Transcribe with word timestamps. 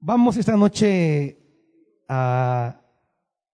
Vamos 0.00 0.36
esta 0.36 0.56
noche 0.56 1.36
a, 2.06 2.80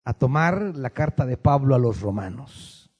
a, 0.04 0.14
tomar 0.14 0.76
la 0.76 0.90
carta 0.90 1.24
de 1.24 1.36
Pablo 1.36 1.76
a 1.76 1.78
los 1.78 2.00
romanos. 2.00 2.90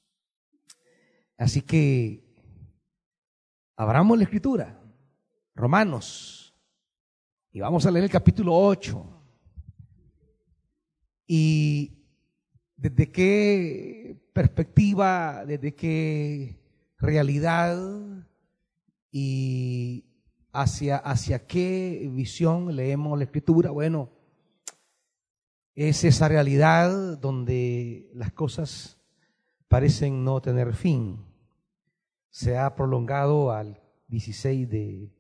Así 1.37 1.63
que 1.63 2.25
abramos 3.77 4.17
la 4.17 4.25
escritura, 4.25 4.81
Romanos, 5.57 6.55
y 7.51 7.59
vamos 7.59 7.85
a 7.85 7.91
leer 7.91 8.05
el 8.05 8.11
capítulo 8.11 8.55
8. 8.55 9.25
Y 11.27 12.07
desde 12.77 13.11
qué 13.11 14.31
perspectiva, 14.33 15.45
desde 15.45 15.75
qué 15.75 16.61
realidad 16.97 17.77
y 19.11 20.12
hacia, 20.53 20.97
hacia 20.97 21.47
qué 21.47 22.09
visión 22.13 22.77
leemos 22.77 23.19
la 23.19 23.25
escritura. 23.25 23.71
Bueno, 23.71 24.11
es 25.75 26.05
esa 26.05 26.29
realidad 26.29 27.19
donde 27.19 28.11
las 28.15 28.33
cosas 28.33 28.99
parecen 29.69 30.25
no 30.25 30.41
tener 30.41 30.75
fin. 30.75 31.25
Se 32.31 32.59
ha 32.59 32.75
prolongado 32.75 33.53
al 33.53 33.81
16 34.09 34.69
de, 34.69 35.11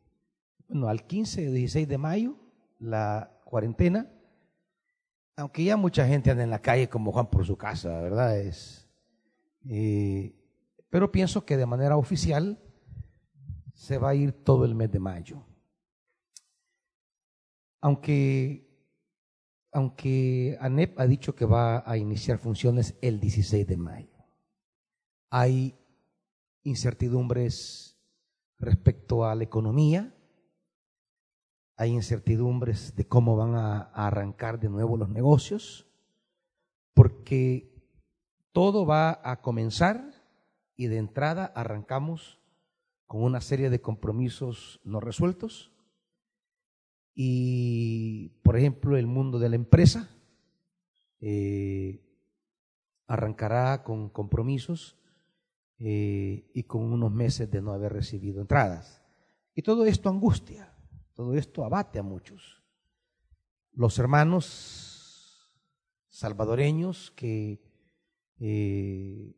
bueno, 0.68 0.88
al 0.88 1.06
15 1.06 1.48
o 1.48 1.52
16 1.52 1.88
de 1.88 1.98
mayo 1.98 2.36
la 2.78 3.30
cuarentena, 3.44 4.10
aunque 5.36 5.64
ya 5.64 5.77
mucha 5.77 6.06
gente 6.06 6.30
anda 6.30 6.44
en 6.44 6.50
la 6.50 6.60
calle 6.60 6.88
como 6.88 7.12
Juan 7.12 7.30
por 7.30 7.46
su 7.46 7.56
casa, 7.56 8.00
¿verdad? 8.00 8.38
Es, 8.38 8.88
eh, 9.69 10.34
pero 10.91 11.10
pienso 11.10 11.44
que 11.46 11.56
de 11.56 11.64
manera 11.64 11.96
oficial 11.96 12.58
se 13.82 13.98
va 13.98 14.10
a 14.10 14.14
ir 14.14 14.30
todo 14.45 14.64
el 14.64 14.77
mes 14.77 14.92
de 14.92 15.00
mayo. 15.00 15.45
Aunque, 17.80 18.64
aunque 19.72 20.56
ANEP 20.60 21.00
ha 21.00 21.06
dicho 21.08 21.34
que 21.34 21.44
va 21.44 21.83
a 21.84 21.97
iniciar 21.97 22.38
funciones 22.38 22.97
el 23.03 23.19
16 23.19 23.66
de 23.66 23.77
mayo. 23.77 24.25
Hay 25.30 25.77
incertidumbres 26.62 27.98
respecto 28.60 29.25
a 29.25 29.34
la 29.34 29.42
economía, 29.42 30.14
hay 31.77 31.91
incertidumbres 31.91 32.94
de 32.94 33.08
cómo 33.08 33.36
van 33.36 33.56
a, 33.56 33.80
arrancar 33.80 34.60
de 34.60 34.69
nuevo 34.69 34.97
los 34.97 35.08
negocios, 35.08 35.91
porque 36.94 37.84
todo 38.53 38.86
va 38.86 39.20
a 39.25 39.41
comenzar 39.41 40.14
y 40.77 40.86
de 40.86 40.98
entrada 40.98 41.47
arrancamos 41.47 42.41
con 43.12 43.24
una 43.24 43.42
serie 43.42 43.68
de 43.68 43.82
compromisos 43.82 44.80
no 44.84 44.98
resueltos. 44.98 45.70
Y, 47.14 48.30
por 48.42 48.56
ejemplo, 48.56 48.96
el 48.96 49.06
mundo 49.06 49.38
de 49.38 49.50
la 49.50 49.56
empresa 49.56 50.08
eh, 51.20 52.00
arrancará 53.06 53.82
con 53.82 54.08
compromisos 54.08 54.96
eh, 55.78 56.50
y 56.54 56.62
con 56.62 56.91
unos 56.91 57.12
meses 57.12 57.50
de 57.50 57.60
no 57.60 57.72
haber 57.72 57.92
recibido 57.92 58.41
entradas. 58.41 59.02
Y 59.54 59.60
todo 59.60 59.84
esto 59.84 60.08
angustia, 60.08 60.74
todo 61.12 61.34
esto 61.34 61.66
abate 61.66 61.98
a 61.98 62.02
muchos. 62.02 62.62
Los 63.72 63.98
hermanos 63.98 65.52
salvadoreños 66.08 67.10
que 67.10 67.60
eh, 68.41 69.36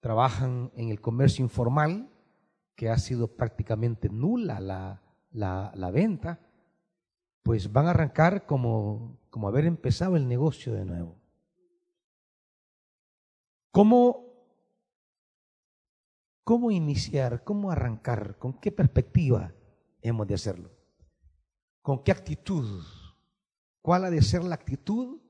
trabajan 0.00 0.72
en 0.74 0.88
el 0.88 1.00
comercio 1.00 1.44
informal, 1.44 2.10
que 2.76 2.90
ha 2.90 2.98
sido 2.98 3.34
prácticamente 3.34 4.10
nula 4.10 4.60
la, 4.60 5.02
la, 5.32 5.90
venta, 5.90 6.38
pues 7.42 7.72
van 7.72 7.86
a 7.86 7.90
arrancar 7.90 8.44
como, 8.44 9.18
como 9.30 9.48
haber 9.48 9.64
empezado 9.64 10.16
el 10.16 10.28
negocio 10.28 10.74
de 10.74 10.84
nuevo. 10.84 11.16
¿Cómo, 13.72 14.26
¿Cómo 16.44 16.70
iniciar? 16.70 17.44
¿Cómo 17.44 17.70
arrancar? 17.70 18.38
¿Con 18.38 18.52
qué 18.60 18.70
perspectiva 18.70 19.52
hemos 20.02 20.26
de 20.26 20.34
hacerlo? 20.34 20.70
¿Con 21.80 22.04
qué 22.04 22.12
actitud? 22.12 22.84
¿Cuál 23.80 24.04
ha 24.04 24.10
de 24.10 24.20
ser 24.20 24.44
la 24.44 24.54
actitud 24.54 25.20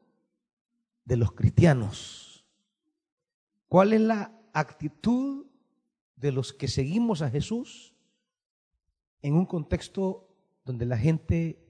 de 1.05 1.17
los 1.17 1.33
cristianos? 1.33 2.45
¿Cuál 3.69 3.93
es 3.93 4.01
la 4.01 4.33
actitud 4.53 5.47
de 6.16 6.32
los 6.32 6.53
que 6.53 6.69
seguimos 6.69 7.22
a 7.22 7.31
Jesús 7.31 7.94
en 9.22 9.34
un 9.34 9.47
contexto 9.47 10.28
donde 10.65 10.87
la 10.87 10.99
gente 10.99 11.62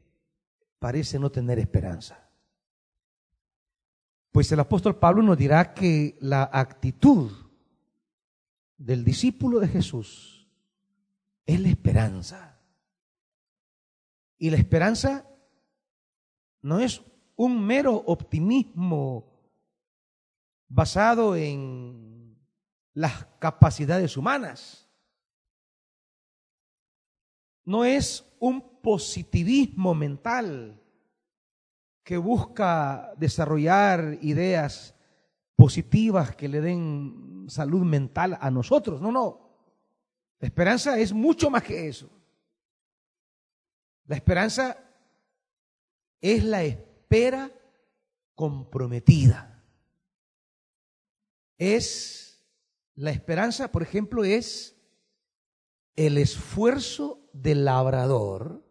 parece 0.79 1.19
no 1.19 1.31
tener 1.31 1.59
esperanza. 1.59 2.31
Pues 4.33 4.51
el 4.53 4.61
apóstol 4.61 4.99
Pablo 4.99 5.23
nos 5.23 5.39
dirá 5.39 5.75
que 5.75 6.17
la 6.21 6.49
actitud 6.53 7.31
del 8.77 9.05
discípulo 9.05 9.61
de 9.61 9.69
Jesús 9.69 10.47
es 11.47 11.61
la 11.61 11.69
esperanza. 11.69 12.61
Y 14.39 14.51
la 14.51 14.59
esperanza 14.59 15.27
no 16.61 16.81
es 16.81 17.03
un 17.37 17.65
mero 17.65 17.95
optimismo 18.07 19.33
basado 20.69 21.37
en 21.37 22.16
las 22.97 23.27
capacidades 23.39 24.17
humanas. 24.17 24.89
No 27.67 27.85
es 27.85 28.25
un 28.41 28.81
positivismo 28.81 29.95
mental 29.95 30.81
que 32.03 32.17
busca 32.17 33.13
desarrollar 33.19 34.17
ideas 34.23 34.95
positivas 35.57 36.35
que 36.35 36.49
le 36.49 36.63
den 36.63 37.45
salud 37.49 37.85
mental 37.85 38.39
a 38.41 38.51
nosotros. 38.51 39.03
No, 39.03 39.13
no. 39.13 39.47
La 40.39 40.49
esperanza 40.49 40.99
es 40.99 41.13
mucho 41.13 41.51
más 41.51 41.63
que 41.65 41.89
eso. 41.89 42.09
La 44.07 44.17
esperanza 44.17 44.79
es 46.23 46.43
la 46.45 46.65
espera 46.65 47.51
comprometida. 48.35 49.63
Es 51.59 52.26
la 52.97 53.11
esperanza, 53.11 53.71
por 53.71 53.83
ejemplo, 53.83 54.25
es 54.25 54.75
el 55.95 56.17
esfuerzo 56.19 57.29
del 57.33 57.65
labrador 57.65 58.65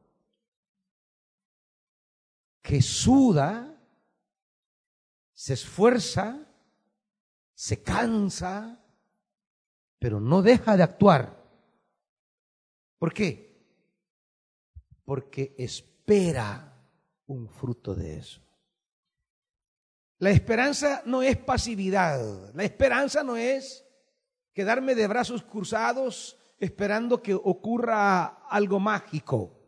que 2.61 2.81
suda, 2.81 3.79
se 5.33 5.53
esfuerza, 5.53 6.43
se 7.53 7.83
cansa, 7.83 8.83
pero 9.99 10.19
no 10.19 10.41
deja 10.41 10.75
de 10.75 10.83
actuar. 10.83 11.43
¿Por 12.97 13.13
qué? 13.13 13.63
Porque 15.03 15.53
espera 15.59 16.73
un 17.27 17.47
fruto 17.47 17.93
de 17.93 18.17
eso. 18.17 18.41
La 20.17 20.31
esperanza 20.31 21.03
no 21.05 21.21
es 21.21 21.37
pasividad, 21.37 22.51
la 22.55 22.63
esperanza 22.63 23.23
no 23.23 23.37
es 23.37 23.84
quedarme 24.55 24.95
de 24.95 25.05
brazos 25.07 25.43
cruzados 25.43 26.37
esperando 26.57 27.21
que 27.21 27.35
ocurra 27.35 28.47
algo 28.49 28.79
mágico. 28.79 29.59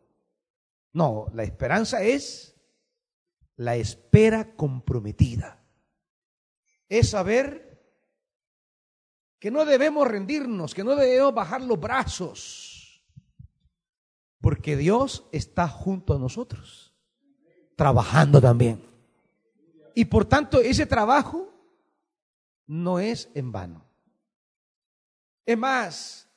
No, 0.93 1.27
la 1.33 1.43
esperanza 1.43 2.01
es 2.01 2.55
la 3.57 3.75
espera 3.75 4.55
comprometida. 4.55 5.61
Es 6.87 7.09
saber 7.09 7.67
que 9.39 9.51
no 9.51 9.65
debemos 9.65 10.07
rendirnos, 10.07 10.73
que 10.73 10.85
no 10.85 10.95
debemos 10.95 11.33
bajar 11.33 11.61
los 11.61 11.79
brazos, 11.79 13.03
porque 14.39 14.77
Dios 14.77 15.27
está 15.33 15.67
junto 15.67 16.15
a 16.15 16.19
nosotros, 16.19 16.95
trabajando 17.75 18.39
también. 18.39 18.81
Y 19.93 20.05
por 20.05 20.25
tanto, 20.25 20.61
ese 20.61 20.85
trabajo 20.85 21.53
no 22.65 22.99
es 22.99 23.29
en 23.35 23.51
vano. 23.51 23.86
Es 25.47 25.57
más, 25.57 26.27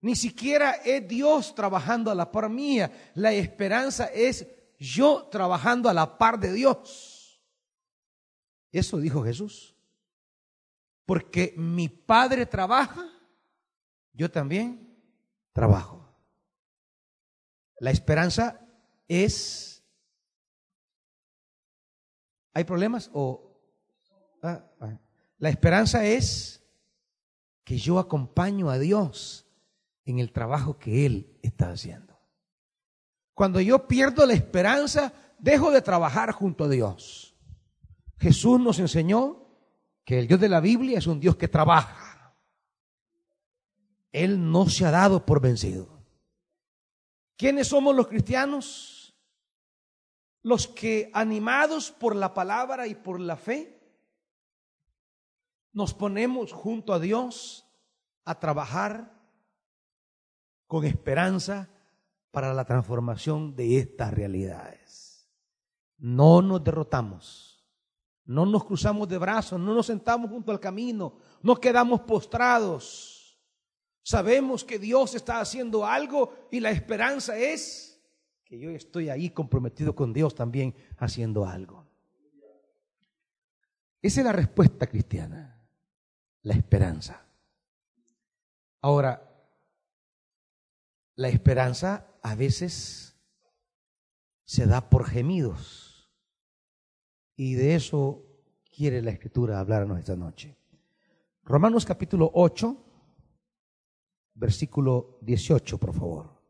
ni 0.00 0.16
siquiera 0.16 0.72
es 0.72 1.06
Dios 1.06 1.54
trabajando 1.54 2.10
a 2.10 2.14
la 2.14 2.32
par 2.32 2.48
mía. 2.48 2.90
La 3.14 3.30
esperanza 3.34 4.06
es 4.06 4.46
yo 4.78 5.28
trabajando 5.30 5.90
a 5.90 5.92
la 5.92 6.16
par 6.16 6.40
de 6.40 6.50
Dios. 6.54 7.42
Eso 8.72 8.96
dijo 8.96 9.22
Jesús. 9.22 9.76
Porque 11.04 11.52
mi 11.58 11.90
Padre 11.90 12.46
trabaja, 12.46 13.06
yo 14.14 14.30
también 14.30 14.98
trabajo. 15.52 16.08
La 17.80 17.90
esperanza 17.90 18.66
es... 19.06 19.84
¿Hay 22.54 22.64
problemas? 22.64 23.10
O, 23.12 23.60
ah, 24.42 24.64
ah. 24.80 24.98
la 25.36 25.50
esperanza 25.50 26.06
es 26.06 26.59
que 27.70 27.78
yo 27.78 28.00
acompaño 28.00 28.68
a 28.68 28.80
Dios 28.80 29.46
en 30.04 30.18
el 30.18 30.32
trabajo 30.32 30.76
que 30.76 31.06
Él 31.06 31.38
está 31.40 31.70
haciendo. 31.70 32.18
Cuando 33.32 33.60
yo 33.60 33.86
pierdo 33.86 34.26
la 34.26 34.32
esperanza, 34.32 35.12
dejo 35.38 35.70
de 35.70 35.80
trabajar 35.80 36.32
junto 36.32 36.64
a 36.64 36.68
Dios. 36.68 37.36
Jesús 38.18 38.58
nos 38.58 38.80
enseñó 38.80 39.46
que 40.04 40.18
el 40.18 40.26
Dios 40.26 40.40
de 40.40 40.48
la 40.48 40.58
Biblia 40.58 40.98
es 40.98 41.06
un 41.06 41.20
Dios 41.20 41.36
que 41.36 41.46
trabaja. 41.46 42.34
Él 44.10 44.50
no 44.50 44.68
se 44.68 44.84
ha 44.84 44.90
dado 44.90 45.24
por 45.24 45.40
vencido. 45.40 46.02
¿Quiénes 47.36 47.68
somos 47.68 47.94
los 47.94 48.08
cristianos? 48.08 49.14
Los 50.42 50.66
que 50.66 51.08
animados 51.14 51.92
por 51.92 52.16
la 52.16 52.34
palabra 52.34 52.88
y 52.88 52.96
por 52.96 53.20
la 53.20 53.36
fe, 53.36 53.79
nos 55.72 55.94
ponemos 55.94 56.52
junto 56.52 56.92
a 56.92 56.98
Dios 56.98 57.66
a 58.24 58.38
trabajar 58.38 59.20
con 60.66 60.84
esperanza 60.84 61.68
para 62.30 62.54
la 62.54 62.64
transformación 62.64 63.56
de 63.56 63.78
estas 63.78 64.12
realidades. 64.12 65.28
No 65.98 66.42
nos 66.42 66.62
derrotamos, 66.62 67.66
no 68.24 68.46
nos 68.46 68.64
cruzamos 68.64 69.08
de 69.08 69.18
brazos, 69.18 69.58
no 69.60 69.74
nos 69.74 69.86
sentamos 69.86 70.30
junto 70.30 70.52
al 70.52 70.60
camino, 70.60 71.18
no 71.42 71.56
quedamos 71.56 72.00
postrados. 72.02 73.38
Sabemos 74.02 74.64
que 74.64 74.78
Dios 74.78 75.14
está 75.14 75.40
haciendo 75.40 75.84
algo 75.84 76.32
y 76.50 76.60
la 76.60 76.70
esperanza 76.70 77.36
es 77.36 78.00
que 78.44 78.58
yo 78.58 78.70
estoy 78.70 79.08
ahí 79.08 79.30
comprometido 79.30 79.94
con 79.94 80.12
Dios 80.12 80.34
también 80.34 80.74
haciendo 80.98 81.44
algo. 81.44 81.86
Esa 84.02 84.20
es 84.20 84.24
la 84.24 84.32
respuesta 84.32 84.86
cristiana, 84.86 85.59
la 86.42 86.54
esperanza. 86.54 87.26
Ahora, 88.80 89.26
la 91.16 91.28
esperanza 91.28 92.18
a 92.22 92.34
veces 92.34 93.16
se 94.44 94.66
da 94.66 94.88
por 94.88 95.04
gemidos. 95.06 96.10
Y 97.36 97.54
de 97.54 97.74
eso 97.74 98.26
quiere 98.74 99.02
la 99.02 99.10
escritura 99.10 99.60
hablarnos 99.60 99.98
esta 99.98 100.16
noche. 100.16 100.56
Romanos 101.42 101.84
capítulo 101.84 102.30
8, 102.34 102.76
versículo 104.34 105.18
18, 105.22 105.78
por 105.78 105.94
favor. 105.94 106.40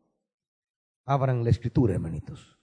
Abran 1.05 1.43
la 1.43 1.49
escritura, 1.49 1.93
hermanitos. 1.93 2.57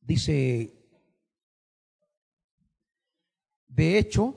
Dice, 0.00 0.81
de 3.74 3.98
hecho, 3.98 4.36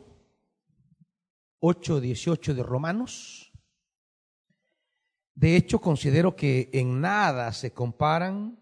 8, 1.59 1.99
18 1.99 2.53
de 2.53 2.63
Romanos, 2.63 3.51
de 5.33 5.57
hecho, 5.57 5.81
considero 5.81 6.37
que 6.37 6.69
en 6.71 7.01
nada 7.01 7.51
se 7.51 7.73
comparan 7.73 8.57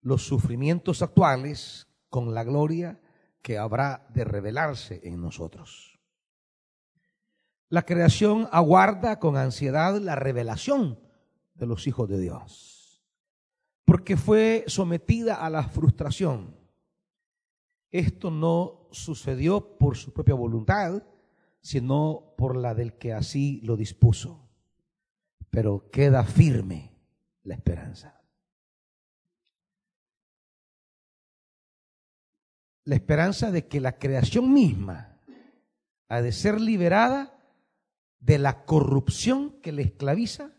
los 0.00 0.22
sufrimientos 0.22 1.02
actuales 1.02 1.88
con 2.08 2.32
la 2.32 2.44
gloria 2.44 3.00
que 3.42 3.58
habrá 3.58 4.06
de 4.10 4.22
revelarse 4.22 5.00
en 5.02 5.20
nosotros. 5.20 5.98
La 7.68 7.82
creación 7.82 8.48
aguarda 8.52 9.18
con 9.18 9.36
ansiedad 9.36 10.00
la 10.00 10.14
revelación 10.14 11.00
de 11.54 11.66
los 11.66 11.88
hijos 11.88 12.08
de 12.08 12.20
Dios, 12.20 13.02
porque 13.84 14.16
fue 14.16 14.62
sometida 14.68 15.34
a 15.34 15.50
la 15.50 15.64
frustración. 15.64 16.57
Esto 17.90 18.30
no 18.30 18.88
sucedió 18.92 19.78
por 19.78 19.96
su 19.96 20.12
propia 20.12 20.34
voluntad, 20.34 21.02
sino 21.60 22.34
por 22.36 22.56
la 22.56 22.74
del 22.74 22.94
que 22.94 23.12
así 23.12 23.60
lo 23.62 23.76
dispuso 23.76 24.48
pero 25.50 25.90
queda 25.90 26.24
firme 26.24 26.92
la 27.42 27.54
esperanza. 27.54 28.22
La 32.84 32.94
esperanza 32.94 33.50
de 33.50 33.66
que 33.66 33.80
la 33.80 33.98
creación 33.98 34.52
misma 34.52 35.18
ha 36.08 36.22
de 36.22 36.32
ser 36.32 36.60
liberada 36.60 37.38
de 38.18 38.38
la 38.38 38.64
corrupción 38.64 39.60
que 39.60 39.72
le 39.72 39.82
esclaviza 39.82 40.52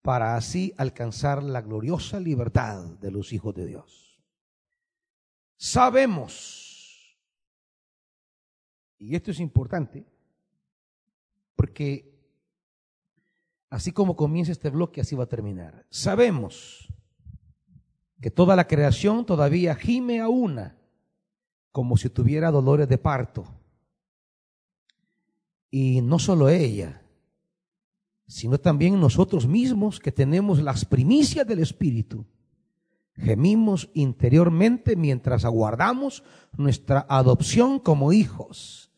para 0.00 0.36
así 0.36 0.74
alcanzar 0.78 1.42
la 1.42 1.60
gloriosa 1.60 2.18
libertad 2.18 2.84
de 3.00 3.10
los 3.10 3.32
hijos 3.32 3.54
de 3.54 3.66
Dios. 3.66 4.03
Sabemos, 5.56 7.18
y 8.98 9.14
esto 9.14 9.30
es 9.30 9.40
importante, 9.40 10.04
porque 11.54 12.14
Así 13.74 13.90
como 13.90 14.14
comienza 14.14 14.52
este 14.52 14.70
bloque, 14.70 15.00
así 15.00 15.16
va 15.16 15.24
a 15.24 15.28
terminar. 15.28 15.84
Sabemos 15.90 16.86
que 18.20 18.30
toda 18.30 18.54
la 18.54 18.68
creación 18.68 19.26
todavía 19.26 19.74
gime 19.74 20.20
a 20.20 20.28
una, 20.28 20.78
como 21.72 21.96
si 21.96 22.08
tuviera 22.08 22.52
dolores 22.52 22.88
de 22.88 22.98
parto. 22.98 23.44
Y 25.72 26.02
no 26.02 26.20
solo 26.20 26.48
ella, 26.48 27.02
sino 28.28 28.58
también 28.58 29.00
nosotros 29.00 29.44
mismos 29.44 29.98
que 29.98 30.12
tenemos 30.12 30.62
las 30.62 30.84
primicias 30.84 31.44
del 31.44 31.58
Espíritu. 31.58 32.24
Gemimos 33.16 33.90
interiormente 33.94 34.96
mientras 34.96 35.44
aguardamos 35.44 36.24
nuestra 36.56 37.06
adopción 37.08 37.78
como 37.78 38.12
hijos, 38.12 38.90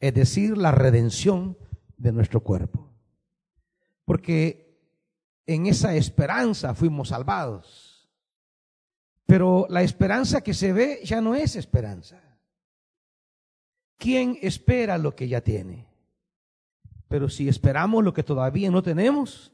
es 0.00 0.14
decir, 0.14 0.58
la 0.58 0.72
redención 0.72 1.56
de 1.96 2.12
nuestro 2.12 2.42
cuerpo 2.42 2.90
porque 4.10 4.76
en 5.46 5.66
esa 5.66 5.94
esperanza 5.94 6.74
fuimos 6.74 7.10
salvados. 7.10 8.10
Pero 9.24 9.68
la 9.70 9.82
esperanza 9.82 10.40
que 10.40 10.52
se 10.52 10.72
ve 10.72 10.98
ya 11.04 11.20
no 11.20 11.36
es 11.36 11.54
esperanza. 11.54 12.20
¿Quién 13.98 14.36
espera 14.42 14.98
lo 14.98 15.14
que 15.14 15.28
ya 15.28 15.42
tiene? 15.42 15.86
Pero 17.06 17.28
si 17.28 17.48
esperamos 17.48 18.02
lo 18.02 18.12
que 18.12 18.24
todavía 18.24 18.68
no 18.72 18.82
tenemos, 18.82 19.52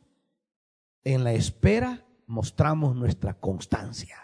en 1.04 1.22
la 1.22 1.34
espera 1.34 2.05
mostramos 2.26 2.94
nuestra 2.94 3.34
constancia. 3.38 4.16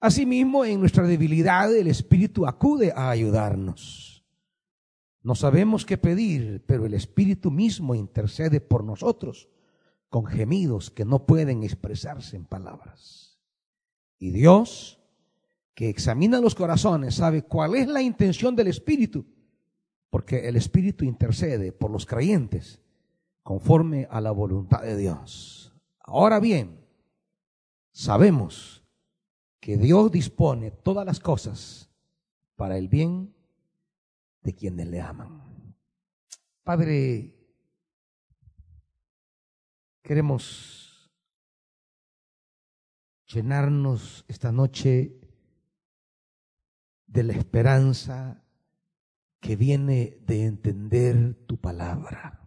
Asimismo, 0.00 0.64
en 0.64 0.80
nuestra 0.80 1.04
debilidad 1.04 1.74
el 1.74 1.88
Espíritu 1.88 2.46
acude 2.46 2.92
a 2.94 3.10
ayudarnos. 3.10 4.24
No 5.22 5.34
sabemos 5.34 5.84
qué 5.84 5.98
pedir, 5.98 6.64
pero 6.66 6.86
el 6.86 6.94
Espíritu 6.94 7.50
mismo 7.50 7.94
intercede 7.94 8.60
por 8.60 8.84
nosotros 8.84 9.48
con 10.08 10.26
gemidos 10.26 10.90
que 10.90 11.04
no 11.04 11.26
pueden 11.26 11.64
expresarse 11.64 12.36
en 12.36 12.44
palabras. 12.44 13.38
Y 14.18 14.30
Dios, 14.30 15.00
que 15.74 15.88
examina 15.88 16.40
los 16.40 16.54
corazones, 16.54 17.16
sabe 17.16 17.42
cuál 17.42 17.74
es 17.74 17.88
la 17.88 18.02
intención 18.02 18.54
del 18.54 18.68
Espíritu, 18.68 19.26
porque 20.10 20.48
el 20.48 20.56
Espíritu 20.56 21.04
intercede 21.04 21.72
por 21.72 21.90
los 21.90 22.06
creyentes 22.06 22.80
conforme 23.42 24.06
a 24.10 24.20
la 24.20 24.30
voluntad 24.30 24.82
de 24.82 24.96
Dios. 24.96 25.65
Ahora 26.06 26.38
bien, 26.38 26.80
sabemos 27.90 28.84
que 29.60 29.76
Dios 29.76 30.12
dispone 30.12 30.70
todas 30.70 31.04
las 31.04 31.18
cosas 31.18 31.90
para 32.54 32.78
el 32.78 32.88
bien 32.88 33.34
de 34.42 34.54
quienes 34.54 34.86
le 34.86 35.00
aman. 35.00 35.74
Padre, 36.62 37.34
queremos 40.02 41.10
llenarnos 43.26 44.24
esta 44.28 44.52
noche 44.52 45.20
de 47.08 47.22
la 47.24 47.32
esperanza 47.32 48.44
que 49.40 49.56
viene 49.56 50.18
de 50.24 50.44
entender 50.44 51.34
tu 51.46 51.56
palabra. 51.56 52.45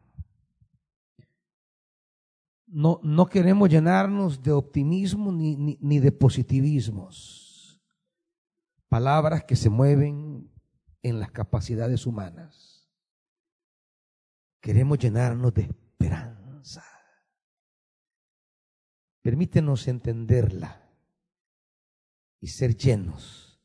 No, 2.71 2.99
no 3.03 3.25
queremos 3.25 3.69
llenarnos 3.69 4.43
de 4.43 4.51
optimismo 4.51 5.31
ni, 5.31 5.55
ni, 5.55 5.77
ni 5.81 5.99
de 5.99 6.11
positivismos. 6.11 7.81
Palabras 8.87 9.43
que 9.43 9.55
se 9.55 9.69
mueven 9.69 10.51
en 11.01 11.19
las 11.19 11.31
capacidades 11.31 12.05
humanas. 12.05 12.89
Queremos 14.61 14.99
llenarnos 14.99 15.53
de 15.53 15.63
esperanza. 15.63 16.83
Permítenos 19.21 19.87
entenderla 19.87 20.89
y 22.39 22.47
ser 22.47 22.75
llenos 22.75 23.61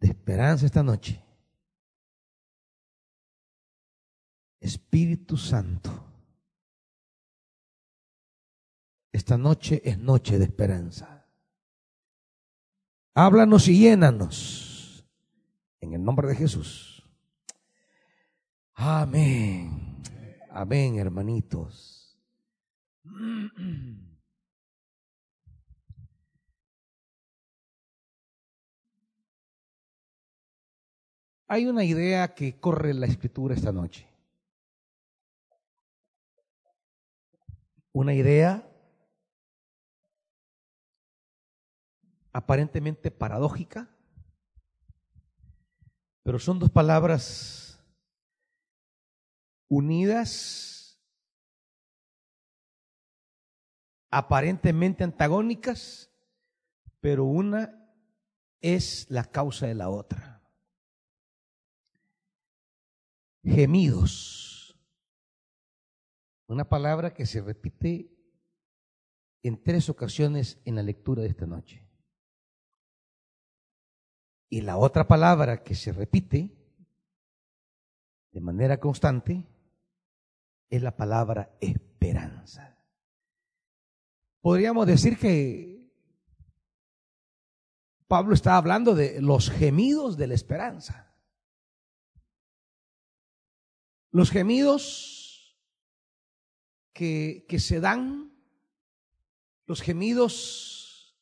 de 0.00 0.08
esperanza 0.08 0.66
esta 0.66 0.82
noche. 0.82 1.24
Espíritu 4.60 5.36
Santo, 5.36 6.11
esta 9.12 9.36
noche 9.36 9.82
es 9.84 9.98
noche 9.98 10.38
de 10.38 10.46
esperanza. 10.46 11.28
Háblanos 13.14 13.68
y 13.68 13.78
llénanos 13.78 15.06
en 15.80 15.92
el 15.92 16.02
nombre 16.02 16.28
de 16.28 16.34
Jesús. 16.34 17.04
Amén. 18.72 20.02
Amén, 20.50 20.98
hermanitos. 20.98 22.18
Hay 31.48 31.66
una 31.66 31.84
idea 31.84 32.34
que 32.34 32.58
corre 32.58 32.92
en 32.92 33.00
la 33.00 33.06
escritura 33.06 33.54
esta 33.54 33.72
noche. 33.72 34.08
Una 37.92 38.14
idea 38.14 38.71
aparentemente 42.32 43.10
paradójica, 43.10 43.90
pero 46.22 46.38
son 46.38 46.58
dos 46.58 46.70
palabras 46.70 47.84
unidas, 49.68 51.00
aparentemente 54.10 55.04
antagónicas, 55.04 56.10
pero 57.00 57.24
una 57.24 57.82
es 58.60 59.10
la 59.10 59.24
causa 59.24 59.66
de 59.66 59.74
la 59.74 59.88
otra. 59.88 60.42
Gemidos. 63.42 64.78
Una 66.46 66.68
palabra 66.68 67.12
que 67.12 67.26
se 67.26 67.40
repite 67.40 68.12
en 69.42 69.62
tres 69.62 69.88
ocasiones 69.88 70.60
en 70.64 70.76
la 70.76 70.82
lectura 70.82 71.22
de 71.22 71.28
esta 71.28 71.46
noche. 71.46 71.91
Y 74.52 74.60
la 74.60 74.76
otra 74.76 75.08
palabra 75.08 75.62
que 75.62 75.74
se 75.74 75.92
repite 75.92 76.54
de 78.32 78.40
manera 78.42 78.78
constante 78.78 79.46
es 80.68 80.82
la 80.82 80.94
palabra 80.94 81.56
esperanza. 81.58 82.78
Podríamos 84.42 84.86
decir 84.86 85.18
que 85.18 85.90
Pablo 88.06 88.34
está 88.34 88.58
hablando 88.58 88.94
de 88.94 89.22
los 89.22 89.48
gemidos 89.48 90.18
de 90.18 90.26
la 90.26 90.34
esperanza. 90.34 91.16
Los 94.10 94.30
gemidos 94.30 95.56
que, 96.92 97.46
que 97.48 97.58
se 97.58 97.80
dan, 97.80 98.36
los 99.64 99.80
gemidos 99.80 101.16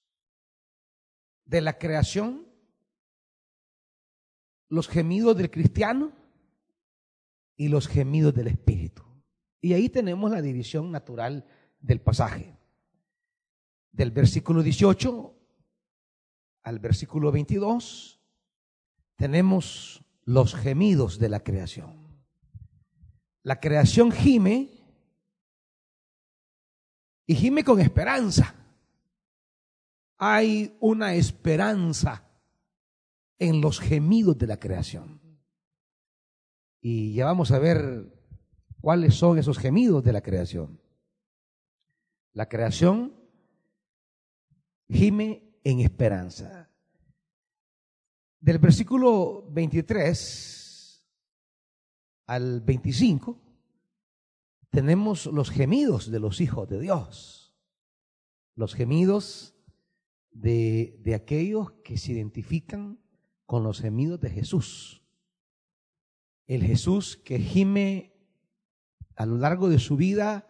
de 1.44 1.60
la 1.60 1.78
creación, 1.78 2.49
los 4.70 4.88
gemidos 4.88 5.36
del 5.36 5.50
cristiano 5.50 6.12
y 7.56 7.68
los 7.68 7.88
gemidos 7.88 8.32
del 8.32 8.46
espíritu. 8.46 9.02
Y 9.60 9.74
ahí 9.74 9.90
tenemos 9.90 10.30
la 10.30 10.40
división 10.40 10.90
natural 10.90 11.44
del 11.80 12.00
pasaje. 12.00 12.56
Del 13.92 14.12
versículo 14.12 14.62
18 14.62 15.36
al 16.62 16.78
versículo 16.78 17.32
22 17.32 18.20
tenemos 19.16 20.04
los 20.24 20.54
gemidos 20.54 21.18
de 21.18 21.28
la 21.28 21.40
creación. 21.40 22.24
La 23.42 23.58
creación 23.58 24.12
gime 24.12 24.70
y 27.26 27.34
gime 27.34 27.64
con 27.64 27.80
esperanza. 27.80 28.54
Hay 30.16 30.76
una 30.80 31.14
esperanza 31.14 32.29
en 33.40 33.60
los 33.60 33.80
gemidos 33.80 34.38
de 34.38 34.46
la 34.46 34.60
creación. 34.60 35.20
Y 36.80 37.14
ya 37.14 37.24
vamos 37.24 37.50
a 37.50 37.58
ver 37.58 38.14
cuáles 38.80 39.14
son 39.14 39.38
esos 39.38 39.58
gemidos 39.58 40.04
de 40.04 40.12
la 40.12 40.20
creación. 40.20 40.80
La 42.34 42.48
creación 42.48 43.16
gime 44.88 45.58
en 45.64 45.80
esperanza. 45.80 46.70
Del 48.40 48.58
versículo 48.58 49.50
23 49.50 51.06
al 52.26 52.60
25 52.60 53.40
tenemos 54.70 55.26
los 55.26 55.50
gemidos 55.50 56.10
de 56.10 56.20
los 56.20 56.40
hijos 56.40 56.68
de 56.68 56.80
Dios, 56.80 57.56
los 58.54 58.74
gemidos 58.74 59.56
de, 60.30 60.98
de 61.00 61.14
aquellos 61.14 61.72
que 61.82 61.98
se 61.98 62.12
identifican 62.12 62.99
con 63.50 63.64
los 63.64 63.80
gemidos 63.80 64.20
de 64.20 64.30
Jesús. 64.30 65.02
El 66.46 66.62
Jesús 66.62 67.16
que 67.16 67.40
gime 67.40 68.14
a 69.16 69.26
lo 69.26 69.38
largo 69.38 69.68
de 69.68 69.80
su 69.80 69.96
vida, 69.96 70.46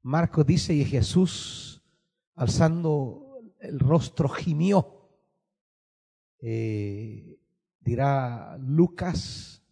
Marcos 0.00 0.46
dice, 0.46 0.74
y 0.74 0.84
Jesús 0.84 1.82
alzando 2.36 3.42
el 3.58 3.80
rostro 3.80 4.28
gimió. 4.28 5.10
Eh, 6.38 7.40
dirá 7.80 8.58
Lucas, 8.58 9.64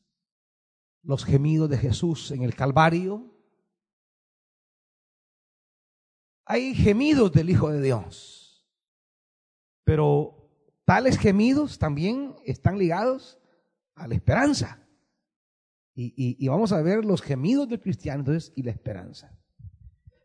los 1.04 1.24
gemidos 1.24 1.70
de 1.70 1.78
Jesús 1.78 2.32
en 2.32 2.42
el 2.42 2.56
Calvario. 2.56 3.32
Hay 6.44 6.74
gemidos 6.74 7.30
del 7.30 7.50
Hijo 7.50 7.70
de 7.70 7.80
Dios, 7.80 8.66
pero 9.84 10.41
Tales 10.84 11.18
gemidos 11.18 11.78
también 11.78 12.34
están 12.44 12.78
ligados 12.78 13.38
a 13.94 14.08
la 14.08 14.14
esperanza. 14.14 14.78
Y, 15.94 16.48
vamos 16.48 16.72
a 16.72 16.80
ver 16.80 17.04
los 17.04 17.20
gemidos 17.20 17.68
del 17.68 17.80
cristiano 17.80 18.20
entonces, 18.20 18.52
y 18.56 18.62
la 18.62 18.70
esperanza. 18.70 19.38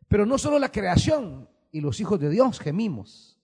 Pero 0.08 0.24
no 0.24 0.38
solo 0.38 0.58
la 0.58 0.72
creación 0.72 1.48
y 1.70 1.80
los 1.80 2.00
hijos 2.00 2.18
de 2.18 2.30
Dios 2.30 2.58
gemimos, 2.58 3.38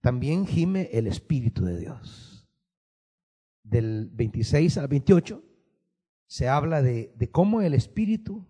también 0.00 0.46
gime 0.46 0.90
el 0.92 1.06
Espíritu 1.06 1.64
de 1.64 1.78
Dios. 1.78 2.48
Del 3.62 4.10
26 4.12 4.78
al 4.78 4.88
28 4.88 5.42
se 6.26 6.48
habla 6.48 6.82
de, 6.82 7.14
de 7.16 7.30
cómo 7.30 7.62
el 7.62 7.74
Espíritu 7.74 8.44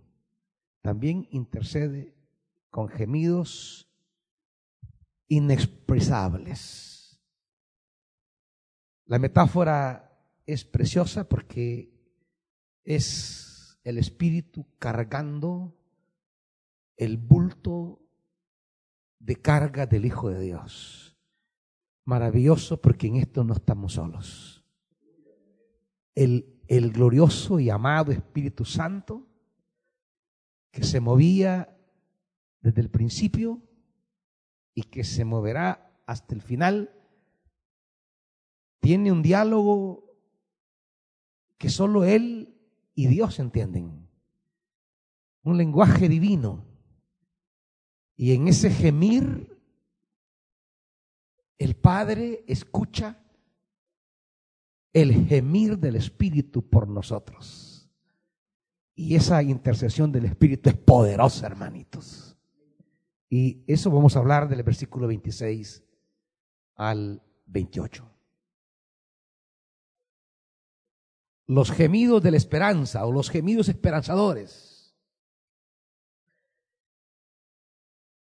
también 0.81 1.29
intercede 1.31 2.15
con 2.71 2.89
gemidos 2.89 3.89
inexpresables 5.29 6.96
la 9.07 9.19
metáfora 9.19 10.13
es 10.47 10.65
preciosa 10.65 11.29
porque 11.29 11.93
es 12.85 13.79
el 13.85 13.99
espíritu 13.99 14.67
cargando 14.79 15.77
el 16.97 17.17
bulto 17.17 18.03
de 19.19 19.37
carga 19.37 19.87
del 19.87 20.07
Hijo 20.07 20.31
de 20.31 20.41
Dios. 20.41 21.17
Maravilloso 22.05 22.81
porque 22.81 23.07
en 23.07 23.17
esto 23.17 23.45
no 23.45 23.55
estamos 23.55 23.95
solos. 23.95 24.65
El, 26.15 26.61
el 26.67 26.93
glorioso 26.93 27.61
y 27.61 27.71
amado 27.71 28.13
Espíritu 28.13 28.65
Santo 28.65 29.27
que 30.71 30.83
se 30.85 31.01
movía 31.01 31.77
desde 32.61 32.81
el 32.81 32.91
principio 32.91 33.63
y 34.75 34.83
que 34.83 35.05
se 35.05 35.25
moverá 35.25 36.01
hasta 36.07 36.35
el 36.35 36.43
final 36.43 36.96
tiene 38.81 39.13
un 39.13 39.23
diálogo 39.23 40.15
que 41.59 41.71
solo 41.71 42.05
Él 42.05 42.57
y 42.95 43.07
Dios 43.07 43.39
entienden. 43.39 44.09
Un 45.43 45.57
lenguaje 45.57 46.09
divino. 46.09 46.65
Y 48.17 48.33
en 48.33 48.49
ese 48.49 48.71
gemir, 48.71 49.59
el 51.59 51.77
Padre 51.77 52.45
escucha 52.47 53.19
el 54.93 55.27
gemir 55.27 55.79
del 55.79 55.97
Espíritu 55.97 56.69
por 56.69 56.89
nosotros. 56.89 57.91
Y 58.95 59.15
esa 59.15 59.43
intercesión 59.43 60.11
del 60.11 60.25
Espíritu 60.25 60.71
es 60.71 60.77
poderosa, 60.77 61.47
hermanitos. 61.47 62.39
Y 63.29 63.63
eso 63.67 63.91
vamos 63.91 64.17
a 64.17 64.21
hablar 64.21 64.49
del 64.49 64.63
versículo 64.63 65.07
26 65.07 65.85
al 66.77 67.23
28. 67.47 68.16
Los 71.47 71.71
gemidos 71.71 72.23
de 72.23 72.31
la 72.33 72.37
esperanza 72.37 73.07
o 73.07 73.13
los 73.13 73.31
gemidos 73.31 73.69
esperanzadores. 73.69 74.95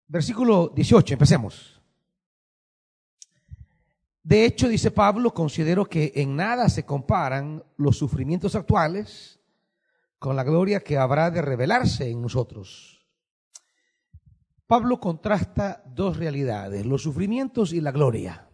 Versículo 0.07 0.69
18, 0.75 1.15
empecemos. 1.15 1.81
De 4.23 4.45
hecho, 4.45 4.69
dice 4.69 4.91
Pablo, 4.91 5.35
considero 5.35 5.87
que 5.87 6.13
en 6.15 6.37
nada 6.37 6.69
se 6.69 6.85
comparan 6.85 7.65
los 7.77 7.99
sufrimientos 7.99 8.55
actuales 8.55 9.41
con 10.19 10.37
la 10.37 10.45
gloria 10.45 10.81
que 10.81 10.97
habrá 10.97 11.31
de 11.31 11.43
revelarse 11.43 12.09
en 12.09 12.23
nosotros. 12.23 13.05
Pablo 14.67 15.01
contrasta 15.01 15.83
dos 15.87 16.17
realidades, 16.17 16.87
los 16.87 17.03
sufrimientos 17.03 17.73
y 17.73 17.81
la 17.81 17.91
gloria. 17.91 18.49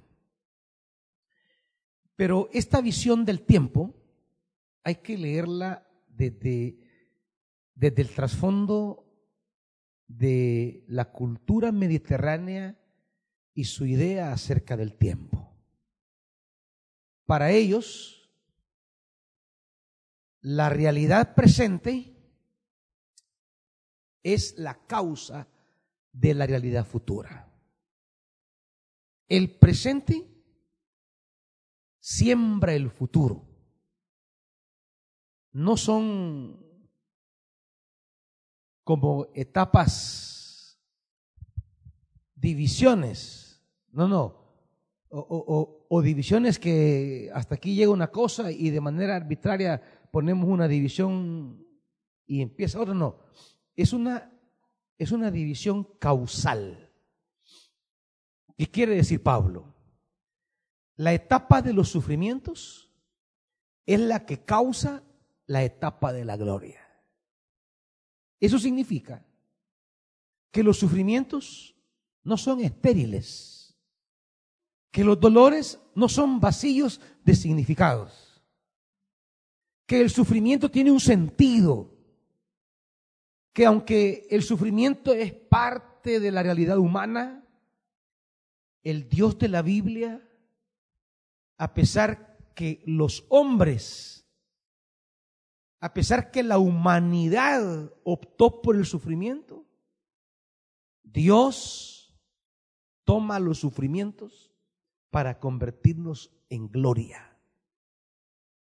Pero 2.17 2.49
esta 2.53 2.81
visión 2.81 3.25
del 3.25 3.43
tiempo 3.43 3.95
hay 4.85 4.97
que 4.97 5.17
leerla 5.17 5.87
desde, 6.07 6.79
desde 7.75 8.03
el 8.03 8.15
trasfondo 8.15 9.05
de 10.07 10.85
la 10.89 11.13
cultura 11.13 11.73
mediterránea 11.73 12.79
y 13.55 13.65
su 13.65 13.87
idea 13.87 14.33
acerca 14.33 14.77
del 14.77 14.95
tiempo. 14.95 15.57
Para 17.27 17.51
ellos, 17.51 18.31
la 20.41 20.71
realidad 20.71 21.35
presente 21.35 22.17
es 24.23 24.57
la 24.59 24.87
causa 24.87 25.49
de 26.13 26.35
la 26.35 26.47
realidad 26.47 26.87
futura. 26.87 27.53
El 29.29 29.59
presente 29.59 30.27
siembra 32.01 32.75
el 32.75 32.91
futuro. 32.91 33.48
No 35.59 35.77
son 35.77 36.65
como 38.85 39.27
etapas, 39.35 40.81
divisiones. 42.37 43.61
No, 43.91 44.07
no. 44.07 44.39
O, 45.11 46.01
divisiones 46.01 46.61
que 46.61 47.29
hasta 47.35 47.57
aquí 47.57 47.75
llega 47.75 47.91
una 47.91 48.07
cosa 48.07 48.53
y 48.53 48.71
de 48.71 48.81
manera 48.81 49.17
arbitraria 49.17 49.83
ponemos 50.13 50.49
una 50.49 50.69
división 50.69 51.67
y 52.25 52.41
empieza 52.41 52.81
otra. 52.81 52.95
No. 52.95 53.19
Es 53.75 53.93
una, 53.93 54.31
es 54.97 55.11
una 55.11 55.33
división 55.33 55.83
causal. 55.99 56.89
¿Qué 58.57 58.69
quiere 58.69 58.95
decir 58.95 59.25
Pablo? 59.25 59.75
La 60.95 61.13
etapa 61.15 61.63
de 61.63 61.73
los 61.73 61.89
sufrimientos 61.89 62.95
es 63.87 63.99
la 63.99 64.25
que 64.25 64.45
causa 64.45 65.03
la 65.49 65.65
etapa 65.65 66.13
de 66.13 66.25
la 66.25 66.37
gloria. 66.37 66.81
Eso 68.39 68.59
significa 68.59 69.27
que 70.53 70.63
los 70.63 70.79
sufrimientos 70.79 71.75
no 72.23 72.37
son 72.37 72.61
estériles, 72.61 73.77
que 74.93 75.03
los 75.03 75.19
dolores 75.19 75.81
no 75.95 76.09
son 76.09 76.39
vacíos 76.39 77.01
de 77.25 77.35
significados, 77.35 78.43
que 79.87 80.01
el 80.01 80.11
sufrimiento 80.11 80.71
tiene 80.71 80.91
un 80.91 81.01
sentido, 81.01 81.97
que 83.53 83.67
aunque 83.67 84.27
el 84.31 84.43
sufrimiento 84.43 85.13
es 85.15 85.33
parte 85.33 86.21
de 86.21 86.31
la 86.31 86.43
realidad 86.43 86.79
humana, 86.79 87.45
el 88.83 89.09
Dios 89.09 89.39
de 89.39 89.49
la 89.49 89.63
Biblia, 89.63 90.23
a 91.57 91.75
pesar 91.75 92.37
que 92.55 92.83
los 92.87 93.25
hombres 93.31 94.18
a 95.81 95.95
pesar 95.95 96.31
que 96.31 96.43
la 96.43 96.59
humanidad 96.59 97.93
optó 98.05 98.63
por 98.63 98.77
el 98.77 98.85
sufrimiento, 98.87 99.65
Dios 101.03 102.15
toma 103.05 103.39
los 103.39 103.59
sufrimientos 103.59 104.53
para 105.11 105.39
convertirnos 105.39 106.33
en 106.51 106.69
gloria. 106.69 107.39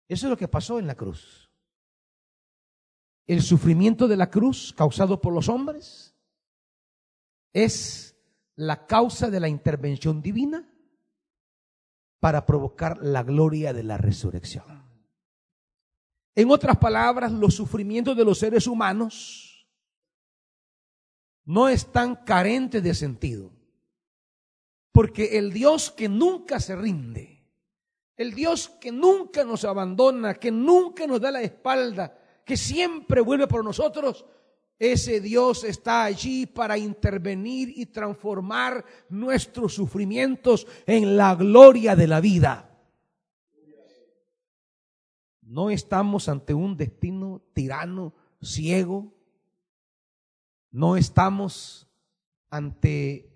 Eso 0.08 0.26
es 0.26 0.30
lo 0.30 0.36
que 0.36 0.48
pasó 0.48 0.78
en 0.78 0.86
la 0.86 0.94
cruz. 0.94 1.50
El 3.26 3.42
sufrimiento 3.42 4.08
de 4.08 4.16
la 4.16 4.30
cruz 4.30 4.72
causado 4.72 5.20
por 5.20 5.32
los 5.32 5.48
hombres 5.48 6.14
es 7.52 8.16
la 8.56 8.86
causa 8.86 9.30
de 9.30 9.40
la 9.40 9.48
intervención 9.48 10.20
divina 10.22 10.68
para 12.18 12.44
provocar 12.46 12.98
la 13.02 13.22
gloria 13.22 13.72
de 13.72 13.82
la 13.82 13.98
resurrección. 13.98 14.79
En 16.34 16.50
otras 16.50 16.76
palabras, 16.76 17.32
los 17.32 17.54
sufrimientos 17.54 18.16
de 18.16 18.24
los 18.24 18.38
seres 18.38 18.66
humanos 18.66 19.68
no 21.44 21.68
están 21.68 22.16
carentes 22.24 22.82
de 22.82 22.94
sentido. 22.94 23.52
Porque 24.92 25.38
el 25.38 25.52
Dios 25.52 25.90
que 25.90 26.08
nunca 26.08 26.60
se 26.60 26.76
rinde, 26.76 27.44
el 28.16 28.34
Dios 28.34 28.68
que 28.80 28.92
nunca 28.92 29.44
nos 29.44 29.64
abandona, 29.64 30.34
que 30.34 30.50
nunca 30.50 31.06
nos 31.06 31.20
da 31.20 31.30
la 31.30 31.42
espalda, 31.42 32.16
que 32.44 32.56
siempre 32.56 33.20
vuelve 33.20 33.46
por 33.46 33.64
nosotros, 33.64 34.24
ese 34.78 35.20
Dios 35.20 35.64
está 35.64 36.04
allí 36.04 36.46
para 36.46 36.78
intervenir 36.78 37.72
y 37.76 37.86
transformar 37.86 38.84
nuestros 39.10 39.74
sufrimientos 39.74 40.66
en 40.86 41.16
la 41.16 41.34
gloria 41.34 41.94
de 41.94 42.06
la 42.06 42.20
vida. 42.20 42.69
No 45.50 45.68
estamos 45.68 46.28
ante 46.28 46.54
un 46.54 46.76
destino 46.76 47.42
tirano, 47.54 48.14
ciego. 48.40 49.12
No 50.70 50.96
estamos 50.96 51.88
ante 52.50 53.28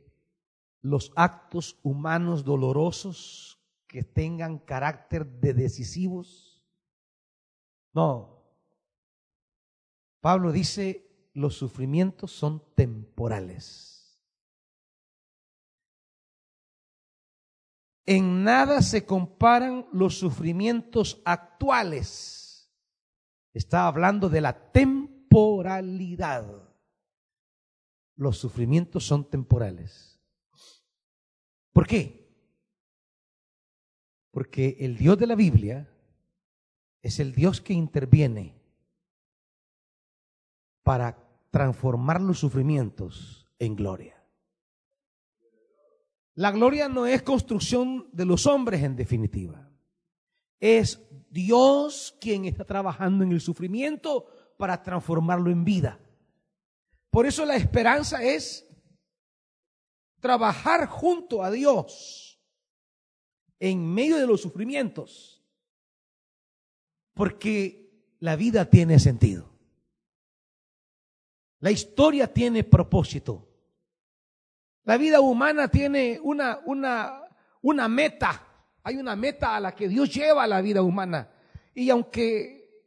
los 0.80 1.10
actos 1.16 1.76
humanos 1.82 2.44
dolorosos 2.44 3.58
que 3.88 4.04
tengan 4.04 4.60
carácter 4.60 5.26
de 5.26 5.54
decisivos. 5.54 6.62
No. 7.92 8.44
Pablo 10.20 10.52
dice, 10.52 11.10
los 11.32 11.56
sufrimientos 11.56 12.30
son 12.30 12.62
temporales. 12.76 13.93
En 18.06 18.44
nada 18.44 18.82
se 18.82 19.06
comparan 19.06 19.86
los 19.92 20.18
sufrimientos 20.18 21.22
actuales. 21.24 22.70
Está 23.54 23.86
hablando 23.86 24.28
de 24.28 24.40
la 24.40 24.72
temporalidad. 24.72 26.46
Los 28.16 28.38
sufrimientos 28.38 29.06
son 29.06 29.28
temporales. 29.28 30.20
¿Por 31.72 31.86
qué? 31.86 32.24
Porque 34.30 34.76
el 34.80 34.96
Dios 34.96 35.18
de 35.18 35.26
la 35.26 35.34
Biblia 35.34 35.88
es 37.02 37.20
el 37.20 37.34
Dios 37.34 37.60
que 37.60 37.72
interviene 37.72 38.60
para 40.82 41.16
transformar 41.50 42.20
los 42.20 42.38
sufrimientos 42.38 43.46
en 43.58 43.76
gloria. 43.76 44.13
La 46.34 46.50
gloria 46.50 46.88
no 46.88 47.06
es 47.06 47.22
construcción 47.22 48.08
de 48.12 48.24
los 48.24 48.46
hombres 48.46 48.82
en 48.82 48.96
definitiva. 48.96 49.70
Es 50.58 51.00
Dios 51.30 52.16
quien 52.20 52.44
está 52.44 52.64
trabajando 52.64 53.22
en 53.24 53.32
el 53.32 53.40
sufrimiento 53.40 54.26
para 54.56 54.82
transformarlo 54.82 55.50
en 55.50 55.64
vida. 55.64 56.00
Por 57.10 57.26
eso 57.26 57.44
la 57.44 57.56
esperanza 57.56 58.22
es 58.22 58.66
trabajar 60.18 60.88
junto 60.88 61.44
a 61.44 61.50
Dios 61.50 62.40
en 63.60 63.86
medio 63.86 64.16
de 64.16 64.26
los 64.26 64.40
sufrimientos. 64.40 65.44
Porque 67.12 68.16
la 68.18 68.34
vida 68.34 68.68
tiene 68.68 68.98
sentido. 68.98 69.52
La 71.60 71.70
historia 71.70 72.32
tiene 72.32 72.64
propósito. 72.64 73.53
La 74.84 74.98
vida 74.98 75.20
humana 75.20 75.68
tiene 75.68 76.20
una, 76.22 76.60
una, 76.66 77.22
una 77.62 77.88
meta. 77.88 78.46
Hay 78.82 78.96
una 78.96 79.16
meta 79.16 79.56
a 79.56 79.60
la 79.60 79.74
que 79.74 79.88
Dios 79.88 80.12
lleva 80.12 80.44
a 80.44 80.46
la 80.46 80.60
vida 80.60 80.82
humana. 80.82 81.30
Y 81.74 81.88
aunque 81.88 82.84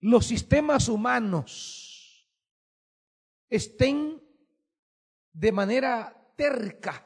los 0.00 0.26
sistemas 0.26 0.88
humanos 0.88 2.26
estén 3.48 4.22
de 5.32 5.52
manera 5.52 6.32
terca 6.34 7.02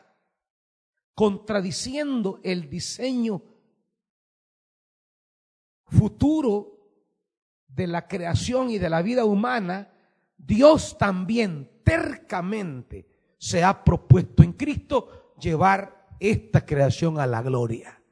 contradiciendo 1.14 2.40
el 2.44 2.70
diseño 2.70 3.42
futuro 5.84 6.78
de 7.66 7.88
la 7.88 8.06
creación 8.06 8.70
y 8.70 8.78
de 8.78 8.88
la 8.88 9.02
vida 9.02 9.24
humana, 9.24 9.92
Dios 10.36 10.96
también 10.96 11.82
tercamente 11.84 13.09
se 13.40 13.64
ha 13.64 13.82
propuesto 13.82 14.42
en 14.42 14.52
Cristo 14.52 15.32
llevar 15.40 16.08
esta 16.20 16.66
creación 16.66 17.18
a 17.18 17.26
la 17.26 17.40
gloria, 17.40 18.02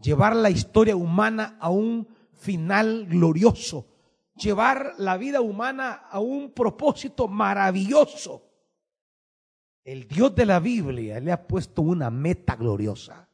llevar 0.00 0.34
la 0.34 0.48
historia 0.48 0.96
humana 0.96 1.58
a 1.60 1.68
un 1.68 2.08
final 2.32 3.04
glorioso, 3.04 3.86
llevar 4.34 4.94
la 4.96 5.18
vida 5.18 5.42
humana 5.42 6.06
a 6.10 6.18
un 6.18 6.50
propósito 6.52 7.28
maravilloso. 7.28 8.50
El 9.84 10.08
Dios 10.08 10.34
de 10.34 10.46
la 10.46 10.60
Biblia 10.60 11.20
le 11.20 11.30
ha 11.30 11.46
puesto 11.46 11.82
una 11.82 12.08
meta 12.08 12.56
gloriosa. 12.56 13.28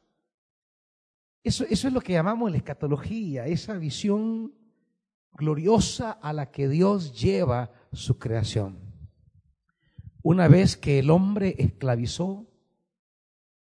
Eso, 1.41 1.63
eso 1.69 1.87
es 1.87 1.93
lo 1.93 2.01
que 2.01 2.11
llamamos 2.11 2.51
la 2.51 2.57
escatología, 2.57 3.47
esa 3.47 3.75
visión 3.75 4.53
gloriosa 5.31 6.11
a 6.11 6.33
la 6.33 6.51
que 6.51 6.67
Dios 6.67 7.17
lleva 7.17 7.71
su 7.93 8.19
creación. 8.19 8.90
Una 10.23 10.47
vez 10.47 10.77
que 10.77 10.99
el 10.99 11.09
hombre 11.09 11.55
esclavizó 11.57 12.47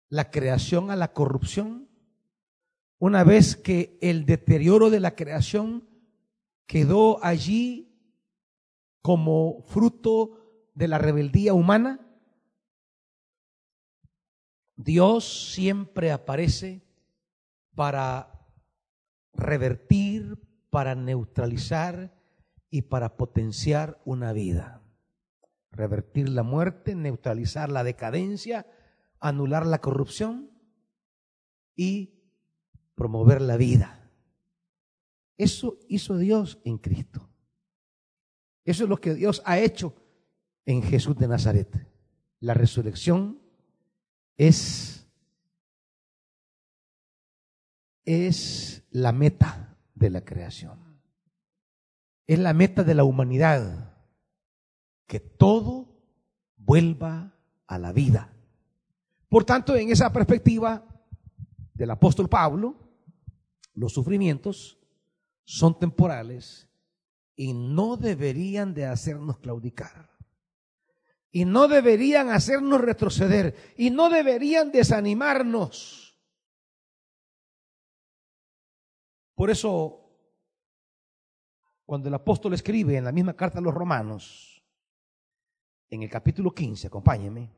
la 0.10 0.32
creación 0.32 0.89
a 0.91 0.95
la 0.95 1.13
corrupción, 1.13 1.88
una 2.99 3.23
vez 3.23 3.56
que 3.56 3.97
el 4.01 4.25
deterioro 4.25 4.89
de 4.89 4.99
la 4.99 5.15
creación 5.15 5.88
quedó 6.65 7.23
allí 7.23 7.91
como 9.01 9.63
fruto 9.67 10.69
de 10.73 10.88
la 10.88 10.97
rebeldía 10.97 11.54
humana, 11.54 11.99
Dios 14.75 15.51
siempre 15.54 16.12
aparece 16.12 16.82
para 17.75 18.47
revertir, 19.34 20.39
para 20.69 20.95
neutralizar 20.95 22.13
y 22.69 22.84
para 22.84 23.15
potenciar 23.15 24.01
una 24.06 24.34
vida. 24.34 24.81
Revertir 25.71 26.29
la 26.29 26.43
muerte, 26.43 26.95
neutralizar 26.95 27.69
la 27.69 27.84
decadencia, 27.84 28.65
anular 29.19 29.65
la 29.65 29.79
corrupción 29.79 30.51
y 31.75 32.21
promover 32.95 33.41
la 33.41 33.57
vida. 33.57 34.10
Eso 35.38 35.79
hizo 35.88 36.17
Dios 36.17 36.60
en 36.65 36.77
Cristo. 36.77 37.29
Eso 38.63 38.84
es 38.84 38.89
lo 38.89 38.97
que 38.97 39.15
Dios 39.15 39.41
ha 39.45 39.60
hecho 39.60 39.95
en 40.65 40.84
Jesús 40.84 41.17
de 41.17 41.27
Nazaret. 41.27 41.88
La 42.39 42.53
resurrección 42.53 43.41
es, 44.38 45.07
es 48.05 48.84
la 48.91 49.12
meta 49.12 49.77
de 49.95 50.10
la 50.10 50.23
creación. 50.23 51.01
Es 52.27 52.39
la 52.39 52.53
meta 52.53 52.84
de 52.84 52.95
la 52.95 53.03
humanidad. 53.03 53.90
Que 55.12 55.19
todo 55.19 55.89
vuelva 56.56 57.36
a 57.67 57.78
la 57.78 57.91
vida. 57.91 58.34
Por 59.28 59.43
tanto, 59.43 59.76
en 59.76 59.91
esa 59.91 60.13
perspectiva 60.13 60.86
del 61.74 61.91
apóstol 61.91 62.30
Pablo, 62.30 62.78
los 63.74 63.91
sufrimientos 63.91 64.80
son 65.43 65.78
temporales 65.78 66.69
y 67.36 67.52
no 67.52 67.97
deberían 67.97 68.74
de 68.74 68.86
hacernos 68.86 69.39
claudicar 69.39 70.17
y 71.30 71.43
no 71.43 71.67
deberían 71.67 72.30
hacernos 72.30 72.80
retroceder 72.80 73.74
y 73.76 73.89
no 73.89 74.10
deberían 74.10 74.71
desanimarnos. 74.71 76.17
Por 79.36 79.50
eso, 79.50 80.10
cuando 81.86 82.08
el 82.08 82.13
apóstol 82.13 82.54
escribe 82.54 82.95
en 82.95 83.04
la 83.04 83.12
misma 83.12 83.34
carta 83.34 83.60
a 83.60 83.62
los 83.62 83.74
romanos, 83.74 84.51
en 85.91 86.04
el 86.04 86.10
capítulo 86.10 86.51
15, 86.51 86.88
acompáñeme, 86.88 87.51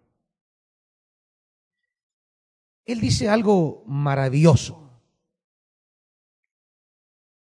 él 2.86 3.00
dice 3.00 3.30
algo 3.30 3.84
maravilloso. 3.86 4.80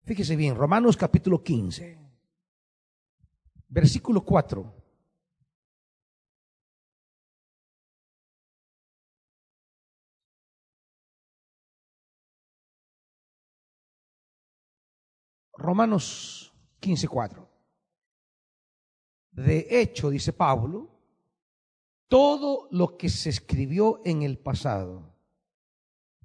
Fíjese 0.03 0.35
bien, 0.35 0.55
Romanos 0.55 0.97
capítulo 0.97 1.43
15, 1.43 1.97
versículo 3.67 4.25
4. 4.25 4.75
Romanos 15.53 16.53
15:4. 16.79 17.48
De 19.45 19.67
hecho, 19.69 20.09
dice 20.09 20.33
Pablo, 20.33 20.89
todo 22.07 22.67
lo 22.71 22.97
que 22.97 23.09
se 23.09 23.29
escribió 23.29 24.01
en 24.03 24.23
el 24.23 24.37
pasado 24.37 25.13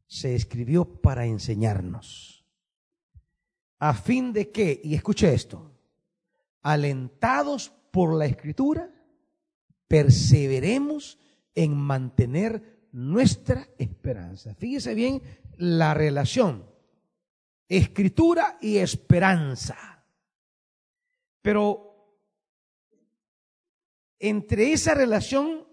se 0.06 0.34
escribió 0.34 0.84
para 1.00 1.26
enseñarnos, 1.26 2.44
a 3.78 3.94
fin 3.94 4.32
de 4.32 4.50
que, 4.50 4.80
y 4.84 4.94
escuche 4.94 5.32
esto, 5.32 5.72
alentados 6.62 7.72
por 7.90 8.14
la 8.14 8.26
escritura, 8.26 8.90
perseveremos 9.88 11.18
en 11.54 11.76
mantener 11.76 12.86
nuestra 12.92 13.68
esperanza. 13.78 14.54
Fíjese 14.54 14.94
bien 14.94 15.22
la 15.56 15.94
relación 15.94 16.74
escritura 17.68 18.58
y 18.60 18.78
esperanza. 18.78 20.04
Pero 21.42 21.83
entre 24.28 24.72
esa 24.72 24.94
relación 24.94 25.66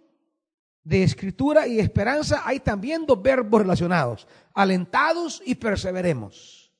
de 0.83 1.03
escritura 1.03 1.67
y 1.67 1.79
esperanza 1.79 2.41
hay 2.45 2.59
también 2.59 3.05
dos 3.05 3.21
verbos 3.21 3.61
relacionados, 3.61 4.27
alentados 4.53 5.41
y 5.45 5.55
perseveremos. 5.55 6.73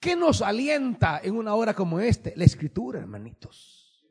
¿Qué 0.00 0.16
nos 0.16 0.40
alienta 0.42 1.20
en 1.22 1.36
una 1.36 1.54
hora 1.54 1.74
como 1.74 2.00
esta? 2.00 2.30
La 2.36 2.44
escritura, 2.44 3.00
hermanitos. 3.00 4.06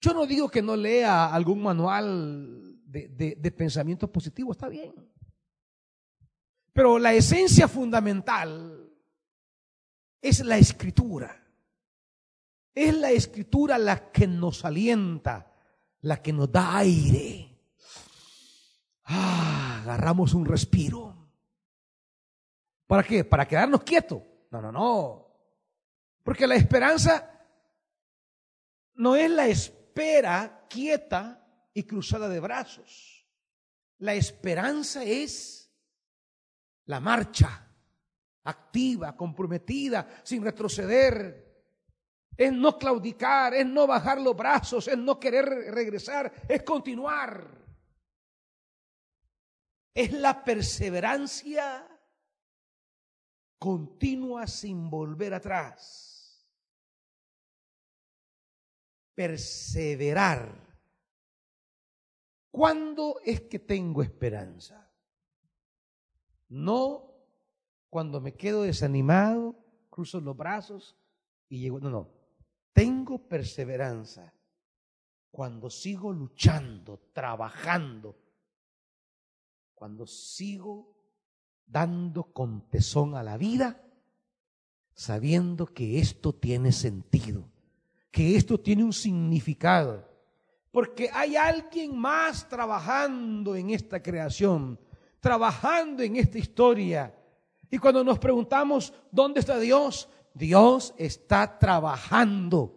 Yo 0.00 0.12
no 0.14 0.26
digo 0.26 0.48
que 0.48 0.62
no 0.62 0.76
lea 0.76 1.34
algún 1.34 1.62
manual 1.62 2.76
de, 2.84 3.36
de 3.36 3.50
pensamiento 3.50 4.12
positivo, 4.12 4.52
está 4.52 4.68
bien. 4.68 4.94
Pero 6.72 6.98
la 6.98 7.12
esencia 7.12 7.66
fundamental 7.66 8.88
es 10.22 10.44
la 10.44 10.58
escritura. 10.58 11.47
Es 12.80 12.94
la 12.96 13.10
escritura 13.10 13.76
la 13.76 14.12
que 14.12 14.28
nos 14.28 14.64
alienta, 14.64 15.52
la 16.02 16.22
que 16.22 16.32
nos 16.32 16.52
da 16.52 16.76
aire. 16.76 17.58
Ah, 19.02 19.80
agarramos 19.82 20.32
un 20.32 20.46
respiro. 20.46 21.28
¿Para 22.86 23.02
qué? 23.02 23.24
¿Para 23.24 23.48
quedarnos 23.48 23.82
quietos? 23.82 24.22
No, 24.52 24.62
no, 24.62 24.70
no. 24.70 25.26
Porque 26.22 26.46
la 26.46 26.54
esperanza 26.54 27.28
no 28.94 29.16
es 29.16 29.28
la 29.28 29.48
espera 29.48 30.64
quieta 30.70 31.44
y 31.74 31.82
cruzada 31.82 32.28
de 32.28 32.38
brazos. 32.38 33.26
La 33.98 34.14
esperanza 34.14 35.02
es 35.02 35.68
la 36.84 37.00
marcha 37.00 37.72
activa, 38.44 39.16
comprometida, 39.16 40.20
sin 40.22 40.44
retroceder. 40.44 41.47
Es 42.38 42.52
no 42.52 42.78
claudicar, 42.78 43.52
es 43.52 43.66
no 43.66 43.84
bajar 43.84 44.20
los 44.20 44.36
brazos, 44.36 44.86
es 44.86 44.96
no 44.96 45.18
querer 45.18 45.44
regresar, 45.44 46.32
es 46.48 46.62
continuar. 46.62 47.58
Es 49.92 50.12
la 50.12 50.44
perseverancia 50.44 51.84
continua 53.58 54.46
sin 54.46 54.88
volver 54.88 55.34
atrás. 55.34 56.48
Perseverar. 59.16 60.78
¿Cuándo 62.52 63.18
es 63.24 63.40
que 63.40 63.58
tengo 63.58 64.00
esperanza? 64.00 64.88
No 66.48 67.16
cuando 67.90 68.20
me 68.20 68.36
quedo 68.36 68.62
desanimado, 68.62 69.56
cruzo 69.90 70.20
los 70.20 70.36
brazos 70.36 70.96
y 71.48 71.58
llego. 71.58 71.80
No, 71.80 71.90
no. 71.90 72.17
Tengo 72.72 73.18
perseverancia 73.28 74.32
cuando 75.30 75.70
sigo 75.70 76.12
luchando, 76.12 77.10
trabajando, 77.12 78.16
cuando 79.74 80.06
sigo 80.06 80.96
dando 81.66 82.32
con 82.32 82.68
tesón 82.68 83.14
a 83.14 83.22
la 83.22 83.36
vida, 83.36 83.84
sabiendo 84.94 85.66
que 85.66 85.98
esto 85.98 86.34
tiene 86.34 86.72
sentido, 86.72 87.48
que 88.10 88.36
esto 88.36 88.58
tiene 88.58 88.84
un 88.84 88.92
significado, 88.92 90.08
porque 90.70 91.10
hay 91.12 91.36
alguien 91.36 91.96
más 91.96 92.48
trabajando 92.48 93.54
en 93.54 93.70
esta 93.70 94.02
creación 94.02 94.78
trabajando 95.20 96.02
en 96.02 96.16
esta 96.16 96.38
historia. 96.38 97.14
Y 97.70 97.78
cuando 97.78 98.02
nos 98.02 98.18
preguntamos, 98.18 98.92
¿dónde 99.10 99.40
está 99.40 99.58
Dios? 99.58 100.08
Dios 100.38 100.94
está 100.96 101.58
trabajando 101.58 102.74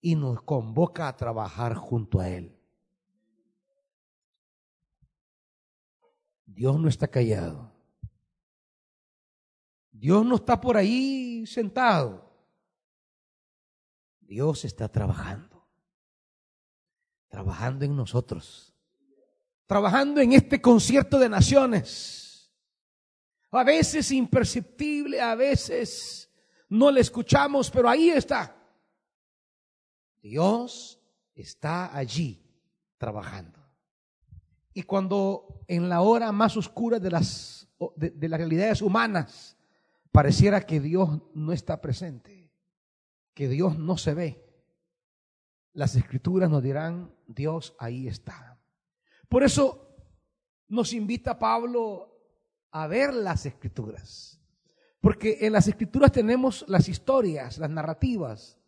y 0.00 0.14
nos 0.14 0.42
convoca 0.42 1.08
a 1.08 1.16
trabajar 1.16 1.74
junto 1.74 2.20
a 2.20 2.28
Él. 2.28 2.56
Dios 6.44 6.78
no 6.78 6.88
está 6.88 7.08
callado. 7.08 7.72
Dios 9.90 10.24
no 10.24 10.36
está 10.36 10.60
por 10.60 10.76
ahí 10.76 11.46
sentado. 11.46 12.30
Dios 14.20 14.64
está 14.64 14.88
trabajando. 14.88 15.66
Trabajando 17.28 17.84
en 17.84 17.96
nosotros 17.96 18.74
trabajando 19.66 20.20
en 20.20 20.32
este 20.32 20.60
concierto 20.60 21.18
de 21.18 21.28
naciones. 21.28 22.33
A 23.56 23.62
veces 23.62 24.10
imperceptible, 24.10 25.20
a 25.20 25.34
veces 25.34 26.28
no 26.68 26.90
le 26.90 27.00
escuchamos, 27.00 27.70
pero 27.70 27.88
ahí 27.88 28.10
está. 28.10 28.56
Dios 30.20 31.00
está 31.34 31.96
allí 31.96 32.44
trabajando. 32.98 33.60
Y 34.72 34.82
cuando 34.82 35.64
en 35.68 35.88
la 35.88 36.00
hora 36.00 36.32
más 36.32 36.56
oscura 36.56 36.98
de 36.98 37.10
las, 37.10 37.68
de, 37.94 38.28
las 38.28 38.38
realidades 38.38 38.82
humanas 38.82 39.56
pareciera 40.10 40.62
que 40.62 40.80
Dios 40.80 41.20
no 41.34 41.52
está 41.52 41.80
presente, 41.80 42.50
que 43.34 43.48
Dios 43.48 43.78
no 43.78 43.96
se 43.96 44.14
ve, 44.14 44.44
las 45.74 45.94
escrituras 45.94 46.50
nos 46.50 46.62
dirán, 46.62 47.14
Dios 47.26 47.76
ahí 47.78 48.08
está. 48.08 48.58
Por 49.28 49.44
eso 49.44 49.94
nos 50.68 50.92
invita 50.92 51.38
Pablo 51.38 52.13
a 52.74 52.88
ver 52.88 53.14
las 53.14 53.46
escrituras. 53.46 54.40
Porque 55.00 55.38
en 55.42 55.52
las 55.52 55.68
escrituras 55.68 56.10
tenemos 56.10 56.64
las 56.66 56.88
historias, 56.88 57.58
las 57.58 57.70
narrativas, 57.70 58.58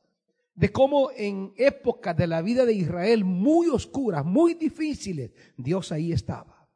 de 0.55 0.71
cómo 0.71 1.11
en 1.15 1.53
épocas 1.57 2.17
de 2.17 2.29
la 2.29 2.41
vida 2.41 2.65
de 2.65 2.73
Israel 2.73 3.25
muy 3.25 3.67
oscuras, 3.67 4.25
muy 4.25 4.55
difíciles, 4.55 5.33
Dios 5.57 5.91
ahí 5.91 6.13
estaba. 6.13 6.69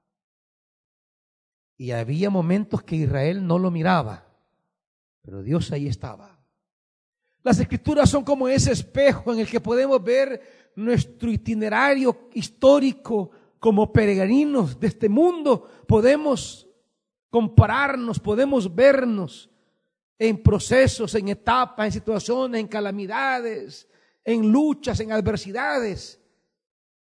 Y 1.76 1.92
había 1.92 2.30
momentos 2.30 2.82
que 2.82 2.96
Israel 2.96 3.46
no 3.46 3.60
lo 3.60 3.70
miraba, 3.70 4.26
pero 5.22 5.42
Dios 5.42 5.70
ahí 5.70 5.86
estaba. 5.86 6.36
Las 7.44 7.60
escrituras 7.60 8.10
son 8.10 8.24
como 8.24 8.48
ese 8.48 8.72
espejo 8.72 9.32
en 9.32 9.38
el 9.38 9.46
que 9.46 9.60
podemos 9.60 10.02
ver 10.02 10.72
nuestro 10.74 11.30
itinerario 11.30 12.28
histórico 12.34 13.30
como 13.60 13.92
peregrinos 13.92 14.80
de 14.80 14.88
este 14.88 15.08
mundo. 15.08 15.68
Podemos 15.86 16.66
compararnos, 17.30 18.18
podemos 18.18 18.74
vernos 18.74 19.50
en 20.18 20.42
procesos, 20.42 21.14
en 21.14 21.28
etapas, 21.28 21.86
en 21.86 21.92
situaciones, 21.92 22.60
en 22.60 22.68
calamidades, 22.68 23.88
en 24.24 24.50
luchas, 24.52 25.00
en 25.00 25.12
adversidades. 25.12 26.20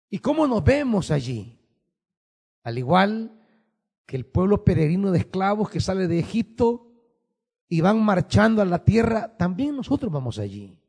¿Y 0.10 0.20
cómo 0.20 0.46
nos 0.48 0.64
vemos 0.64 1.12
allí? 1.12 1.58
Al 2.64 2.78
igual 2.78 3.40
que 4.06 4.18
el 4.18 4.26
pueblo 4.26 4.64
peregrino 4.64 5.12
de 5.12 5.20
esclavos 5.20 5.70
que 5.70 5.80
sale 5.80 6.08
de 6.08 6.20
Egipto 6.20 6.92
y 7.70 7.82
van 7.82 8.04
marchando 8.04 8.62
a 8.62 8.66
la 8.66 8.84
tierra, 8.84 9.36
también 9.38 9.76
nosotros 9.76 10.12
vamos 10.12 10.38
allí. 10.38 10.80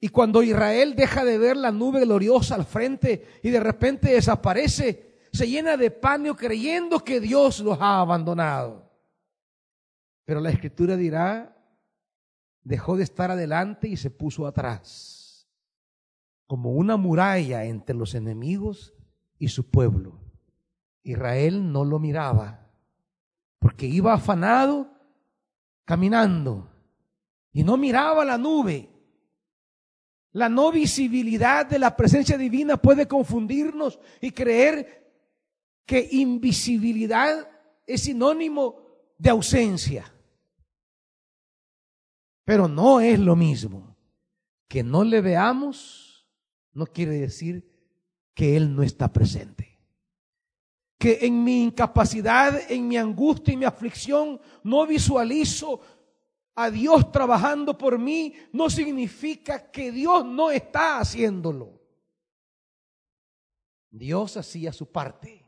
Y 0.00 0.08
cuando 0.08 0.42
Israel 0.42 0.94
deja 0.94 1.24
de 1.24 1.38
ver 1.38 1.56
la 1.56 1.72
nube 1.72 2.00
gloriosa 2.00 2.54
al 2.54 2.64
frente 2.64 3.40
y 3.42 3.50
de 3.50 3.60
repente 3.60 4.12
desaparece, 4.12 5.07
se 5.32 5.48
llena 5.48 5.76
de 5.76 5.90
pánico 5.90 6.36
creyendo 6.36 7.00
que 7.00 7.20
Dios 7.20 7.60
los 7.60 7.80
ha 7.80 8.00
abandonado. 8.00 8.90
Pero 10.24 10.40
la 10.40 10.50
escritura 10.50 10.96
dirá, 10.96 11.56
dejó 12.62 12.96
de 12.96 13.04
estar 13.04 13.30
adelante 13.30 13.88
y 13.88 13.96
se 13.96 14.10
puso 14.10 14.46
atrás, 14.46 15.48
como 16.46 16.72
una 16.72 16.96
muralla 16.96 17.64
entre 17.64 17.96
los 17.96 18.14
enemigos 18.14 18.94
y 19.38 19.48
su 19.48 19.70
pueblo. 19.70 20.20
Israel 21.02 21.72
no 21.72 21.84
lo 21.84 21.98
miraba, 21.98 22.66
porque 23.58 23.86
iba 23.86 24.12
afanado 24.12 24.90
caminando 25.84 26.70
y 27.52 27.64
no 27.64 27.78
miraba 27.78 28.24
la 28.24 28.36
nube. 28.36 28.90
La 30.32 30.50
no 30.50 30.70
visibilidad 30.70 31.64
de 31.64 31.78
la 31.78 31.96
presencia 31.96 32.36
divina 32.36 32.76
puede 32.76 33.08
confundirnos 33.08 33.98
y 34.20 34.30
creer 34.30 35.07
que 35.88 36.06
invisibilidad 36.12 37.48
es 37.86 38.02
sinónimo 38.02 38.76
de 39.16 39.30
ausencia. 39.30 40.12
Pero 42.44 42.68
no 42.68 43.00
es 43.00 43.18
lo 43.18 43.34
mismo. 43.34 43.96
Que 44.68 44.82
no 44.82 45.02
le 45.02 45.22
veamos 45.22 46.28
no 46.74 46.86
quiere 46.86 47.12
decir 47.12 47.66
que 48.34 48.54
Él 48.54 48.76
no 48.76 48.82
está 48.82 49.10
presente. 49.10 49.80
Que 50.98 51.20
en 51.22 51.42
mi 51.42 51.62
incapacidad, 51.62 52.70
en 52.70 52.86
mi 52.86 52.98
angustia 52.98 53.54
y 53.54 53.56
mi 53.56 53.64
aflicción 53.64 54.38
no 54.62 54.86
visualizo 54.86 55.80
a 56.54 56.70
Dios 56.70 57.10
trabajando 57.10 57.78
por 57.78 57.98
mí, 57.98 58.34
no 58.52 58.68
significa 58.68 59.70
que 59.70 59.90
Dios 59.90 60.26
no 60.26 60.50
está 60.50 60.98
haciéndolo. 60.98 61.80
Dios 63.90 64.36
hacía 64.36 64.70
su 64.70 64.92
parte, 64.92 65.47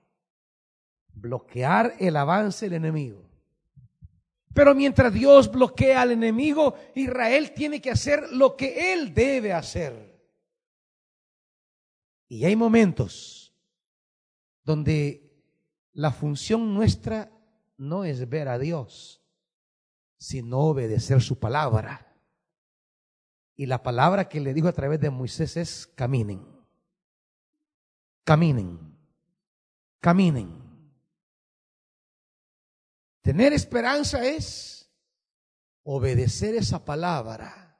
bloquear 1.14 1.94
el 1.98 2.16
avance 2.16 2.66
del 2.66 2.74
enemigo. 2.74 3.30
Pero 4.52 4.74
mientras 4.74 5.12
Dios 5.12 5.50
bloquea 5.50 6.02
al 6.02 6.10
enemigo, 6.12 6.74
Israel 6.94 7.52
tiene 7.54 7.80
que 7.80 7.90
hacer 7.90 8.32
lo 8.32 8.56
que 8.56 8.92
él 8.92 9.14
debe 9.14 9.52
hacer. 9.52 10.10
Y 12.28 12.44
hay 12.44 12.56
momentos 12.56 13.52
donde 14.64 15.30
la 15.92 16.12
función 16.12 16.74
nuestra 16.74 17.30
no 17.76 18.04
es 18.04 18.28
ver 18.28 18.48
a 18.48 18.58
Dios, 18.58 19.22
sino 20.18 20.58
obedecer 20.58 21.22
su 21.22 21.38
palabra. 21.38 22.14
Y 23.56 23.66
la 23.66 23.82
palabra 23.82 24.28
que 24.28 24.40
le 24.40 24.54
dijo 24.54 24.68
a 24.68 24.72
través 24.72 25.00
de 25.00 25.10
Moisés 25.10 25.56
es 25.56 25.86
caminen, 25.86 26.46
caminen, 28.24 28.96
caminen. 30.00 30.59
Tener 33.22 33.52
esperanza 33.52 34.24
es 34.24 34.90
obedecer 35.82 36.54
esa 36.54 36.84
palabra, 36.84 37.78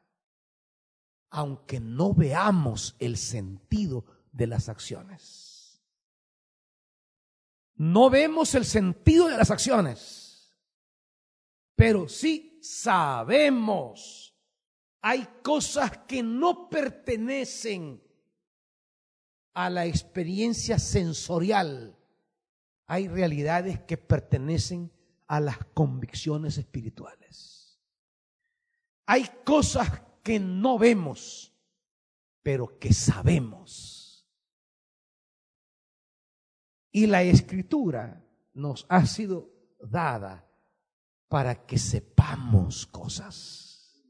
aunque 1.30 1.80
no 1.80 2.12
veamos 2.12 2.96
el 2.98 3.16
sentido 3.16 4.04
de 4.32 4.46
las 4.46 4.68
acciones. 4.68 5.82
No 7.74 8.10
vemos 8.10 8.54
el 8.54 8.66
sentido 8.66 9.28
de 9.28 9.38
las 9.38 9.50
acciones, 9.50 10.54
pero 11.74 12.08
sí 12.08 12.58
sabemos. 12.62 14.36
Hay 15.00 15.26
cosas 15.42 15.96
que 16.06 16.22
no 16.22 16.68
pertenecen 16.68 18.02
a 19.54 19.70
la 19.70 19.86
experiencia 19.86 20.78
sensorial. 20.78 21.96
Hay 22.86 23.08
realidades 23.08 23.80
que 23.80 23.96
pertenecen 23.96 24.92
a 25.30 25.38
las 25.38 25.58
convicciones 25.74 26.58
espirituales. 26.58 27.80
Hay 29.06 29.24
cosas 29.44 29.88
que 30.24 30.40
no 30.40 30.76
vemos, 30.76 31.54
pero 32.42 32.80
que 32.80 32.92
sabemos. 32.92 34.28
Y 36.90 37.06
la 37.06 37.22
escritura 37.22 38.26
nos 38.54 38.84
ha 38.88 39.06
sido 39.06 39.48
dada 39.78 40.44
para 41.28 41.64
que 41.64 41.78
sepamos 41.78 42.84
cosas. 42.86 44.02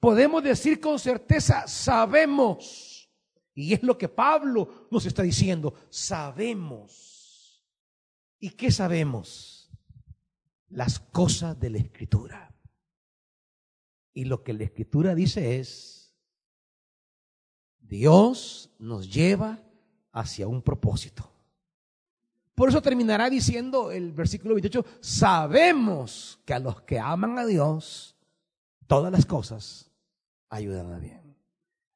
Podemos 0.00 0.42
decir 0.42 0.80
con 0.80 0.98
certeza, 0.98 1.68
sabemos. 1.68 3.10
Y 3.52 3.74
es 3.74 3.82
lo 3.82 3.98
que 3.98 4.08
Pablo 4.08 4.88
nos 4.90 5.04
está 5.04 5.22
diciendo, 5.22 5.74
sabemos 5.90 7.13
¿Y 8.44 8.50
qué 8.50 8.70
sabemos? 8.70 9.70
Las 10.68 11.00
cosas 11.00 11.58
de 11.58 11.70
la 11.70 11.78
escritura. 11.78 12.54
Y 14.12 14.26
lo 14.26 14.44
que 14.44 14.52
la 14.52 14.64
escritura 14.64 15.14
dice 15.14 15.58
es, 15.58 16.14
Dios 17.78 18.68
nos 18.78 19.10
lleva 19.10 19.62
hacia 20.12 20.46
un 20.46 20.60
propósito. 20.60 21.26
Por 22.54 22.68
eso 22.68 22.82
terminará 22.82 23.30
diciendo 23.30 23.90
el 23.90 24.12
versículo 24.12 24.56
28, 24.56 24.84
sabemos 25.00 26.38
que 26.44 26.52
a 26.52 26.58
los 26.58 26.82
que 26.82 26.98
aman 26.98 27.38
a 27.38 27.46
Dios, 27.46 28.14
todas 28.86 29.10
las 29.10 29.24
cosas 29.24 29.90
ayudan 30.50 30.92
a 30.92 30.98
bien. 30.98 31.34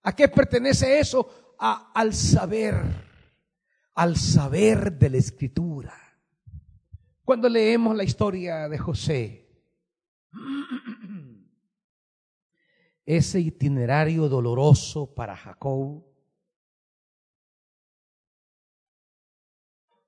¿A 0.03 0.17
qué 0.17 0.29
pertenece 0.29 0.99
eso? 0.99 1.55
al 1.59 2.15
saber, 2.15 2.83
al 3.97 4.17
saber 4.17 4.99
de 4.99 5.11
la 5.11 5.19
escritura. 5.19 6.08
Cuando 7.29 7.47
leemos 7.51 7.95
la 7.95 8.05
historia 8.05 8.71
de 8.71 8.79
José, 8.79 9.47
ese 13.05 13.39
itinerario 13.39 14.31
doloroso 14.31 15.15
para 15.15 15.37
Jacob, 15.37 16.07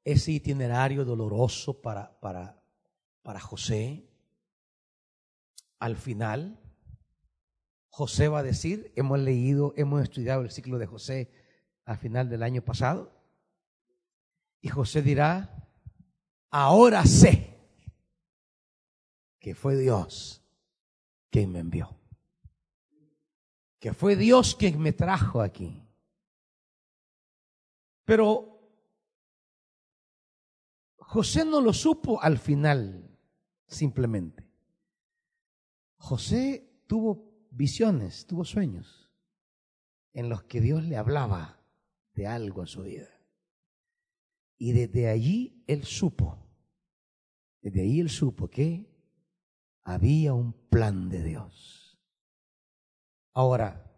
ese 0.03 0.33
itinerario 0.33 1.05
doloroso 1.05 1.83
para, 1.83 2.19
para, 2.21 2.59
para 3.23 3.39
José, 3.39 4.09
al 5.79 5.97
final, 5.97 6.59
José 7.91 8.29
va 8.29 8.39
a 8.39 8.43
decir, 8.43 8.95
hemos 8.97 9.19
leído, 9.19 9.75
hemos 9.77 10.03
estudiado 10.03 10.41
el 10.41 10.51
ciclo 10.51 10.79
de 10.79 10.87
José 10.87 11.31
al 11.85 11.99
final 11.99 12.31
del 12.31 12.43
año 12.43 12.63
pasado, 12.63 13.13
y 14.63 14.71
José 14.71 15.03
dirá, 15.03 15.70
ahora 16.51 17.05
sé 17.05 17.59
que 19.39 19.55
fue 19.55 19.77
Dios 19.77 20.43
quien 21.31 21.53
me 21.53 21.61
envió. 21.61 21.97
Que 23.79 23.95
fue 23.95 24.17
Dios 24.17 24.55
quien 24.55 24.79
me 24.81 24.93
trajo 24.93 25.41
aquí. 25.41 25.83
Pero 28.05 28.61
José 30.99 31.45
no 31.45 31.61
lo 31.61 31.73
supo 31.73 32.21
al 32.21 32.39
final, 32.39 33.19
simplemente. 33.67 34.49
José 35.97 36.83
tuvo 36.87 37.31
visiones, 37.51 38.27
tuvo 38.27 38.45
sueños. 38.45 39.09
en 40.13 40.29
los 40.29 40.43
que 40.43 40.61
Dios 40.61 40.83
le 40.83 40.97
hablaba 40.97 41.61
de 42.15 42.27
algo 42.27 42.63
en 42.63 42.67
su 42.67 42.83
vida. 42.83 43.20
Y 44.63 44.73
desde 44.73 45.09
allí 45.09 45.65
él 45.67 45.85
supo, 45.85 46.39
desde 47.63 47.81
ahí 47.81 47.99
él 47.99 48.11
supo 48.11 48.51
que 48.51 48.87
había 49.85 50.35
un 50.35 50.53
plan 50.53 51.09
de 51.09 51.23
Dios. 51.23 51.99
Ahora, 53.33 53.91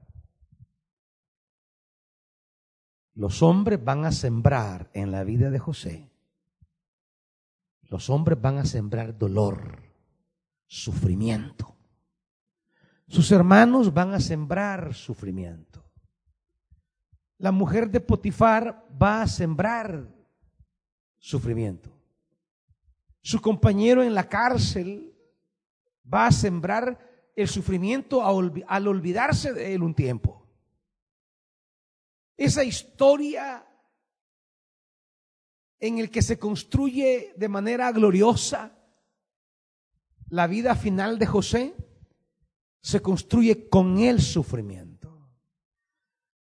los 3.14 3.42
hombres 3.42 3.82
van 3.82 4.04
a 4.04 4.12
sembrar 4.12 4.88
en 4.94 5.10
la 5.10 5.24
vida 5.24 5.50
de 5.50 5.58
José, 5.58 6.12
los 7.82 8.08
hombres 8.08 8.40
van 8.40 8.58
a 8.58 8.64
sembrar 8.64 9.18
dolor, 9.18 9.82
sufrimiento. 10.68 11.76
Sus 13.08 13.32
hermanos 13.32 13.92
van 13.92 14.14
a 14.14 14.20
sembrar 14.20 14.94
sufrimiento. 14.94 15.84
La 17.38 17.50
mujer 17.50 17.90
de 17.90 17.98
Potifar 17.98 18.86
va 19.02 19.22
a 19.22 19.26
sembrar 19.26 20.21
sufrimiento. 21.22 21.88
Su 23.22 23.40
compañero 23.40 24.02
en 24.02 24.12
la 24.12 24.28
cárcel 24.28 25.14
va 26.12 26.26
a 26.26 26.32
sembrar 26.32 27.30
el 27.36 27.48
sufrimiento 27.48 28.22
al 28.66 28.88
olvidarse 28.88 29.52
de 29.52 29.74
él 29.74 29.82
un 29.82 29.94
tiempo. 29.94 30.44
Esa 32.36 32.64
historia 32.64 33.64
en 35.78 35.98
el 35.98 36.10
que 36.10 36.22
se 36.22 36.38
construye 36.38 37.32
de 37.36 37.48
manera 37.48 37.90
gloriosa 37.92 38.76
la 40.28 40.48
vida 40.48 40.74
final 40.74 41.18
de 41.18 41.26
José, 41.26 41.74
se 42.80 43.00
construye 43.00 43.68
con 43.68 43.98
el 44.00 44.20
sufrimiento. 44.20 45.30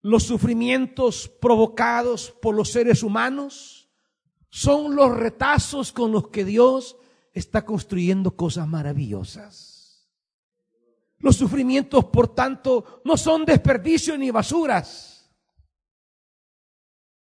Los 0.02 0.24
sufrimientos 0.24 1.28
provocados 1.28 2.32
por 2.42 2.56
los 2.56 2.72
seres 2.72 3.02
humanos 3.02 3.83
son 4.54 4.94
los 4.94 5.10
retazos 5.10 5.90
con 5.90 6.12
los 6.12 6.28
que 6.28 6.44
Dios 6.44 6.96
está 7.32 7.64
construyendo 7.64 8.36
cosas 8.36 8.68
maravillosas. 8.68 10.08
Los 11.18 11.34
sufrimientos, 11.34 12.04
por 12.04 12.36
tanto, 12.36 13.02
no 13.04 13.16
son 13.16 13.44
desperdicio 13.44 14.16
ni 14.16 14.30
basuras. 14.30 15.28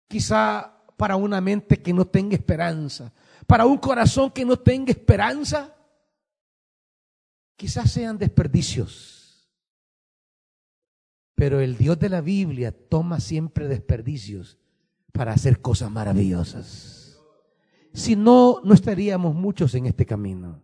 Quizá 0.08 0.86
para 0.96 1.16
una 1.16 1.42
mente 1.42 1.82
que 1.82 1.92
no 1.92 2.06
tenga 2.06 2.36
esperanza, 2.36 3.12
para 3.48 3.66
un 3.66 3.80
corazón 3.80 4.30
que 4.30 4.46
no 4.46 4.60
tenga 4.60 4.92
esperanza, 4.92 5.76
quizás 7.56 7.90
sean 7.90 8.20
desperdicios. 8.20 9.50
Pero 11.34 11.62
el 11.62 11.78
Dios 11.80 11.98
de 11.98 12.10
la 12.10 12.22
Biblia 12.22 12.72
toma 12.72 13.20
siempre 13.20 13.68
desperdicios 13.68 14.60
para 15.12 15.34
hacer 15.34 15.62
cosas 15.62 15.90
maravillosas. 15.90 16.97
Si 17.98 18.16
no, 18.16 18.62
no 18.64 18.76
estaríamos 18.76 19.34
muchos 19.34 19.74
en 19.74 19.88
este 19.88 20.06
camino. 20.06 20.62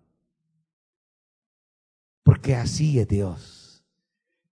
Porque 2.22 2.54
así 2.56 3.00
es 3.00 3.08
Dios. 3.08 3.84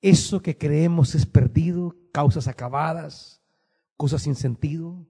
Eso 0.02 0.42
que 0.42 0.58
creemos 0.58 1.14
es 1.14 1.28
perdido, 1.28 1.96
causas 2.12 2.48
acabadas, 2.48 3.40
cosas 3.98 4.24
sin 4.24 4.34
sentido, 4.34 5.06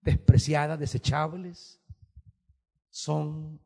despreciadas, 0.00 0.80
desechables, 0.80 1.78
son 2.88 3.60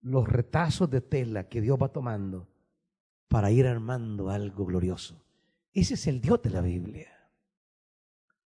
los 0.00 0.26
retazos 0.26 0.88
de 0.88 1.02
tela 1.02 1.46
que 1.46 1.60
Dios 1.60 1.78
va 1.80 1.92
tomando 1.92 2.48
para 3.28 3.50
ir 3.50 3.66
armando 3.66 4.30
algo 4.30 4.64
glorioso. 4.64 5.22
Ese 5.74 5.92
es 5.92 6.06
el 6.06 6.22
Dios 6.22 6.40
de 6.40 6.50
la 6.50 6.62
Biblia. 6.62 7.12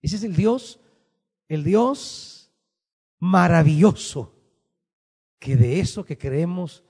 Ese 0.00 0.16
es 0.16 0.24
el 0.24 0.34
Dios, 0.34 0.80
el 1.46 1.62
Dios 1.62 2.42
maravilloso, 3.22 4.31
que 5.42 5.56
de 5.56 5.80
eso 5.80 6.04
que 6.04 6.16
creemos 6.16 6.84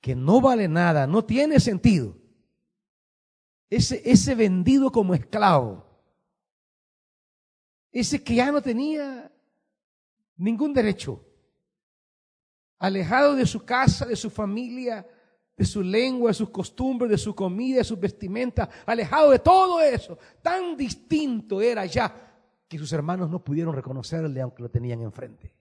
que 0.00 0.16
no 0.16 0.40
vale 0.40 0.66
nada, 0.66 1.06
no 1.06 1.26
tiene 1.26 1.60
sentido. 1.60 2.16
Ese, 3.68 4.00
ese 4.10 4.34
vendido 4.34 4.90
como 4.90 5.12
esclavo, 5.12 5.84
ese 7.92 8.24
que 8.24 8.36
ya 8.36 8.50
no 8.50 8.62
tenía 8.62 9.30
ningún 10.38 10.72
derecho, 10.72 11.22
alejado 12.78 13.34
de 13.34 13.44
su 13.44 13.62
casa, 13.66 14.06
de 14.06 14.16
su 14.16 14.30
familia, 14.30 15.06
de 15.54 15.66
su 15.66 15.82
lengua, 15.82 16.30
de 16.30 16.34
sus 16.34 16.48
costumbres, 16.48 17.10
de 17.10 17.18
su 17.18 17.34
comida, 17.34 17.76
de 17.76 17.84
sus 17.84 18.00
vestimentas, 18.00 18.70
alejado 18.86 19.32
de 19.32 19.38
todo 19.40 19.82
eso. 19.82 20.16
Tan 20.40 20.78
distinto 20.78 21.60
era 21.60 21.84
ya 21.84 22.40
que 22.66 22.78
sus 22.78 22.90
hermanos 22.90 23.28
no 23.28 23.44
pudieron 23.44 23.74
reconocerle 23.74 24.40
aunque 24.40 24.62
lo 24.62 24.70
tenían 24.70 25.02
enfrente. 25.02 25.57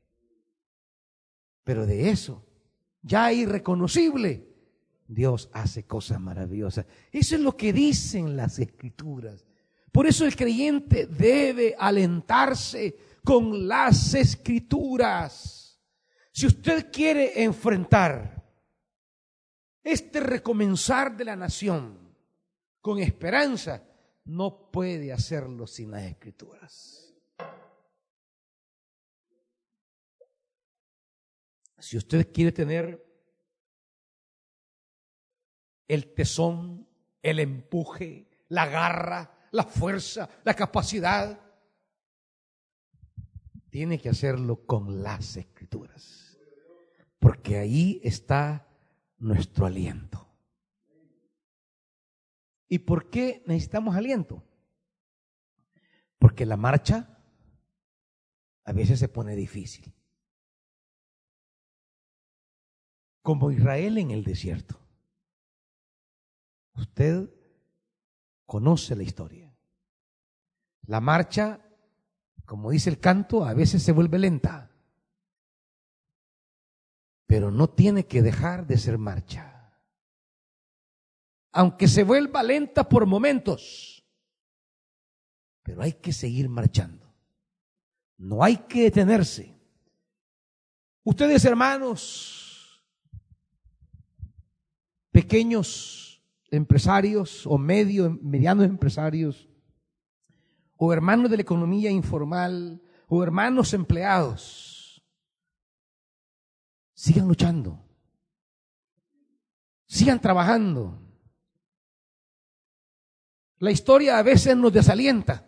Pero 1.67 1.85
de 1.85 2.09
eso, 2.09 2.45
ya 3.01 3.33
irreconocible, 3.33 4.47
Dios 5.05 5.49
hace 5.51 5.83
cosas 5.83 6.17
maravillosas. 6.17 6.85
Eso 7.11 7.35
es 7.35 7.41
lo 7.41 7.57
que 7.57 7.73
dicen 7.73 8.37
las 8.37 8.57
escrituras. 8.57 9.45
Por 9.91 10.07
eso 10.07 10.25
el 10.25 10.33
creyente 10.33 11.07
debe 11.07 11.75
alentarse 11.77 12.95
con 13.21 13.67
las 13.67 14.13
escrituras. 14.13 15.77
Si 16.31 16.45
usted 16.45 16.89
quiere 16.89 17.43
enfrentar 17.43 18.49
este 19.83 20.21
recomenzar 20.21 21.17
de 21.17 21.25
la 21.25 21.35
nación 21.35 22.15
con 22.79 22.99
esperanza, 22.99 23.83
no 24.23 24.71
puede 24.71 25.11
hacerlo 25.11 25.67
sin 25.67 25.91
las 25.91 26.03
escrituras. 26.03 27.06
Si 31.77 31.97
usted 31.97 32.31
quiere 32.31 32.51
tener 32.51 33.05
el 35.87 36.13
tesón, 36.13 36.87
el 37.21 37.39
empuje, 37.39 38.29
la 38.49 38.65
garra, 38.67 39.47
la 39.51 39.63
fuerza, 39.63 40.29
la 40.43 40.53
capacidad, 40.53 41.39
tiene 43.69 43.99
que 43.99 44.09
hacerlo 44.09 44.65
con 44.65 45.03
las 45.03 45.37
escrituras 45.37 46.27
porque 47.19 47.57
ahí 47.57 47.99
está 48.03 48.67
nuestro 49.17 49.65
aliento. 49.65 50.27
¿Y 52.69 52.79
por 52.79 53.09
qué 53.09 53.43
necesitamos 53.45 53.95
aliento? 53.95 54.43
Porque 56.19 56.45
la 56.45 56.57
marcha 56.57 57.17
a 58.63 58.73
veces 58.73 58.99
se 58.99 59.07
pone 59.07 59.35
difícil. 59.35 59.93
Como 63.27 63.51
Israel 63.51 63.97
en 63.97 64.11
el 64.11 64.23
desierto. 64.23 64.79
Usted 66.75 67.29
conoce 68.45 68.95
la 68.95 69.03
historia. 69.03 69.53
La 70.85 71.01
marcha, 71.01 71.59
como 72.45 72.71
dice 72.71 72.89
el 72.89 73.01
canto, 73.01 73.43
a 73.43 73.53
veces 73.53 73.83
se 73.83 73.91
vuelve 73.91 74.17
lenta 74.17 74.71
pero 77.27 77.51
no 77.51 77.69
tiene 77.69 78.07
que 78.07 78.21
dejar 78.21 78.65
de 78.65 78.77
ser 78.77 78.97
marcha. 78.97 79.73
Aunque 81.51 81.89
se 81.89 82.05
vuelva 82.05 82.41
lenta 82.41 82.87
por 82.87 83.05
momentos, 83.05 84.05
pero 85.61 85.81
hay 85.81 85.93
que 85.93 86.13
seguir 86.13 86.47
marchando. 86.47 87.13
No 88.17 88.43
hay 88.43 88.55
que 88.57 88.83
detenerse. 88.83 89.53
Ustedes 91.03 91.43
hermanos, 91.43 92.46
pequeños 95.17 96.21
empresarios 96.51 97.47
o 97.47 97.57
medianos 97.57 98.65
empresarios, 98.65 99.49
o 100.75 100.93
hermanos 100.93 101.31
de 101.31 101.37
la 101.37 101.41
economía 101.41 101.89
informal, 101.89 102.79
o 103.07 103.23
hermanos 103.23 103.73
empleados, 103.73 105.03
Sigan 106.93 107.27
luchando. 107.27 107.83
Sigan 109.87 110.21
trabajando. 110.21 110.99
La 113.57 113.71
historia 113.71 114.19
a 114.19 114.23
veces 114.23 114.55
nos 114.55 114.71
desalienta, 114.71 115.47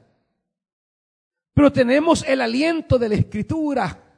pero 1.53 1.71
tenemos 1.71 2.23
el 2.27 2.41
aliento 2.41 2.97
de 2.97 3.09
la 3.09 3.15
escritura. 3.15 4.08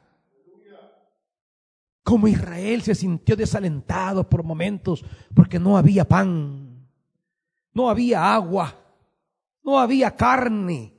Como 2.02 2.26
Israel 2.28 2.82
se 2.82 2.94
sintió 2.94 3.36
desalentado 3.36 4.28
por 4.28 4.42
momentos 4.42 5.04
porque 5.34 5.58
no 5.58 5.76
había 5.76 6.04
pan, 6.04 6.88
no 7.72 7.88
había 7.88 8.34
agua, 8.34 8.76
no 9.62 9.78
había 9.78 10.16
carne, 10.16 10.92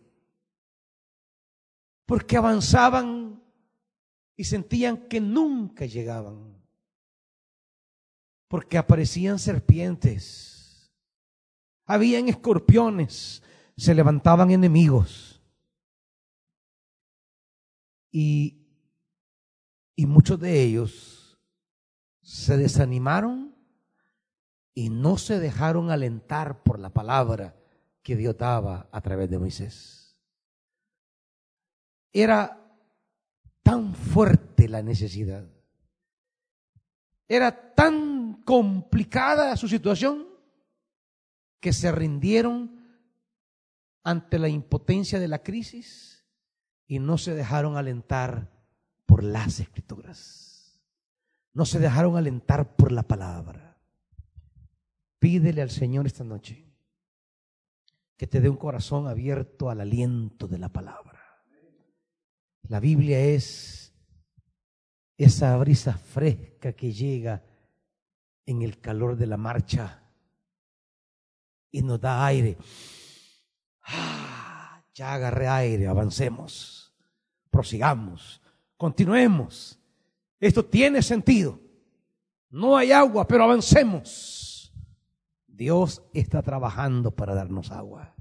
porque 2.06 2.38
avanzaban 2.38 3.42
y 4.36 4.44
sentían 4.46 5.08
que 5.08 5.20
nunca 5.20 5.86
llegaban, 5.86 6.58
porque 8.48 8.78
aparecían 8.78 9.40
serpientes, 9.40 10.92
habían 11.86 12.30
escorpiones, 12.30 13.44
se 13.76 13.94
levantaban 13.94 14.52
enemigos. 14.52 15.42
Y, 18.12 18.63
y 19.96 20.06
muchos 20.06 20.40
de 20.40 20.62
ellos 20.62 21.38
se 22.22 22.58
desanimaron 22.58 23.56
y 24.74 24.90
no 24.90 25.18
se 25.18 25.40
dejaron 25.40 25.92
alentar 25.92 26.64
por 26.64 26.80
la 26.80 26.90
palabra 26.90 27.56
que 28.02 28.16
Dios 28.16 28.38
daba 28.38 28.90
a 28.92 29.02
través 29.02 29.30
de 29.30 29.40
Moisés. 29.40 30.18
Era 32.12 32.60
tan 33.62 33.94
fuerte 33.94 34.68
la 34.68 34.82
necesidad, 34.82 35.48
era 37.28 37.74
tan 37.74 38.42
complicada 38.44 39.56
su 39.58 39.68
situación 39.68 40.28
que 41.60 41.72
se 41.72 41.92
rindieron 41.92 42.84
ante 44.04 44.38
la 44.38 44.50
impotencia 44.50 45.20
de 45.20 45.30
la 45.30 45.42
crisis 45.44 46.26
y 46.88 47.00
no 47.00 47.18
se 47.18 47.34
dejaron 47.34 47.78
alentar 47.78 48.53
por 49.06 49.24
las 49.24 49.60
escrituras. 49.60 50.82
No 51.54 51.66
se 51.66 51.80
dejaron 51.80 52.18
alentar 52.18 52.76
por 52.76 52.92
la 52.92 53.04
palabra. 53.04 53.78
Pídele 55.20 55.62
al 55.62 55.70
Señor 55.70 56.06
esta 56.06 56.24
noche 56.24 56.74
que 58.18 58.28
te 58.28 58.42
dé 58.42 58.50
un 58.50 58.58
corazón 58.58 59.08
abierto 59.08 59.70
al 59.70 59.82
aliento 59.82 60.48
de 60.48 60.58
la 60.58 60.70
palabra. 60.70 61.22
La 62.64 62.80
Biblia 62.80 63.20
es 63.20 63.94
esa 65.18 65.56
brisa 65.58 65.94
fresca 65.94 66.74
que 66.74 66.92
llega 66.94 67.44
en 68.46 68.62
el 68.62 68.80
calor 68.80 69.16
de 69.16 69.28
la 69.28 69.38
marcha 69.38 70.04
y 71.72 71.82
nos 71.82 72.00
da 72.00 72.26
aire. 72.26 72.58
Ah, 73.82 74.84
ya 74.94 75.14
agarré 75.14 75.48
aire, 75.48 75.88
avancemos, 75.88 76.94
prosigamos, 77.50 78.43
continuemos. 78.84 79.80
Esto 80.40 80.66
tiene 80.66 81.02
sentido. 81.02 81.58
No 82.50 82.76
hay 82.76 82.92
agua, 82.92 83.26
pero 83.26 83.46
avancemos. 83.46 84.74
Dios 85.48 86.04
está 86.14 86.42
trabajando 86.42 87.12
para 87.12 87.34
darnos 87.34 87.72
agua. 87.72 88.14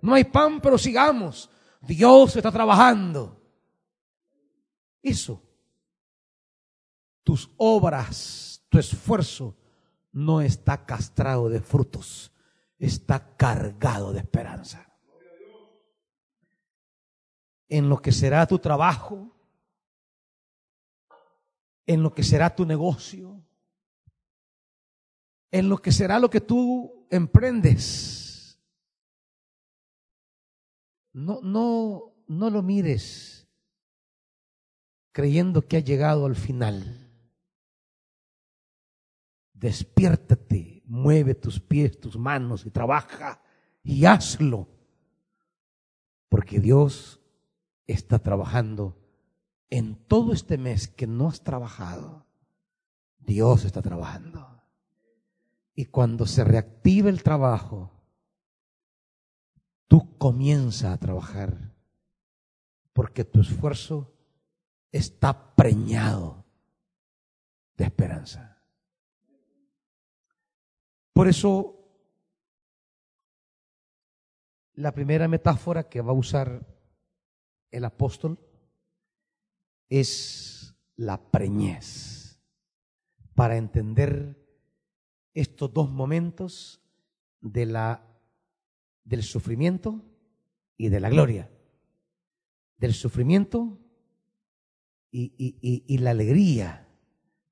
No 0.00 0.14
hay 0.14 0.22
pan, 0.22 0.60
pero 0.60 0.78
sigamos. 0.78 1.50
Dios 1.80 2.36
está 2.36 2.52
trabajando. 2.52 3.42
Eso. 5.02 5.42
Tus 7.24 7.50
obras, 7.56 8.64
tu 8.68 8.78
esfuerzo 8.78 9.56
no 10.12 10.40
está 10.40 10.86
castrado 10.86 11.48
de 11.48 11.60
frutos 11.60 12.30
está 12.80 13.36
cargado 13.36 14.12
de 14.12 14.20
esperanza. 14.20 14.86
En 17.68 17.88
lo 17.88 17.98
que 17.98 18.10
será 18.10 18.46
tu 18.46 18.58
trabajo, 18.58 19.36
en 21.90 22.04
lo 22.04 22.14
que 22.14 22.22
será 22.22 22.54
tu 22.54 22.64
negocio, 22.64 23.44
en 25.50 25.68
lo 25.68 25.78
que 25.78 25.90
será 25.90 26.20
lo 26.20 26.30
que 26.30 26.40
tú 26.40 27.08
emprendes. 27.10 28.60
No, 31.12 31.40
no, 31.42 32.14
no 32.28 32.50
lo 32.50 32.62
mires 32.62 33.48
creyendo 35.10 35.66
que 35.66 35.78
ha 35.78 35.80
llegado 35.80 36.26
al 36.26 36.36
final. 36.36 37.10
Despiértate 39.52 40.84
mueve 40.86 41.34
tus 41.34 41.58
pies, 41.58 41.98
tus 41.98 42.16
manos 42.16 42.66
y 42.66 42.70
trabaja 42.70 43.42
y 43.82 44.04
hazlo. 44.04 44.68
Porque 46.28 46.60
Dios 46.60 47.20
está 47.88 48.20
trabajando 48.20 48.99
en 49.70 49.94
todo 49.94 50.32
este 50.32 50.58
mes 50.58 50.88
que 50.88 51.06
no 51.06 51.28
has 51.28 51.42
trabajado. 51.42 52.26
Dios 53.18 53.64
está 53.64 53.80
trabajando. 53.80 54.60
Y 55.74 55.86
cuando 55.86 56.26
se 56.26 56.42
reactiva 56.44 57.08
el 57.08 57.22
trabajo, 57.22 57.92
tú 59.86 60.18
comienzas 60.18 60.92
a 60.92 60.98
trabajar. 60.98 61.72
Porque 62.92 63.24
tu 63.24 63.40
esfuerzo 63.40 64.12
está 64.90 65.54
preñado 65.54 66.44
de 67.76 67.84
esperanza. 67.84 68.60
Por 71.12 71.28
eso, 71.28 71.76
la 74.74 74.92
primera 74.92 75.28
metáfora 75.28 75.88
que 75.88 76.00
va 76.00 76.10
a 76.10 76.14
usar 76.14 76.66
el 77.70 77.84
apóstol 77.84 78.49
es 79.90 80.74
la 80.96 81.30
preñez, 81.30 82.40
para 83.34 83.58
entender 83.58 84.42
estos 85.34 85.72
dos 85.72 85.90
momentos 85.90 86.82
de 87.40 87.66
la, 87.66 88.06
del 89.04 89.22
sufrimiento 89.22 90.02
y 90.78 90.88
de 90.88 91.00
la 91.00 91.10
gloria, 91.10 91.50
del 92.78 92.94
sufrimiento 92.94 93.78
y, 95.10 95.34
y, 95.36 95.84
y 95.86 95.98
la 95.98 96.12
alegría, 96.12 96.88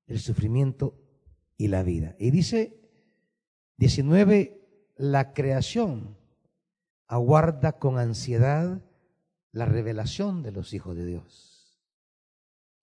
del 0.07 0.19
sufrimiento 0.19 0.99
y 1.57 1.67
la 1.67 1.83
vida. 1.83 2.15
Y 2.17 2.31
dice 2.31 2.79
19. 3.79 4.55
La 4.97 5.33
creación 5.33 6.17
aguarda 7.07 7.79
con 7.79 7.97
ansiedad 7.97 8.83
la 9.51 9.65
revelación 9.65 10.43
de 10.43 10.51
los 10.51 10.73
hijos 10.73 10.95
de 10.95 11.05
Dios. 11.05 11.58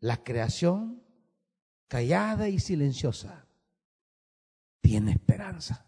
La 0.01 0.23
creación, 0.23 1.03
callada 1.89 2.49
y 2.49 2.59
silenciosa, 2.59 3.47
tiene 4.81 5.13
esperanza. 5.13 5.87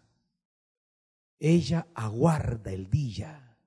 Ella 1.39 1.87
aguarda 1.93 2.71
el 2.71 2.89
día 2.89 3.57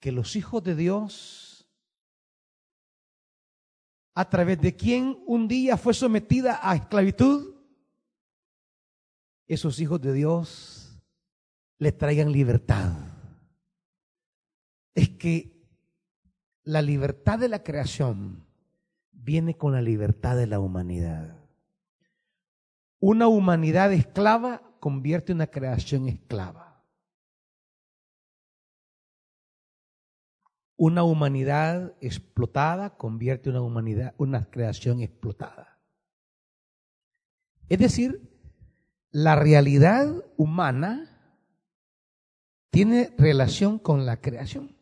que 0.00 0.12
los 0.12 0.36
hijos 0.36 0.62
de 0.62 0.74
Dios, 0.74 1.66
a 4.14 4.28
través 4.28 4.60
de 4.60 4.76
quien 4.76 5.22
un 5.26 5.48
día 5.48 5.76
fue 5.76 5.92
sometida 5.92 6.60
a 6.62 6.76
esclavitud, 6.76 7.54
esos 9.46 9.80
hijos 9.80 10.00
de 10.00 10.12
Dios 10.12 11.02
le 11.78 11.92
traigan 11.92 12.32
libertad. 12.32 12.92
Es 14.94 15.10
que 15.10 15.68
la 16.62 16.80
libertad 16.80 17.38
de 17.38 17.48
la 17.48 17.62
creación 17.62 18.43
viene 19.24 19.56
con 19.56 19.72
la 19.72 19.80
libertad 19.82 20.36
de 20.36 20.46
la 20.46 20.60
humanidad. 20.60 21.36
Una 23.00 23.26
humanidad 23.26 23.92
esclava 23.92 24.62
convierte 24.80 25.32
una 25.32 25.46
creación 25.46 26.08
esclava. 26.08 26.84
Una 30.76 31.04
humanidad 31.04 31.94
explotada 32.00 32.96
convierte 32.96 33.48
una 33.48 33.62
humanidad, 33.62 34.14
una 34.18 34.50
creación 34.50 35.00
explotada. 35.00 35.80
Es 37.68 37.78
decir, 37.78 38.30
la 39.10 39.36
realidad 39.36 40.24
humana 40.36 41.10
tiene 42.70 43.14
relación 43.16 43.78
con 43.78 44.04
la 44.04 44.20
creación. 44.20 44.76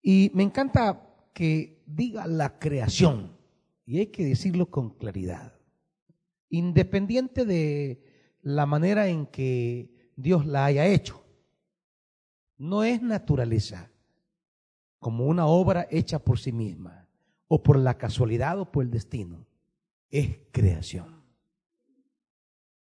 Y 0.00 0.30
me 0.32 0.44
encanta 0.44 1.07
que 1.38 1.84
diga 1.86 2.26
la 2.26 2.58
creación, 2.58 3.38
y 3.86 4.00
hay 4.00 4.08
que 4.08 4.24
decirlo 4.24 4.72
con 4.72 4.90
claridad, 4.90 5.54
independiente 6.48 7.44
de 7.44 8.02
la 8.42 8.66
manera 8.66 9.06
en 9.06 9.24
que 9.24 10.10
Dios 10.16 10.46
la 10.46 10.64
haya 10.64 10.88
hecho. 10.88 11.24
No 12.56 12.82
es 12.82 13.00
naturaleza, 13.02 13.88
como 14.98 15.26
una 15.26 15.46
obra 15.46 15.86
hecha 15.92 16.18
por 16.18 16.40
sí 16.40 16.50
misma, 16.50 17.08
o 17.46 17.62
por 17.62 17.78
la 17.78 17.96
casualidad 17.96 18.58
o 18.58 18.72
por 18.72 18.82
el 18.82 18.90
destino, 18.90 19.46
es 20.10 20.40
creación. 20.50 21.22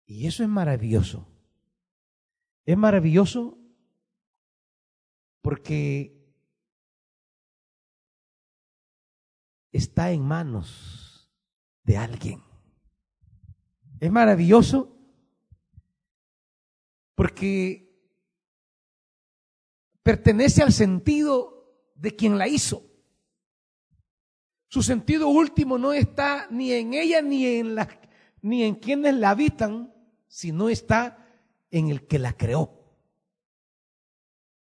Y 0.04 0.26
eso 0.26 0.42
es 0.42 0.48
maravilloso. 0.48 1.28
Es 2.66 2.76
maravilloso 2.76 3.56
porque 5.42 6.21
está 9.72 10.12
en 10.12 10.22
manos 10.22 11.30
de 11.82 11.96
alguien. 11.96 12.42
Es 13.98 14.10
maravilloso 14.10 14.96
porque 17.14 17.92
pertenece 20.02 20.62
al 20.62 20.72
sentido 20.72 21.72
de 21.94 22.14
quien 22.14 22.38
la 22.38 22.48
hizo. 22.48 22.82
Su 24.68 24.82
sentido 24.82 25.28
último 25.28 25.78
no 25.78 25.92
está 25.92 26.48
ni 26.50 26.72
en 26.72 26.94
ella 26.94 27.22
ni 27.22 27.46
en, 27.46 27.76
ni 28.40 28.64
en 28.64 28.74
quienes 28.74 29.14
la 29.14 29.30
habitan, 29.30 29.94
si 30.26 30.50
no 30.50 30.68
está 30.68 31.28
en 31.70 31.90
el 31.90 32.06
que 32.06 32.18
la 32.18 32.32
creó. 32.36 32.82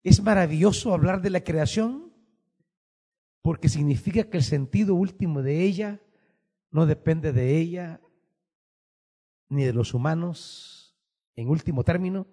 Es 0.04 0.22
maravilloso 0.22 0.94
hablar 0.94 1.22
de 1.22 1.30
la 1.30 1.44
creación 1.44 2.13
porque 3.44 3.68
significa 3.68 4.24
que 4.24 4.38
el 4.38 4.44
sentido 4.44 4.96
último 4.96 5.44
de 5.44 5.64
ella 5.64 6.00
no 6.72 6.86
depende 6.86 7.34
de 7.34 7.58
ella 7.58 8.00
ni 9.50 9.66
de 9.66 9.74
los 9.74 9.94
humanos 9.94 10.96
en 11.36 11.50
último 11.50 11.84
término, 11.84 12.26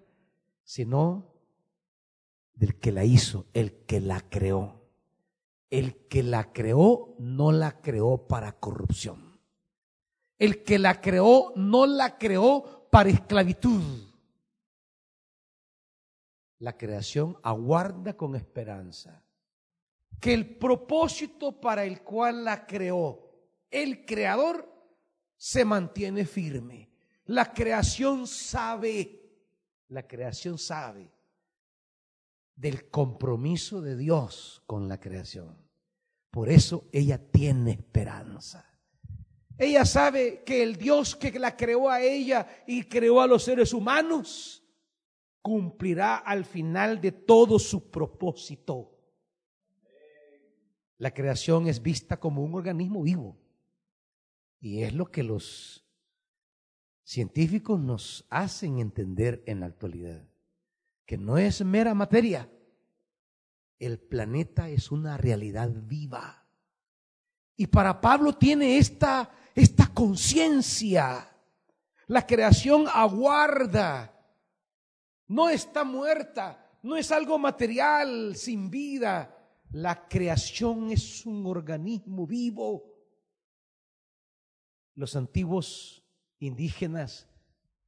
sino 0.63 1.35
del 2.53 2.79
que 2.79 2.93
la 2.93 3.03
hizo, 3.03 3.45
el 3.53 3.85
que 3.85 3.99
la 3.99 4.21
creó. 4.21 4.89
El 5.69 6.07
que 6.07 6.23
la 6.23 6.53
creó 6.53 7.13
no 7.19 7.51
la 7.51 7.81
creó 7.81 8.27
para 8.27 8.53
corrupción. 8.53 9.37
El 10.39 10.63
que 10.63 10.79
la 10.79 11.01
creó 11.01 11.51
no 11.57 11.87
la 11.87 12.17
creó 12.17 12.87
para 12.89 13.09
esclavitud. 13.09 13.81
La 16.59 16.77
creación 16.77 17.37
aguarda 17.43 18.15
con 18.15 18.35
esperanza 18.35 19.25
que 20.19 20.33
el 20.33 20.57
propósito 20.57 21.59
para 21.59 21.85
el 21.85 22.01
cual 22.01 22.43
la 22.43 22.65
creó 22.65 23.31
el 23.71 24.05
creador 24.05 24.69
se 25.37 25.63
mantiene 25.65 26.25
firme. 26.25 26.91
La 27.25 27.53
creación 27.53 28.27
sabe, 28.27 29.21
la 29.87 30.05
creación 30.05 30.57
sabe 30.57 31.09
del 32.55 32.89
compromiso 32.89 33.81
de 33.81 33.95
Dios 33.95 34.61
con 34.67 34.87
la 34.87 34.99
creación. 34.99 35.57
Por 36.29 36.49
eso 36.49 36.89
ella 36.91 37.17
tiene 37.17 37.71
esperanza. 37.71 38.67
Ella 39.57 39.85
sabe 39.85 40.43
que 40.43 40.61
el 40.63 40.75
Dios 40.75 41.15
que 41.15 41.37
la 41.39 41.55
creó 41.55 41.89
a 41.89 42.01
ella 42.01 42.63
y 42.67 42.83
creó 42.83 43.21
a 43.21 43.27
los 43.27 43.43
seres 43.43 43.73
humanos 43.73 44.63
cumplirá 45.41 46.17
al 46.17 46.45
final 46.45 47.01
de 47.01 47.11
todo 47.11 47.57
su 47.57 47.89
propósito. 47.89 49.00
La 51.01 51.15
creación 51.15 51.65
es 51.65 51.81
vista 51.81 52.19
como 52.19 52.43
un 52.43 52.53
organismo 52.53 53.01
vivo. 53.01 53.35
Y 54.59 54.83
es 54.83 54.93
lo 54.93 55.09
que 55.09 55.23
los 55.23 55.83
científicos 57.03 57.79
nos 57.79 58.27
hacen 58.29 58.77
entender 58.77 59.41
en 59.47 59.61
la 59.61 59.65
actualidad, 59.65 60.23
que 61.07 61.17
no 61.17 61.39
es 61.39 61.65
mera 61.65 61.95
materia. 61.95 62.47
El 63.79 63.97
planeta 63.97 64.69
es 64.69 64.91
una 64.91 65.17
realidad 65.17 65.71
viva. 65.73 66.45
Y 67.55 67.65
para 67.65 67.99
Pablo 67.99 68.37
tiene 68.37 68.77
esta, 68.77 69.31
esta 69.55 69.87
conciencia. 69.87 71.35
La 72.05 72.27
creación 72.27 72.85
aguarda. 72.87 74.23
No 75.29 75.49
está 75.49 75.83
muerta. 75.83 76.63
No 76.83 76.95
es 76.95 77.11
algo 77.11 77.39
material, 77.39 78.35
sin 78.35 78.69
vida. 78.69 79.40
La 79.71 80.07
creación 80.09 80.91
es 80.91 81.25
un 81.25 81.45
organismo 81.45 82.27
vivo 82.27 82.91
los 84.95 85.15
antiguos 85.15 86.03
indígenas, 86.39 87.27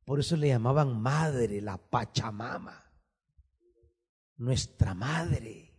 por 0.05 0.19
eso 0.19 0.37
le 0.37 0.47
llamaban 0.47 0.99
madre, 1.01 1.61
la 1.61 1.77
Pachamama, 1.77 2.91
nuestra 4.37 4.93
madre. 4.93 5.71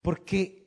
Porque 0.00 0.58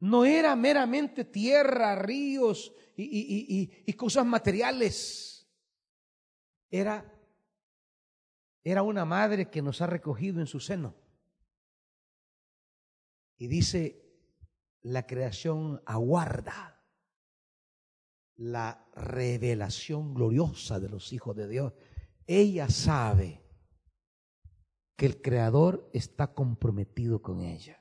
no 0.00 0.24
era 0.24 0.56
meramente 0.56 1.24
tierra, 1.24 1.94
ríos 1.94 2.72
y, 2.96 3.70
y 3.86 3.92
cosas 3.94 4.26
materiales. 4.26 5.48
Era, 6.68 7.10
era 8.64 8.82
una 8.82 9.04
madre 9.04 9.48
que 9.48 9.62
nos 9.62 9.80
ha 9.80 9.86
recogido 9.86 10.40
en 10.40 10.46
su 10.46 10.58
seno. 10.60 11.05
Y 13.38 13.48
dice, 13.48 14.02
la 14.82 15.06
creación 15.06 15.82
aguarda 15.84 16.82
la 18.36 18.86
revelación 18.94 20.14
gloriosa 20.14 20.78
de 20.78 20.88
los 20.88 21.12
hijos 21.12 21.36
de 21.36 21.48
Dios. 21.48 21.72
Ella 22.26 22.68
sabe 22.68 23.42
que 24.96 25.06
el 25.06 25.20
Creador 25.20 25.90
está 25.92 26.34
comprometido 26.34 27.20
con 27.20 27.42
ella. 27.42 27.80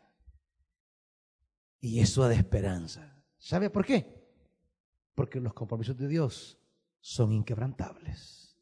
Y 1.80 2.00
eso 2.00 2.28
da 2.28 2.34
esperanza. 2.34 3.24
¿Sabe 3.38 3.70
por 3.70 3.86
qué? 3.86 4.26
Porque 5.14 5.40
los 5.40 5.54
compromisos 5.54 5.98
de 5.98 6.08
Dios 6.08 6.58
son 7.00 7.32
inquebrantables. 7.32 8.58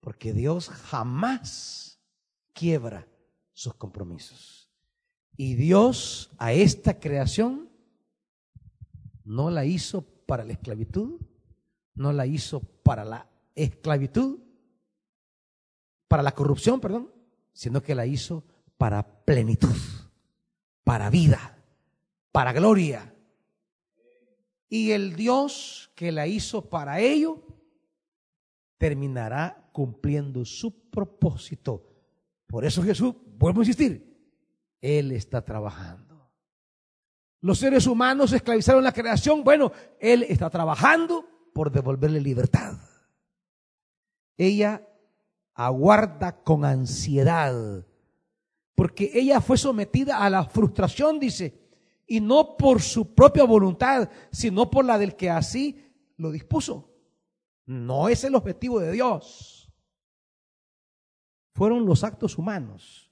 Porque 0.00 0.32
Dios 0.32 0.68
jamás 0.68 2.00
quiebra 2.52 3.08
sus 3.52 3.74
compromisos. 3.74 4.67
Y 5.40 5.54
Dios 5.54 6.32
a 6.36 6.52
esta 6.52 6.98
creación 6.98 7.70
no 9.22 9.50
la 9.50 9.64
hizo 9.64 10.02
para 10.26 10.44
la 10.44 10.54
esclavitud, 10.54 11.20
no 11.94 12.12
la 12.12 12.26
hizo 12.26 12.58
para 12.58 13.04
la 13.04 13.30
esclavitud, 13.54 14.40
para 16.08 16.24
la 16.24 16.32
corrupción, 16.32 16.80
perdón, 16.80 17.12
sino 17.52 17.84
que 17.84 17.94
la 17.94 18.04
hizo 18.04 18.42
para 18.78 19.24
plenitud, 19.24 19.76
para 20.82 21.08
vida, 21.08 21.56
para 22.32 22.52
gloria. 22.52 23.14
Y 24.68 24.90
el 24.90 25.14
Dios 25.14 25.92
que 25.94 26.10
la 26.10 26.26
hizo 26.26 26.68
para 26.68 26.98
ello 26.98 27.44
terminará 28.76 29.70
cumpliendo 29.70 30.44
su 30.44 30.90
propósito. 30.90 31.86
Por 32.48 32.64
eso 32.64 32.82
Jesús, 32.82 33.14
vuelvo 33.38 33.60
a 33.60 33.62
insistir, 33.62 34.07
Él 34.80 35.12
está 35.12 35.44
trabajando. 35.44 36.30
Los 37.40 37.58
seres 37.58 37.86
humanos 37.86 38.32
esclavizaron 38.32 38.82
la 38.82 38.92
creación. 38.92 39.44
Bueno, 39.44 39.72
Él 40.00 40.24
está 40.28 40.50
trabajando 40.50 41.24
por 41.52 41.70
devolverle 41.70 42.20
libertad. 42.20 42.78
Ella 44.36 44.86
aguarda 45.54 46.42
con 46.42 46.64
ansiedad, 46.64 47.84
porque 48.76 49.10
ella 49.12 49.40
fue 49.40 49.58
sometida 49.58 50.18
a 50.24 50.30
la 50.30 50.44
frustración, 50.44 51.18
dice, 51.18 51.68
y 52.06 52.20
no 52.20 52.56
por 52.56 52.80
su 52.80 53.12
propia 53.12 53.42
voluntad, 53.42 54.08
sino 54.30 54.70
por 54.70 54.84
la 54.84 54.98
del 54.98 55.16
que 55.16 55.30
así 55.30 55.84
lo 56.16 56.30
dispuso. 56.30 56.94
No 57.66 58.08
es 58.08 58.22
el 58.22 58.36
objetivo 58.36 58.78
de 58.78 58.92
Dios. 58.92 59.70
Fueron 61.54 61.84
los 61.84 62.04
actos 62.04 62.38
humanos. 62.38 63.07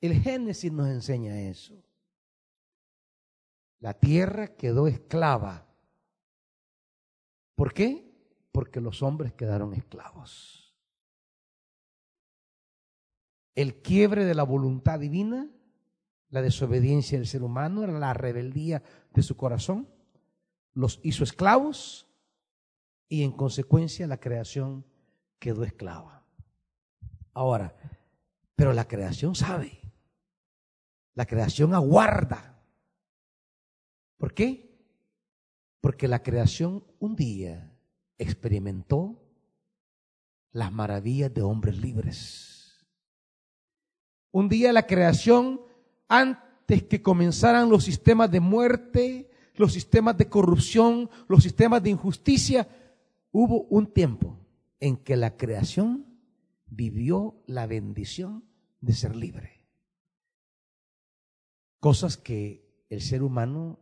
El 0.00 0.20
Génesis 0.20 0.72
nos 0.72 0.88
enseña 0.88 1.40
eso. 1.40 1.82
La 3.80 3.94
tierra 3.94 4.56
quedó 4.56 4.86
esclava. 4.86 5.66
¿Por 7.54 7.72
qué? 7.72 8.12
Porque 8.52 8.80
los 8.80 9.02
hombres 9.02 9.32
quedaron 9.32 9.74
esclavos. 9.74 10.74
El 13.54 13.80
quiebre 13.80 14.24
de 14.24 14.34
la 14.34 14.42
voluntad 14.42 14.98
divina, 14.98 15.48
la 16.28 16.42
desobediencia 16.42 17.18
del 17.18 17.26
ser 17.26 17.42
humano, 17.42 17.86
la 17.86 18.12
rebeldía 18.12 18.82
de 19.14 19.22
su 19.22 19.36
corazón, 19.36 19.88
los 20.74 21.00
hizo 21.02 21.24
esclavos 21.24 22.06
y 23.08 23.22
en 23.22 23.32
consecuencia 23.32 24.06
la 24.06 24.20
creación 24.20 24.84
quedó 25.38 25.64
esclava. 25.64 26.26
Ahora, 27.32 27.74
pero 28.54 28.72
la 28.72 28.86
creación 28.86 29.34
sabe, 29.34 29.85
la 31.16 31.26
creación 31.26 31.74
aguarda 31.74 32.56
¿Por 34.18 34.32
qué? 34.32 34.70
Porque 35.80 36.08
la 36.08 36.22
creación 36.22 36.84
un 36.98 37.16
día 37.16 37.72
experimentó 38.18 39.22
las 40.52 40.72
maravillas 40.72 41.32
de 41.32 41.42
hombres 41.42 41.78
libres. 41.78 42.86
Un 44.32 44.48
día 44.48 44.72
la 44.72 44.86
creación, 44.86 45.60
antes 46.08 46.84
que 46.84 47.02
comenzaran 47.02 47.68
los 47.68 47.84
sistemas 47.84 48.30
de 48.30 48.40
muerte, 48.40 49.30
los 49.54 49.72
sistemas 49.72 50.16
de 50.16 50.28
corrupción, 50.28 51.10
los 51.28 51.42
sistemas 51.42 51.82
de 51.82 51.90
injusticia, 51.90 52.68
hubo 53.32 53.62
un 53.64 53.92
tiempo 53.92 54.38
en 54.80 54.96
que 54.96 55.16
la 55.16 55.36
creación 55.36 56.06
vivió 56.66 57.42
la 57.46 57.66
bendición 57.66 58.44
de 58.80 58.92
ser 58.94 59.14
libre. 59.14 59.55
Cosas 61.86 62.16
que 62.16 62.84
el 62.88 63.00
ser 63.00 63.22
humano 63.22 63.78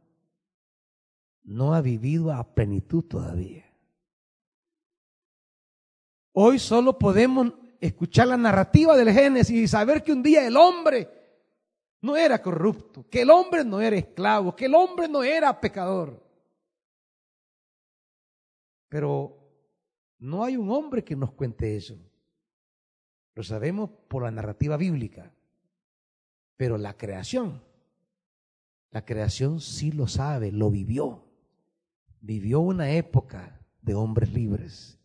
no 1.42 1.72
ha 1.72 1.80
vivido 1.80 2.34
a 2.34 2.54
plenitud 2.54 3.02
todavía. 3.02 3.64
Hoy 6.32 6.58
solo 6.58 6.98
podemos 6.98 7.54
escuchar 7.80 8.28
la 8.28 8.36
narrativa 8.36 8.94
del 8.94 9.10
Génesis 9.10 9.56
y 9.56 9.66
saber 9.66 10.02
que 10.02 10.12
un 10.12 10.22
día 10.22 10.46
el 10.46 10.54
hombre 10.58 11.08
no 12.02 12.14
era 12.14 12.42
corrupto, 12.42 13.08
que 13.08 13.22
el 13.22 13.30
hombre 13.30 13.64
no 13.64 13.80
era 13.80 13.96
esclavo, 13.96 14.54
que 14.54 14.66
el 14.66 14.74
hombre 14.74 15.08
no 15.08 15.22
era 15.22 15.58
pecador. 15.58 16.22
Pero 18.90 19.34
no 20.18 20.44
hay 20.44 20.58
un 20.58 20.70
hombre 20.70 21.02
que 21.02 21.16
nos 21.16 21.32
cuente 21.32 21.74
eso. 21.74 21.96
Lo 23.34 23.42
sabemos 23.42 23.88
por 24.08 24.24
la 24.24 24.30
narrativa 24.30 24.76
bíblica. 24.76 25.32
Pero 26.58 26.76
la 26.76 26.98
creación, 26.98 27.62
la 28.94 29.04
creación 29.04 29.60
sí 29.60 29.90
lo 29.90 30.06
sabe, 30.06 30.52
lo 30.52 30.70
vivió. 30.70 31.24
Vivió 32.20 32.60
una 32.60 32.92
época 32.92 33.60
de 33.82 33.92
hombres 33.92 34.32
libres. 34.32 34.96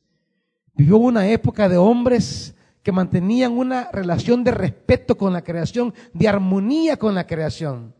Vivió 0.75 0.97
una 0.97 1.27
época 1.27 1.67
de 1.67 1.77
hombres 1.77 2.53
que 2.83 2.91
mantenían 2.91 3.53
una 3.53 3.89
relación 3.91 4.43
de 4.43 4.51
respeto 4.51 5.17
con 5.17 5.33
la 5.33 5.43
creación, 5.43 5.91
de 6.13 6.27
armonía 6.27 6.97
con 6.97 7.15
la 7.15 7.25
creación. 7.25 7.95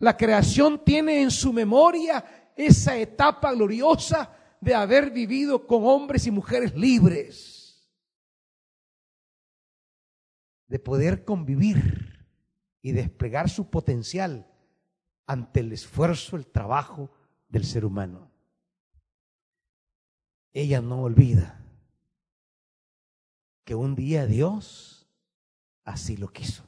La 0.00 0.16
creación 0.16 0.84
tiene 0.84 1.22
en 1.22 1.30
su 1.30 1.52
memoria 1.52 2.24
esa 2.56 2.96
etapa 2.96 3.52
gloriosa 3.52 4.36
de 4.60 4.74
haber 4.74 5.12
vivido 5.12 5.64
con 5.64 5.86
hombres 5.86 6.26
y 6.26 6.32
mujeres 6.32 6.74
libres, 6.74 7.88
de 10.66 10.80
poder 10.80 11.24
convivir 11.24 12.26
y 12.82 12.90
desplegar 12.90 13.48
su 13.48 13.70
potencial 13.70 14.49
ante 15.30 15.60
el 15.60 15.72
esfuerzo, 15.72 16.34
el 16.34 16.44
trabajo 16.48 17.08
del 17.48 17.64
ser 17.64 17.84
humano. 17.84 18.32
Ella 20.52 20.80
no 20.80 21.02
olvida 21.02 21.64
que 23.62 23.76
un 23.76 23.94
día 23.94 24.26
Dios 24.26 25.06
así 25.84 26.16
lo 26.16 26.32
quiso. 26.32 26.64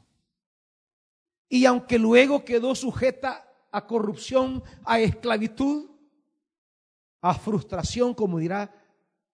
Y 1.49 1.67
aunque 1.67 1.99
luego 1.99 2.45
quedó 2.45 2.77
sujeta 2.77 3.53
a 3.73 3.85
corrupción, 3.85 4.63
a 4.85 5.01
esclavitud, 5.01 5.91
a 7.21 7.35
frustración, 7.35 8.15
como 8.15 8.39
dirá 8.39 8.73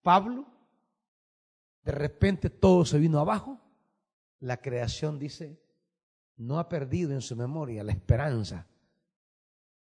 Pablo, 0.00 0.46
de 1.82 1.92
repente 1.92 2.48
todo 2.48 2.86
se 2.86 2.98
vino 2.98 3.20
abajo, 3.20 3.60
la 4.40 4.56
creación 4.56 5.18
dice, 5.18 5.60
no 6.38 6.58
ha 6.58 6.66
perdido 6.70 7.12
en 7.12 7.20
su 7.20 7.36
memoria 7.36 7.84
la 7.84 7.92
esperanza 7.92 8.66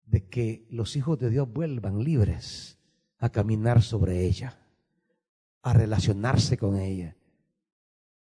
de 0.06 0.28
que 0.28 0.68
los 0.70 0.96
hijos 0.96 1.20
de 1.20 1.30
Dios 1.30 1.52
vuelvan 1.52 2.04
libres 2.04 2.78
a 3.18 3.30
caminar 3.30 3.82
sobre 3.82 4.26
ella, 4.26 4.60
a 5.62 5.74
relacionarse 5.74 6.58
con 6.58 6.78
ella 6.78 7.16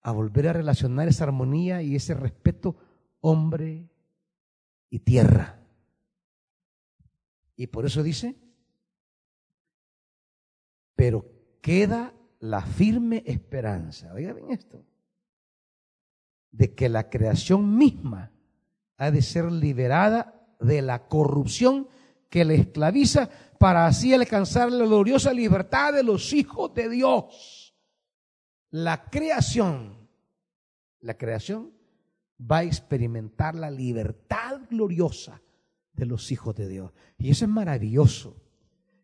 a 0.06 0.12
volver 0.12 0.46
a 0.46 0.52
relacionar 0.52 1.08
esa 1.08 1.24
armonía 1.24 1.82
y 1.82 1.96
ese 1.96 2.14
respeto 2.14 2.76
hombre 3.18 3.90
y 4.88 5.00
tierra. 5.00 5.58
Y 7.56 7.66
por 7.66 7.86
eso 7.86 8.04
dice, 8.04 8.36
pero 10.94 11.26
queda 11.60 12.14
la 12.38 12.62
firme 12.62 13.24
esperanza, 13.26 14.12
oiga 14.12 14.32
bien 14.32 14.52
esto, 14.52 14.86
de 16.52 16.72
que 16.72 16.88
la 16.88 17.10
creación 17.10 17.76
misma 17.76 18.30
ha 18.98 19.10
de 19.10 19.22
ser 19.22 19.50
liberada 19.50 20.35
de 20.60 20.82
la 20.82 21.06
corrupción 21.06 21.88
que 22.30 22.44
le 22.44 22.56
esclaviza 22.56 23.30
para 23.58 23.86
así 23.86 24.12
alcanzar 24.12 24.70
la 24.70 24.84
gloriosa 24.84 25.32
libertad 25.32 25.92
de 25.92 26.02
los 26.02 26.32
hijos 26.32 26.74
de 26.74 26.88
Dios 26.88 27.66
la 28.70 29.08
creación, 29.08 30.08
la 31.00 31.16
creación 31.16 31.72
va 32.38 32.58
a 32.58 32.64
experimentar 32.64 33.54
la 33.54 33.70
libertad 33.70 34.60
gloriosa 34.68 35.40
de 35.94 36.04
los 36.04 36.30
hijos 36.30 36.54
de 36.56 36.68
Dios. 36.68 36.92
Y 37.16 37.30
eso 37.30 37.46
es 37.46 37.50
maravilloso. 37.50 38.36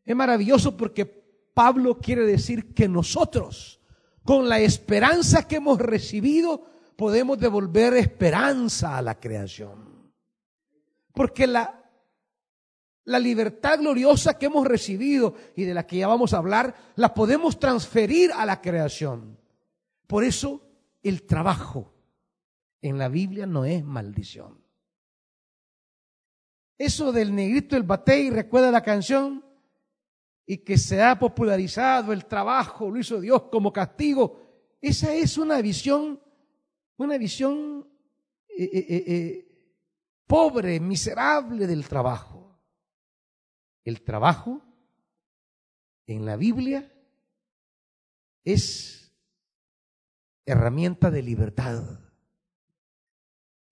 Es 0.04 0.14
maravilloso 0.14 0.76
porque 0.76 1.06
Pablo 1.06 2.00
quiere 2.00 2.26
decir 2.26 2.74
que 2.74 2.88
nosotros, 2.88 3.80
con 4.24 4.48
la 4.48 4.60
esperanza 4.60 5.48
que 5.48 5.56
hemos 5.56 5.78
recibido, 5.78 6.66
podemos 6.96 7.38
devolver 7.38 7.94
esperanza 7.94 8.98
a 8.98 9.02
la 9.02 9.18
creación. 9.18 9.91
Porque 11.12 11.46
la, 11.46 11.82
la 13.04 13.18
libertad 13.18 13.78
gloriosa 13.78 14.38
que 14.38 14.46
hemos 14.46 14.66
recibido 14.66 15.34
y 15.56 15.64
de 15.64 15.74
la 15.74 15.86
que 15.86 15.98
ya 15.98 16.06
vamos 16.06 16.32
a 16.34 16.38
hablar, 16.38 16.74
la 16.96 17.14
podemos 17.14 17.58
transferir 17.58 18.32
a 18.32 18.46
la 18.46 18.60
creación. 18.60 19.38
Por 20.06 20.24
eso 20.24 20.62
el 21.02 21.24
trabajo 21.24 21.92
en 22.80 22.98
la 22.98 23.08
Biblia 23.08 23.46
no 23.46 23.64
es 23.64 23.84
maldición. 23.84 24.62
Eso 26.78 27.12
del 27.12 27.34
negrito 27.34 27.76
el 27.76 27.84
batey, 27.84 28.30
recuerda 28.30 28.70
la 28.70 28.82
canción, 28.82 29.44
y 30.44 30.58
que 30.58 30.76
se 30.76 31.00
ha 31.00 31.18
popularizado 31.18 32.12
el 32.12 32.26
trabajo, 32.26 32.90
lo 32.90 32.98
hizo 32.98 33.20
Dios 33.20 33.44
como 33.44 33.72
castigo. 33.72 34.40
Esa 34.80 35.14
es 35.14 35.38
una 35.38 35.62
visión, 35.62 36.20
una 36.96 37.16
visión 37.16 37.86
eh, 38.48 38.64
eh, 38.72 39.04
eh, 39.06 39.51
pobre, 40.32 40.80
miserable 40.80 41.66
del 41.66 41.86
trabajo. 41.86 42.58
El 43.84 44.00
trabajo 44.00 44.62
en 46.06 46.24
la 46.24 46.36
Biblia 46.36 46.90
es 48.42 49.12
herramienta 50.46 51.10
de 51.10 51.20
libertad, 51.20 51.82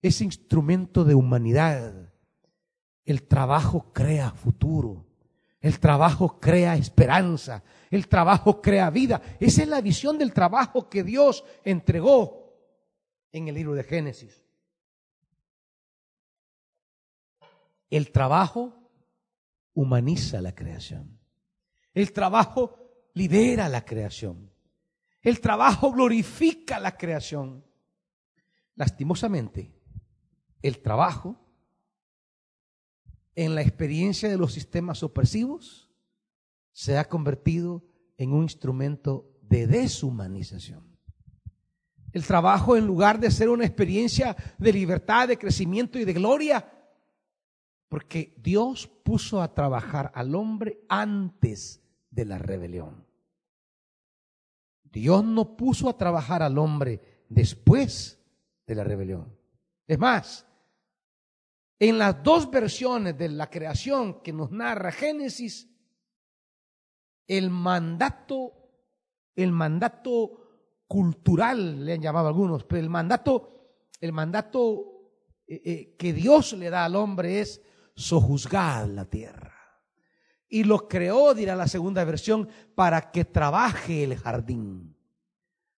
es 0.03 0.21
instrumento 0.21 1.03
de 1.03 1.15
humanidad. 1.15 2.13
El 3.07 3.23
trabajo 3.27 3.91
crea 3.95 4.31
futuro, 4.31 5.07
el 5.63 5.81
trabajo 5.81 6.39
crea 6.39 6.77
esperanza, 6.77 7.65
el 7.91 8.07
trabajo 8.07 8.61
crea 8.61 8.91
vida. 8.91 9.23
Esa 9.41 9.63
es 9.63 9.69
la 9.69 9.81
visión 9.81 10.19
del 10.19 10.35
trabajo 10.35 10.91
que 10.91 11.05
Dios 11.05 11.43
entregó 11.65 12.53
en 13.33 13.49
el 13.49 13.55
libro 13.55 13.73
de 13.73 13.83
Génesis. 13.83 14.50
El 17.91 18.13
trabajo 18.13 18.91
humaniza 19.75 20.41
la 20.41 20.55
creación. 20.55 21.19
El 21.93 22.13
trabajo 22.13 22.79
libera 23.15 23.69
la 23.69 23.85
creación. 23.85 24.51
El 25.21 25.41
trabajo 25.41 25.93
glorifica 25.93 26.79
la 26.79 26.97
creación. 26.97 27.65
Lastimosamente, 28.77 29.75
el 30.63 30.81
trabajo 30.81 31.37
en 33.35 33.55
la 33.55 33.63
experiencia 33.63 34.29
de 34.29 34.39
los 34.39 34.53
sistemas 34.53 35.03
opresivos 35.03 35.91
se 36.73 36.97
ha 36.97 37.09
convertido 37.09 37.85
en 38.17 38.33
un 38.33 38.45
instrumento 38.45 39.31
de 39.43 39.67
deshumanización. 39.67 40.97
El 42.13 42.25
trabajo, 42.25 42.77
en 42.77 42.87
lugar 42.87 43.21
de 43.21 43.31
ser 43.31 43.49
una 43.49 43.65
experiencia 43.65 44.37
de 44.59 44.73
libertad, 44.73 45.29
de 45.29 45.39
crecimiento 45.39 45.99
y 45.99 46.05
de 46.05 46.13
gloria, 46.13 46.80
porque 47.91 48.35
Dios 48.39 48.87
puso 48.87 49.43
a 49.43 49.53
trabajar 49.53 50.13
al 50.15 50.37
hombre 50.37 50.81
antes 50.89 51.83
de 52.09 52.25
la 52.25 52.39
rebelión. 52.39 53.05
Dios 54.85 55.25
no 55.25 55.57
puso 55.57 55.89
a 55.89 55.99
trabajar 55.99 56.41
al 56.41 56.57
hombre 56.57 57.25
después 57.29 58.25
de 58.65 58.75
la 58.77 58.85
rebelión. 58.85 59.37
Es 59.89 59.99
más, 59.99 60.47
en 61.81 61.99
las 61.99 62.23
dos 62.23 62.49
versiones 62.49 63.19
de 63.19 63.29
la 63.29 63.51
creación 63.51 64.23
que 64.23 64.33
nos 64.33 64.53
narra 64.53 64.93
Génesis, 64.93 65.69
el 67.27 67.51
mandato, 67.51 68.53
el 69.35 69.51
mandato 69.51 70.85
cultural, 70.87 71.85
le 71.85 71.95
han 71.95 72.03
llamado 72.03 72.29
algunos, 72.29 72.63
pero 72.63 72.81
el 72.81 72.89
mandato, 72.89 73.81
el 74.01 74.13
mandato 74.13 74.91
eh, 75.49 75.61
eh, 75.65 75.97
que 75.99 76.13
Dios 76.13 76.53
le 76.53 76.71
da 76.71 76.85
al 76.85 76.95
hombre 76.95 77.41
es 77.41 77.61
sojuzgar 78.01 78.89
la 78.89 79.05
tierra 79.05 79.61
y 80.51 80.65
lo 80.65 80.89
creó, 80.89 81.33
dirá 81.33 81.55
la 81.55 81.69
segunda 81.69 82.05
versión, 82.05 82.49
para 82.75 83.13
que 83.13 83.25
trabaje 83.25 84.03
el 84.03 84.17
jardín, 84.17 84.97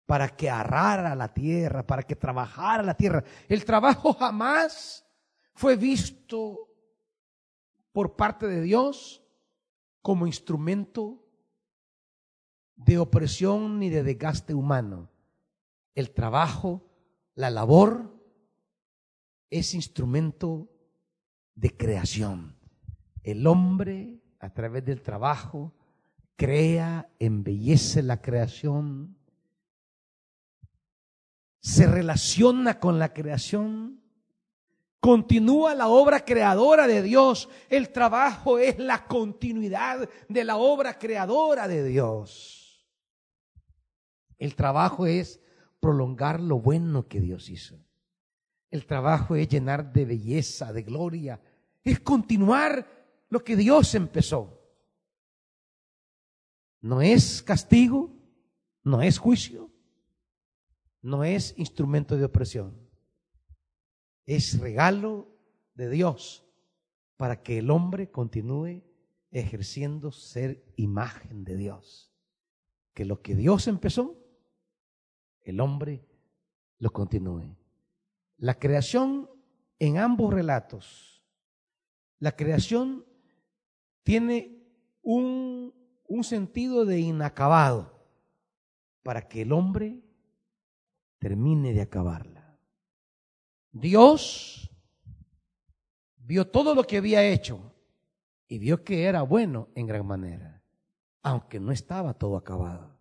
para 0.06 0.30
que 0.30 0.50
arrara 0.50 1.14
la 1.14 1.34
tierra, 1.34 1.86
para 1.86 2.04
que 2.04 2.16
trabajara 2.16 2.82
la 2.82 2.96
tierra. 2.96 3.24
El 3.50 3.66
trabajo 3.66 4.14
jamás 4.14 5.06
fue 5.54 5.76
visto 5.76 6.70
por 7.92 8.16
parte 8.16 8.48
de 8.48 8.62
Dios 8.62 9.22
como 10.02 10.26
instrumento 10.26 11.28
de 12.78 12.98
opresión 12.98 13.78
ni 13.78 13.90
de 13.90 14.04
desgaste 14.04 14.54
humano. 14.54 15.12
El 15.94 16.12
trabajo, 16.12 16.90
la 17.36 17.50
labor, 17.50 18.18
es 19.50 19.74
instrumento 19.74 20.70
de 21.62 21.78
creación. 21.78 22.58
El 23.24 23.46
hombre 23.46 24.20
a 24.40 24.50
través 24.50 24.84
del 24.84 25.02
trabajo, 25.04 25.74
crea, 26.36 27.08
embellece 27.20 28.02
la 28.02 28.20
creación, 28.20 29.16
se 31.60 31.86
relaciona 31.86 32.80
con 32.80 32.98
la 32.98 33.14
creación, 33.14 34.02
continúa 35.00 35.76
la 35.76 35.88
obra 35.88 36.26
creadora 36.26 36.88
de 36.88 37.04
Dios. 37.04 37.48
El 37.70 37.92
trabajo 37.92 38.58
es 38.58 38.80
la 38.80 39.06
continuidad 39.06 40.10
de 40.28 40.44
la 40.44 40.58
obra 40.58 40.98
creadora 40.98 41.68
de 41.68 41.84
Dios. 41.84 42.90
El 44.40 44.56
trabajo 44.56 45.06
es 45.06 45.40
prolongar 45.80 46.40
lo 46.40 46.60
bueno 46.60 47.08
que 47.08 47.22
Dios 47.22 47.52
hizo. 47.52 47.78
El 48.72 48.88
trabajo 48.88 49.36
es 49.36 49.48
llenar 49.48 49.94
de 49.94 50.06
belleza, 50.06 50.74
de 50.74 50.82
gloria, 50.82 51.40
es 51.84 52.00
continuar 52.00 52.88
lo 53.30 53.44
que 53.44 53.56
Dios 53.56 53.96
empezó. 53.96 54.60
No 56.82 57.02
es 57.02 57.42
castigo, 57.44 58.12
no 58.84 59.02
es 59.02 59.18
juicio, 59.18 59.72
no 61.02 61.24
es 61.24 61.54
instrumento 61.58 62.18
de 62.18 62.26
opresión. 62.26 62.76
Es 64.26 64.60
regalo 64.60 65.28
de 65.76 65.90
Dios 65.90 66.46
para 67.18 67.44
que 67.44 67.60
el 67.60 67.70
hombre 67.70 68.10
continúe 68.10 68.84
ejerciendo 69.32 70.12
ser 70.12 70.64
imagen 70.76 71.44
de 71.44 71.56
Dios. 71.56 72.12
Que 72.94 73.06
lo 73.06 73.22
que 73.22 73.36
Dios 73.36 73.68
empezó, 73.68 74.18
el 75.42 75.60
hombre 75.60 76.06
lo 76.78 76.92
continúe. 76.92 77.56
La 78.38 78.60
creación 78.60 79.30
en 79.80 79.98
ambos 79.98 80.34
relatos, 80.34 81.11
la 82.22 82.36
creación 82.36 83.04
tiene 84.04 84.64
un, 85.02 85.74
un 86.08 86.24
sentido 86.24 86.86
de 86.86 87.00
inacabado 87.00 88.00
para 89.02 89.28
que 89.28 89.42
el 89.42 89.52
hombre 89.52 90.00
termine 91.18 91.74
de 91.74 91.82
acabarla. 91.82 92.60
Dios 93.72 94.70
vio 96.18 96.48
todo 96.48 96.76
lo 96.76 96.84
que 96.84 96.98
había 96.98 97.28
hecho 97.28 97.74
y 98.48 98.60
vio 98.60 98.84
que 98.84 99.06
era 99.06 99.24
bueno 99.24 99.70
en 99.74 99.88
gran 99.88 100.06
manera, 100.06 100.62
aunque 101.24 101.60
no 101.60 101.72
estaba 101.72 102.14
todo 102.14 102.38
acabado. 102.38 103.00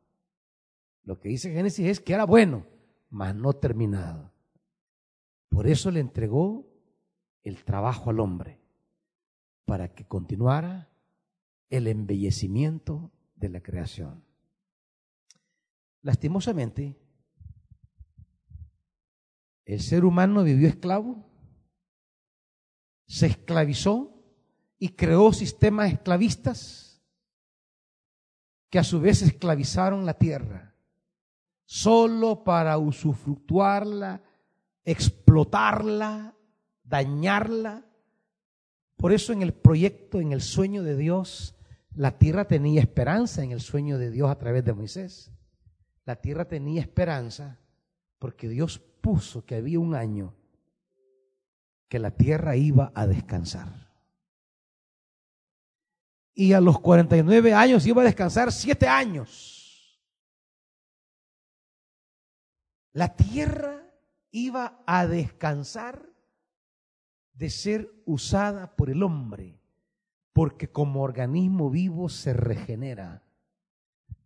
Lo 1.02 1.20
que 1.20 1.28
dice 1.28 1.52
Génesis 1.52 1.86
es 1.86 2.00
que 2.00 2.14
era 2.14 2.24
bueno, 2.24 2.66
mas 3.10 3.34
no 3.34 3.52
terminado. 3.52 4.32
Por 5.50 5.66
eso 5.66 5.90
le 5.90 6.00
entregó 6.00 6.66
el 7.42 7.64
trabajo 7.64 8.08
al 8.08 8.20
hombre, 8.20 8.59
para 9.70 9.94
que 9.94 10.04
continuara 10.04 10.90
el 11.68 11.86
embellecimiento 11.86 13.12
de 13.36 13.50
la 13.50 13.62
creación. 13.62 14.24
Lastimosamente, 16.02 16.98
el 19.64 19.80
ser 19.80 20.04
humano 20.04 20.42
vivió 20.42 20.66
esclavo, 20.66 21.24
se 23.06 23.26
esclavizó 23.26 24.12
y 24.76 24.88
creó 24.88 25.32
sistemas 25.32 25.92
esclavistas 25.92 27.00
que 28.70 28.80
a 28.80 28.82
su 28.82 29.00
vez 29.00 29.22
esclavizaron 29.22 30.04
la 30.04 30.14
tierra, 30.14 30.74
solo 31.64 32.42
para 32.42 32.76
usufructuarla, 32.76 34.20
explotarla, 34.84 36.34
dañarla. 36.82 37.86
Por 39.00 39.12
eso 39.12 39.32
en 39.32 39.40
el 39.40 39.54
proyecto, 39.54 40.20
en 40.20 40.32
el 40.32 40.42
sueño 40.42 40.82
de 40.82 40.94
Dios, 40.94 41.54
la 41.94 42.18
tierra 42.18 42.46
tenía 42.46 42.82
esperanza 42.82 43.42
en 43.42 43.50
el 43.50 43.62
sueño 43.62 43.96
de 43.96 44.10
Dios 44.10 44.30
a 44.30 44.36
través 44.36 44.62
de 44.62 44.74
Moisés. 44.74 45.32
La 46.04 46.16
tierra 46.16 46.46
tenía 46.46 46.82
esperanza 46.82 47.58
porque 48.18 48.46
Dios 48.46 48.78
puso 48.78 49.46
que 49.46 49.54
había 49.54 49.80
un 49.80 49.94
año 49.94 50.34
que 51.88 51.98
la 51.98 52.10
tierra 52.10 52.56
iba 52.56 52.92
a 52.94 53.06
descansar. 53.06 53.90
Y 56.34 56.52
a 56.52 56.60
los 56.60 56.78
49 56.78 57.54
años 57.54 57.86
iba 57.86 58.02
a 58.02 58.04
descansar 58.04 58.52
siete 58.52 58.86
años. 58.86 59.98
La 62.92 63.16
tierra 63.16 63.82
iba 64.30 64.82
a 64.86 65.06
descansar 65.06 66.09
de 67.40 67.48
ser 67.48 67.90
usada 68.04 68.76
por 68.76 68.90
el 68.90 69.02
hombre, 69.02 69.58
porque 70.34 70.68
como 70.68 71.00
organismo 71.00 71.70
vivo 71.70 72.10
se 72.10 72.34
regenera. 72.34 73.22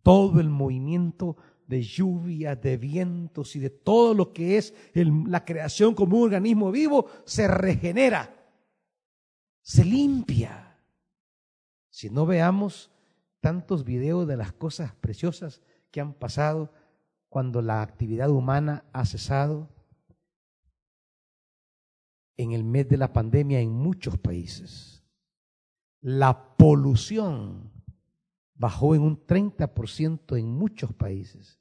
Todo 0.03 0.41
el 0.41 0.49
movimiento 0.49 1.37
de 1.65 1.81
lluvia, 1.81 2.57
de 2.57 2.75
vientos 2.75 3.55
y 3.55 3.59
de 3.59 3.69
todo 3.69 4.13
lo 4.13 4.33
que 4.33 4.57
es 4.57 4.73
la 4.97 5.45
creación 5.45 5.95
como 5.95 6.17
un 6.17 6.23
organismo 6.23 6.73
vivo, 6.73 7.07
se 7.23 7.47
regenera, 7.47 8.35
se 9.61 9.85
limpia. 9.85 10.77
Si 11.89 12.09
no 12.09 12.25
veamos 12.25 12.91
tantos 13.39 13.85
videos 13.85 14.27
de 14.27 14.35
las 14.35 14.51
cosas 14.51 14.93
preciosas 14.93 15.61
que 15.89 16.01
han 16.01 16.13
pasado 16.13 16.69
cuando 17.29 17.61
la 17.61 17.81
actividad 17.81 18.29
humana 18.29 18.83
ha 18.91 19.05
cesado 19.05 19.69
en 22.37 22.51
el 22.51 22.63
mes 22.63 22.87
de 22.89 22.97
la 22.97 23.11
pandemia 23.13 23.59
en 23.59 23.71
muchos 23.71 24.17
países. 24.17 25.03
La 26.01 26.55
polución 26.57 27.71
bajó 28.55 28.95
en 28.95 29.01
un 29.01 29.25
30% 29.25 30.37
en 30.37 30.49
muchos 30.49 30.93
países. 30.93 31.59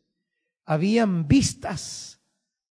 Habían 0.64 1.26
vistas 1.28 2.20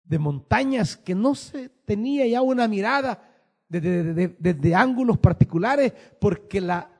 de 0.04 0.18
montañas 0.18 0.96
que 0.96 1.14
no 1.14 1.34
se 1.34 1.68
tenía 1.68 2.26
ya 2.26 2.42
una 2.42 2.68
mirada 2.68 3.30
desde, 3.68 4.74
ángulos 4.74 5.18
particulares 5.18 5.92
porque 6.20 6.60
la, 6.60 6.90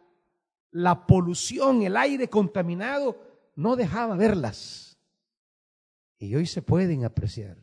la 0.70 1.06
polución, 1.06 1.82
el 1.82 1.96
aire 1.96 2.28
contaminado 2.28 3.20
no 3.54 3.76
dejaba 3.76 4.16
verlas. 4.16 4.98
Y 6.18 6.34
hoy 6.34 6.46
se 6.46 6.62
pueden 6.62 7.04
apreciar 7.04 7.58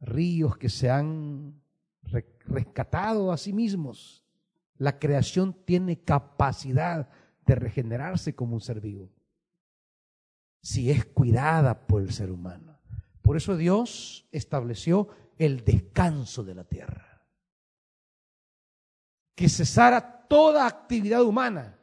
ríos 0.00 0.56
que 0.58 0.68
se 0.68 0.90
han 0.90 1.61
rescatado 2.02 3.32
a 3.32 3.36
sí 3.36 3.52
mismos. 3.52 4.24
La 4.76 4.98
creación 4.98 5.54
tiene 5.64 6.00
capacidad 6.00 7.08
de 7.46 7.54
regenerarse 7.54 8.34
como 8.34 8.54
un 8.54 8.60
ser 8.60 8.80
vivo, 8.80 9.10
si 10.60 10.90
es 10.90 11.04
cuidada 11.04 11.86
por 11.86 12.02
el 12.02 12.12
ser 12.12 12.30
humano. 12.30 12.78
Por 13.22 13.36
eso 13.36 13.56
Dios 13.56 14.26
estableció 14.32 15.08
el 15.38 15.64
descanso 15.64 16.44
de 16.44 16.54
la 16.54 16.64
tierra. 16.64 17.22
Que 19.34 19.48
cesara 19.48 20.26
toda 20.28 20.66
actividad 20.66 21.22
humana, 21.22 21.78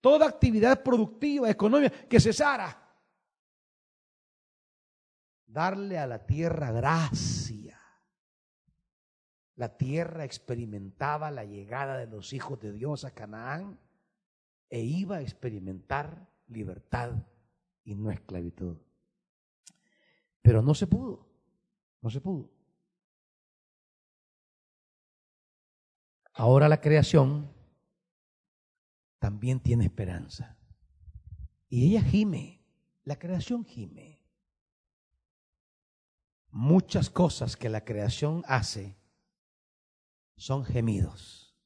toda 0.00 0.26
actividad 0.26 0.82
productiva, 0.82 1.50
económica, 1.50 1.96
que 2.08 2.20
cesara. 2.20 2.82
Darle 5.46 5.98
a 5.98 6.06
la 6.06 6.24
tierra 6.24 6.70
gracia. 6.70 7.65
La 9.56 9.76
tierra 9.76 10.24
experimentaba 10.24 11.30
la 11.30 11.44
llegada 11.44 11.96
de 11.96 12.06
los 12.06 12.32
hijos 12.32 12.60
de 12.60 12.72
Dios 12.72 13.04
a 13.04 13.12
Canaán 13.12 13.80
e 14.68 14.80
iba 14.80 15.16
a 15.16 15.22
experimentar 15.22 16.28
libertad 16.46 17.12
y 17.82 17.94
no 17.94 18.10
esclavitud. 18.10 18.76
Pero 20.42 20.60
no 20.60 20.74
se 20.74 20.86
pudo, 20.86 21.26
no 22.02 22.10
se 22.10 22.20
pudo. 22.20 22.50
Ahora 26.34 26.68
la 26.68 26.82
creación 26.82 27.50
también 29.18 29.58
tiene 29.58 29.86
esperanza. 29.86 30.58
Y 31.70 31.88
ella 31.88 32.02
gime, 32.02 32.60
la 33.04 33.18
creación 33.18 33.64
gime. 33.64 34.20
Muchas 36.50 37.08
cosas 37.08 37.56
que 37.56 37.70
la 37.70 37.84
creación 37.84 38.42
hace 38.46 38.96
son 40.36 40.64
gemidos. 40.64 41.56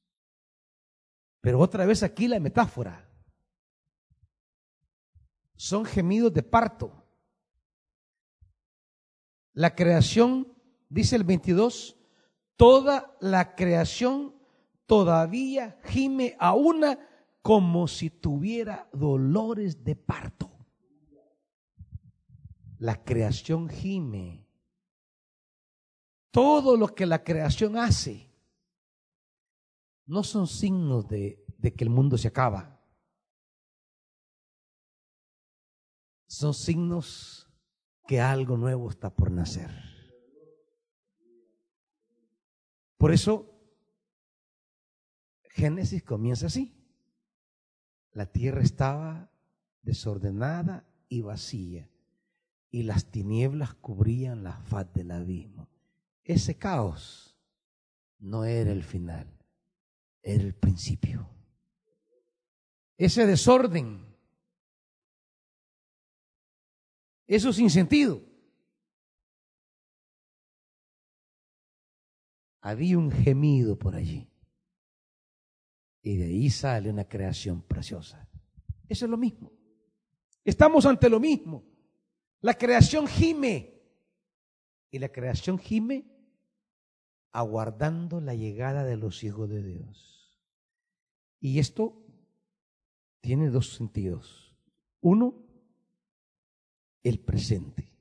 Pero 1.40 1.58
otra 1.58 1.86
vez 1.86 2.02
aquí 2.02 2.28
la 2.28 2.38
metáfora. 2.40 3.08
Son 5.56 5.84
gemidos 5.84 6.32
de 6.32 6.42
parto. 6.42 7.04
La 9.52 9.74
creación, 9.74 10.54
dice 10.88 11.16
el 11.16 11.24
22, 11.24 11.96
toda 12.56 13.16
la 13.20 13.54
creación 13.54 14.34
todavía 14.86 15.78
gime 15.84 16.36
a 16.38 16.54
una 16.54 16.98
como 17.42 17.88
si 17.88 18.10
tuviera 18.10 18.88
dolores 18.92 19.82
de 19.82 19.96
parto. 19.96 20.50
La 22.78 23.02
creación 23.02 23.68
gime. 23.68 24.46
Todo 26.30 26.76
lo 26.76 26.94
que 26.94 27.06
la 27.06 27.24
creación 27.24 27.76
hace 27.76 28.29
no 30.10 30.24
son 30.24 30.48
signos 30.48 31.06
de, 31.06 31.46
que 31.62 31.84
el 31.84 31.88
mundo 31.88 32.18
se 32.18 32.26
acaba. 32.26 32.82
Son 36.26 36.52
signos 36.52 37.48
que 38.08 38.20
algo 38.20 38.56
nuevo 38.56 38.90
está 38.90 39.14
por 39.14 39.30
nacer. 39.30 39.70
Por 42.98 43.12
eso, 43.12 43.54
Génesis 45.50 46.02
comienza 46.02 46.46
así. 46.46 46.76
La 48.10 48.26
tierra 48.26 48.62
estaba 48.62 49.30
desordenada 49.82 50.84
y 51.08 51.22
vacía. 51.22 51.88
y 52.72 52.84
las 52.84 53.10
tinieblas 53.10 53.74
cubrían 53.74 54.44
la 54.44 54.52
faz 54.52 54.92
del 54.92 55.10
abismo. 55.10 55.68
Ese 56.22 56.56
caos 56.56 57.36
no 58.20 58.44
era 58.44 58.70
el 58.70 58.84
final, 58.84 59.39
el 60.22 60.54
principio. 60.54 61.28
Ese 62.96 63.26
desorden, 63.26 64.04
eso 67.26 67.52
sin 67.52 67.70
sentido. 67.70 68.22
Había 72.60 72.98
un 72.98 73.10
gemido 73.10 73.78
por 73.78 73.94
allí. 73.94 74.28
Y 76.02 76.16
de 76.16 76.24
ahí 76.24 76.50
sale 76.50 76.90
una 76.90 77.08
creación 77.08 77.62
preciosa. 77.62 78.28
Eso 78.88 79.06
es 79.06 79.10
lo 79.10 79.16
mismo. 79.16 79.52
Estamos 80.44 80.84
ante 80.84 81.08
lo 81.08 81.20
mismo. 81.20 81.64
La 82.40 82.54
creación 82.54 83.06
gime. 83.06 83.80
Y 84.90 84.98
la 84.98 85.10
creación 85.10 85.58
gime 85.58 86.04
aguardando 87.32 88.20
la 88.20 88.34
llegada 88.34 88.84
de 88.84 88.96
los 88.96 89.24
hijos 89.24 89.48
de 89.48 89.62
Dios. 89.62 90.40
Y 91.40 91.58
esto 91.58 92.04
tiene 93.20 93.48
dos 93.48 93.74
sentidos. 93.74 94.56
Uno, 95.00 95.34
el 97.02 97.20
presente. 97.20 97.92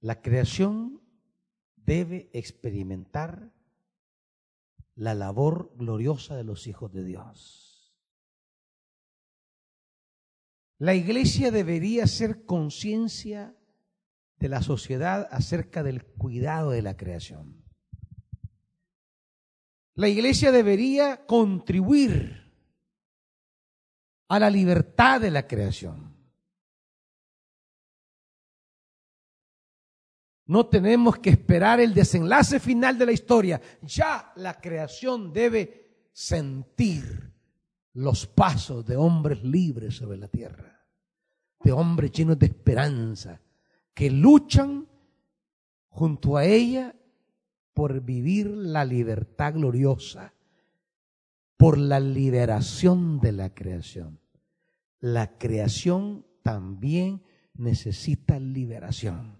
La 0.00 0.20
creación 0.20 1.00
debe 1.76 2.30
experimentar 2.32 3.52
la 4.94 5.14
labor 5.14 5.72
gloriosa 5.76 6.36
de 6.36 6.44
los 6.44 6.66
hijos 6.66 6.92
de 6.92 7.04
Dios. 7.04 7.94
La 10.78 10.94
iglesia 10.94 11.50
debería 11.50 12.06
ser 12.06 12.44
conciencia 12.44 13.56
de 14.38 14.48
la 14.48 14.62
sociedad 14.62 15.28
acerca 15.30 15.82
del 15.82 16.04
cuidado 16.04 16.70
de 16.70 16.82
la 16.82 16.96
creación. 16.96 17.67
La 19.98 20.06
iglesia 20.06 20.52
debería 20.52 21.26
contribuir 21.26 22.40
a 24.28 24.38
la 24.38 24.48
libertad 24.48 25.20
de 25.20 25.32
la 25.32 25.44
creación. 25.44 26.14
No 30.46 30.66
tenemos 30.68 31.18
que 31.18 31.30
esperar 31.30 31.80
el 31.80 31.94
desenlace 31.94 32.60
final 32.60 32.96
de 32.96 33.06
la 33.06 33.12
historia. 33.12 33.60
Ya 33.82 34.32
la 34.36 34.60
creación 34.60 35.32
debe 35.32 36.06
sentir 36.12 37.34
los 37.94 38.24
pasos 38.24 38.86
de 38.86 38.96
hombres 38.96 39.42
libres 39.42 39.96
sobre 39.96 40.16
la 40.16 40.28
tierra, 40.28 40.86
de 41.58 41.72
hombres 41.72 42.12
llenos 42.12 42.38
de 42.38 42.46
esperanza, 42.46 43.40
que 43.92 44.12
luchan 44.12 44.86
junto 45.88 46.36
a 46.36 46.44
ella 46.44 46.94
por 47.78 48.00
vivir 48.00 48.48
la 48.48 48.84
libertad 48.84 49.54
gloriosa, 49.54 50.34
por 51.56 51.78
la 51.78 52.00
liberación 52.00 53.20
de 53.20 53.30
la 53.30 53.54
creación. 53.54 54.18
La 54.98 55.38
creación 55.38 56.26
también 56.42 57.22
necesita 57.54 58.40
liberación. 58.40 59.38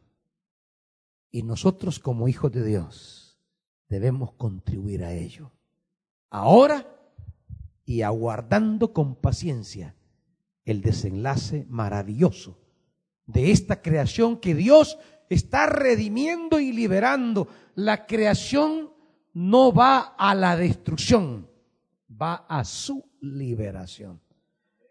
Y 1.32 1.42
nosotros 1.42 1.98
como 1.98 2.28
hijos 2.28 2.52
de 2.52 2.64
Dios 2.64 3.40
debemos 3.88 4.34
contribuir 4.34 5.02
a 5.02 5.12
ello. 5.12 5.50
Ahora 6.30 6.86
y 7.84 8.02
aguardando 8.02 8.92
con 8.92 9.16
paciencia 9.16 9.96
el 10.64 10.80
desenlace 10.80 11.66
maravilloso 11.68 12.56
de 13.26 13.50
esta 13.50 13.82
creación 13.82 14.36
que 14.36 14.54
Dios 14.54 14.96
está 15.28 15.66
redimiendo 15.66 16.60
y 16.60 16.72
liberando. 16.72 17.48
La 17.74 18.06
creación 18.06 18.92
no 19.34 19.72
va 19.72 20.14
a 20.18 20.34
la 20.34 20.56
destrucción, 20.56 21.48
va 22.10 22.46
a 22.48 22.64
su 22.64 23.04
liberación. 23.20 24.20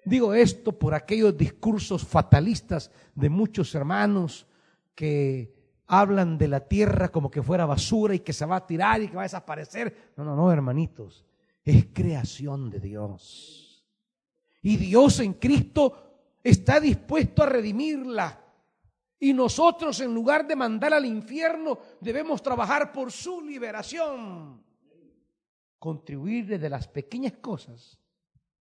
Digo 0.05 0.33
esto 0.33 0.77
por 0.77 0.93
aquellos 0.93 1.37
discursos 1.37 2.05
fatalistas 2.05 2.91
de 3.13 3.29
muchos 3.29 3.75
hermanos 3.75 4.47
que 4.95 5.53
hablan 5.87 6.37
de 6.37 6.47
la 6.47 6.61
tierra 6.61 7.09
como 7.09 7.29
que 7.29 7.43
fuera 7.43 7.65
basura 7.65 8.15
y 8.15 8.19
que 8.19 8.33
se 8.33 8.45
va 8.45 8.57
a 8.57 8.65
tirar 8.65 9.01
y 9.01 9.09
que 9.09 9.15
va 9.15 9.23
a 9.23 9.25
desaparecer. 9.25 10.13
No, 10.15 10.23
no, 10.23 10.35
no, 10.35 10.51
hermanitos 10.51 11.25
es 11.67 11.87
creación 11.93 12.69
de 12.69 12.79
Dios. 12.79 13.85
Y 14.61 14.77
Dios 14.77 15.19
en 15.19 15.33
Cristo 15.33 16.37
está 16.43 16.79
dispuesto 16.79 17.43
a 17.43 17.47
redimirla. 17.47 18.41
Y 19.19 19.33
nosotros 19.33 19.99
en 19.99 20.13
lugar 20.13 20.47
de 20.47 20.55
mandar 20.55 20.93
al 20.93 21.05
infierno 21.05 21.79
debemos 21.99 22.41
trabajar 22.41 22.91
por 22.91 23.11
su 23.11 23.41
liberación. 23.41 24.63
Contribuir 25.79 26.45
desde 26.45 26.69
las 26.69 26.87
pequeñas 26.87 27.33
cosas 27.33 27.99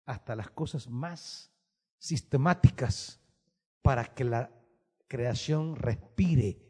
hasta 0.05 0.35
las 0.35 0.49
cosas 0.51 0.87
más 0.87 1.51
sistemáticas 1.97 3.19
para 3.81 4.05
que 4.13 4.23
la 4.23 4.51
creación 5.07 5.75
respire 5.75 6.61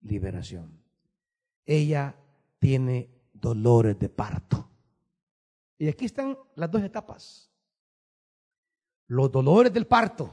liberación. 0.00 0.82
Ella 1.64 2.16
tiene 2.58 3.10
dolores 3.32 3.98
de 3.98 4.08
parto. 4.08 4.68
Y 5.78 5.88
aquí 5.88 6.04
están 6.04 6.36
las 6.54 6.70
dos 6.70 6.82
etapas. 6.82 7.50
Los 9.06 9.30
dolores 9.30 9.72
del 9.72 9.86
parto 9.86 10.30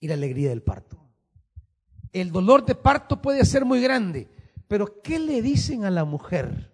y 0.00 0.08
la 0.08 0.14
alegría 0.14 0.50
del 0.50 0.62
parto. 0.62 1.03
El 2.14 2.30
dolor 2.30 2.64
de 2.64 2.76
parto 2.76 3.20
puede 3.20 3.44
ser 3.44 3.64
muy 3.64 3.82
grande, 3.82 4.28
pero 4.68 5.02
¿qué 5.02 5.18
le 5.18 5.42
dicen 5.42 5.84
a 5.84 5.90
la 5.90 6.04
mujer? 6.04 6.72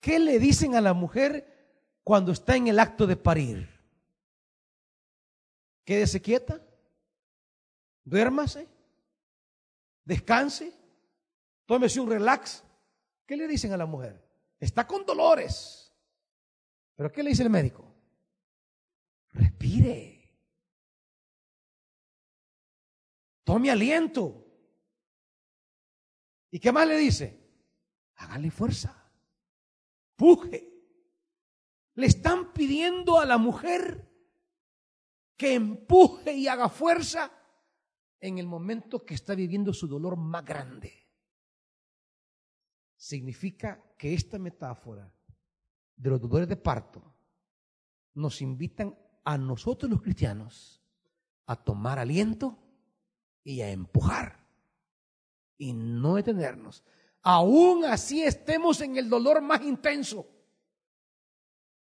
¿Qué 0.00 0.18
le 0.18 0.40
dicen 0.40 0.74
a 0.74 0.80
la 0.80 0.94
mujer 0.94 1.46
cuando 2.02 2.32
está 2.32 2.56
en 2.56 2.66
el 2.66 2.80
acto 2.80 3.06
de 3.06 3.14
parir? 3.14 3.70
Quédese 5.84 6.20
quieta, 6.20 6.60
duérmase, 8.02 8.66
descanse, 10.04 10.72
tómese 11.64 12.00
un 12.00 12.10
relax. 12.10 12.64
¿Qué 13.24 13.36
le 13.36 13.46
dicen 13.46 13.72
a 13.72 13.76
la 13.76 13.86
mujer? 13.86 14.20
Está 14.58 14.88
con 14.88 15.06
dolores. 15.06 15.94
¿Pero 16.96 17.12
qué 17.12 17.22
le 17.22 17.30
dice 17.30 17.44
el 17.44 17.50
médico? 17.50 17.84
Respire. 19.34 20.11
Tome 23.52 23.70
aliento. 23.70 24.46
¿Y 26.50 26.58
qué 26.58 26.72
más 26.72 26.88
le 26.88 26.96
dice? 26.96 27.38
Hágale 28.14 28.50
fuerza. 28.50 29.12
Puje. 30.16 30.72
Le 31.96 32.06
están 32.06 32.54
pidiendo 32.54 33.20
a 33.20 33.26
la 33.26 33.36
mujer 33.36 34.10
que 35.36 35.52
empuje 35.52 36.32
y 36.32 36.48
haga 36.48 36.70
fuerza 36.70 37.30
en 38.20 38.38
el 38.38 38.46
momento 38.46 39.04
que 39.04 39.12
está 39.12 39.34
viviendo 39.34 39.74
su 39.74 39.86
dolor 39.86 40.16
más 40.16 40.46
grande 40.46 40.94
significa 42.96 43.84
que 43.98 44.14
esta 44.14 44.38
metáfora 44.38 45.12
de 45.96 46.08
los 46.08 46.22
dolores 46.22 46.48
de 46.48 46.56
parto 46.56 47.02
nos 48.14 48.40
invitan 48.40 48.96
a 49.24 49.36
nosotros 49.36 49.90
los 49.90 50.00
cristianos 50.00 50.82
a 51.44 51.56
tomar 51.56 51.98
aliento 51.98 52.61
y 53.44 53.60
a 53.60 53.70
empujar 53.70 54.38
y 55.58 55.72
no 55.72 56.16
detenernos. 56.16 56.82
Aún 57.22 57.84
así 57.84 58.22
estemos 58.22 58.80
en 58.80 58.96
el 58.96 59.08
dolor 59.08 59.40
más 59.40 59.62
intenso. 59.62 60.26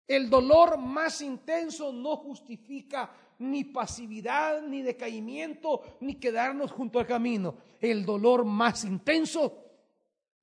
El 0.07 0.28
dolor 0.28 0.78
más 0.78 1.22
intenso 1.22 1.92
no 1.92 2.16
justifica 2.16 3.11
ni 3.38 3.64
pasividad, 3.64 4.62
ni 4.62 4.82
decaimiento, 4.82 5.82
ni 6.00 6.16
quedarnos 6.16 6.70
junto 6.70 6.98
al 6.98 7.07
camino. 7.07 7.57
El 7.80 8.05
dolor 8.05 8.44
más 8.44 8.84
intenso 8.84 9.62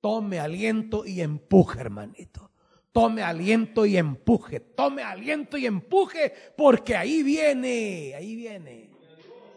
Tome 0.00 0.40
aliento 0.40 1.04
y 1.04 1.20
empuje, 1.20 1.78
hermanito. 1.78 2.50
Tome 2.90 3.22
aliento 3.22 3.84
y 3.84 3.98
empuje. 3.98 4.60
Tome 4.60 5.02
aliento 5.02 5.58
y 5.58 5.66
empuje 5.66 6.32
porque 6.56 6.96
ahí 6.96 7.22
viene, 7.22 8.14
ahí 8.14 8.34
viene. 8.34 8.90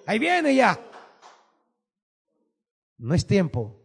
Ahí 0.05 0.19
viene 0.19 0.53
ya. 0.53 0.77
No 2.97 3.13
es 3.13 3.25
tiempo 3.25 3.83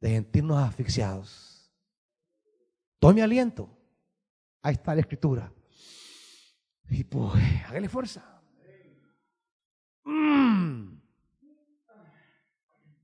de 0.00 0.08
sentirnos 0.08 0.58
asfixiados. 0.58 1.70
Tome 2.98 3.22
aliento. 3.22 3.68
Ahí 4.62 4.74
está 4.74 4.94
la 4.94 5.00
escritura. 5.00 5.52
Y 6.88 7.04
pues, 7.04 7.32
hágale 7.66 7.88
fuerza. 7.88 8.42
Mm. 10.04 11.00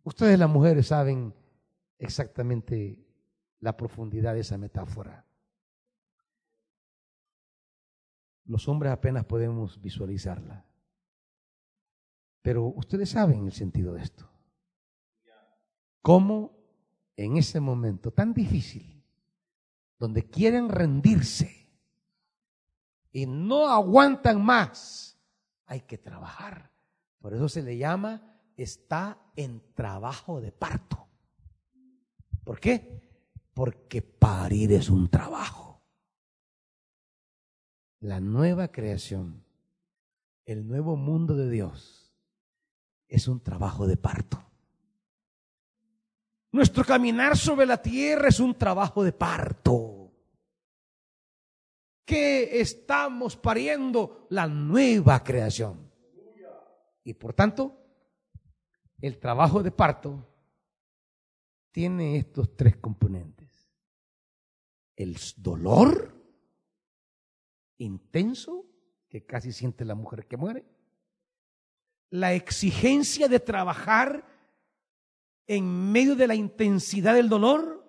Ustedes 0.02 0.38
las 0.38 0.50
mujeres 0.50 0.88
saben 0.88 1.34
exactamente 1.98 3.04
la 3.60 3.76
profundidad 3.76 4.34
de 4.34 4.40
esa 4.40 4.58
metáfora. 4.58 5.24
Los 8.44 8.68
hombres 8.68 8.92
apenas 8.92 9.24
podemos 9.24 9.80
visualizarla. 9.80 10.64
Pero 12.42 12.66
ustedes 12.66 13.10
saben 13.10 13.46
el 13.46 13.52
sentido 13.52 13.94
de 13.94 14.02
esto. 14.02 14.35
¿Cómo 16.06 16.56
en 17.16 17.36
ese 17.36 17.58
momento 17.58 18.12
tan 18.12 18.32
difícil, 18.32 19.02
donde 19.98 20.30
quieren 20.30 20.68
rendirse 20.68 21.68
y 23.10 23.26
no 23.26 23.66
aguantan 23.66 24.40
más, 24.40 25.18
hay 25.64 25.80
que 25.80 25.98
trabajar? 25.98 26.70
Por 27.18 27.34
eso 27.34 27.48
se 27.48 27.60
le 27.60 27.76
llama 27.76 28.40
está 28.56 29.18
en 29.34 29.60
trabajo 29.74 30.40
de 30.40 30.52
parto. 30.52 31.08
¿Por 32.44 32.60
qué? 32.60 33.02
Porque 33.52 34.00
parir 34.00 34.74
es 34.74 34.88
un 34.88 35.08
trabajo. 35.08 35.82
La 37.98 38.20
nueva 38.20 38.68
creación, 38.68 39.44
el 40.44 40.68
nuevo 40.68 40.94
mundo 40.94 41.34
de 41.34 41.50
Dios, 41.50 42.14
es 43.08 43.26
un 43.26 43.40
trabajo 43.40 43.88
de 43.88 43.96
parto. 43.96 44.45
Nuestro 46.56 46.86
caminar 46.86 47.36
sobre 47.36 47.66
la 47.66 47.82
tierra 47.82 48.28
es 48.28 48.40
un 48.40 48.54
trabajo 48.54 49.04
de 49.04 49.12
parto. 49.12 50.10
Que 52.02 52.62
estamos 52.62 53.36
pariendo 53.36 54.26
la 54.30 54.46
nueva 54.46 55.22
creación. 55.22 55.92
Y 57.04 57.12
por 57.12 57.34
tanto, 57.34 57.78
el 59.02 59.18
trabajo 59.18 59.62
de 59.62 59.70
parto 59.70 60.26
tiene 61.72 62.16
estos 62.16 62.56
tres 62.56 62.78
componentes. 62.78 63.70
El 64.96 65.18
dolor 65.36 66.14
intenso 67.76 68.64
que 69.10 69.26
casi 69.26 69.52
siente 69.52 69.84
la 69.84 69.94
mujer 69.94 70.26
que 70.26 70.38
muere. 70.38 70.64
La 72.08 72.32
exigencia 72.32 73.28
de 73.28 73.40
trabajar 73.40 74.35
en 75.46 75.92
medio 75.92 76.16
de 76.16 76.26
la 76.26 76.34
intensidad 76.34 77.14
del 77.14 77.28
dolor. 77.28 77.84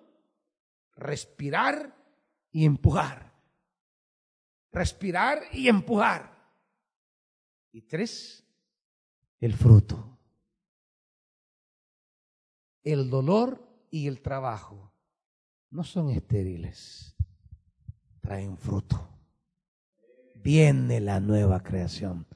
Respirar 0.96 1.96
y 2.50 2.64
empujar. 2.64 3.32
Respirar 4.72 5.42
y 5.52 5.68
empujar. 5.68 6.36
Y 7.72 7.82
tres, 7.82 8.44
el 9.40 9.54
fruto 9.54 10.18
el 12.92 13.10
dolor 13.10 13.62
y 13.90 14.06
el 14.06 14.20
trabajo 14.20 14.92
no 15.70 15.84
son 15.84 16.10
estériles, 16.10 17.14
traen 18.20 18.56
fruto. 18.56 19.08
Viene 20.34 21.00
la 21.00 21.20
nueva 21.20 21.62
creación. 21.62 22.26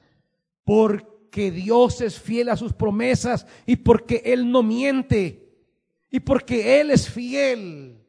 Porque 1.33 1.49
Dios 1.49 1.99
es 2.01 2.19
fiel 2.19 2.49
a 2.49 2.55
sus 2.55 2.73
promesas 2.73 3.47
y 3.65 3.77
porque 3.77 4.21
Él 4.23 4.51
no 4.51 4.61
miente 4.61 5.65
y 6.11 6.19
porque 6.19 6.79
Él 6.79 6.91
es 6.91 7.09
fiel. 7.09 8.05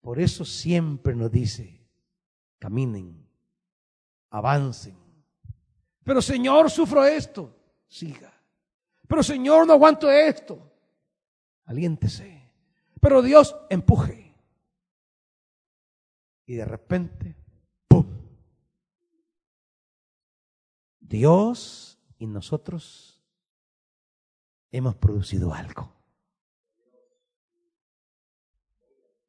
Por 0.00 0.18
eso 0.18 0.44
siempre 0.44 1.14
nos 1.14 1.30
dice, 1.30 1.80
caminen, 2.58 3.24
avancen. 4.28 4.96
Pero 6.02 6.20
Señor, 6.20 6.68
sufro 6.68 7.04
esto, 7.04 7.56
siga. 7.86 8.32
Pero 9.06 9.22
Señor, 9.22 9.64
no 9.64 9.74
aguanto 9.74 10.10
esto 10.10 10.68
aliéntese. 11.68 12.50
Pero 13.00 13.22
Dios 13.22 13.54
empuje. 13.70 14.34
Y 16.44 16.54
de 16.56 16.64
repente, 16.64 17.36
Dios 21.08 21.98
y 22.18 22.26
nosotros 22.26 23.22
hemos 24.70 24.96
producido 24.96 25.54
algo. 25.54 25.92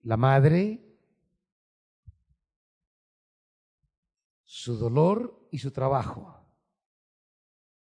La 0.03 0.17
madre, 0.17 0.81
su 4.43 4.77
dolor 4.77 5.47
y 5.51 5.59
su 5.59 5.71
trabajo, 5.71 6.35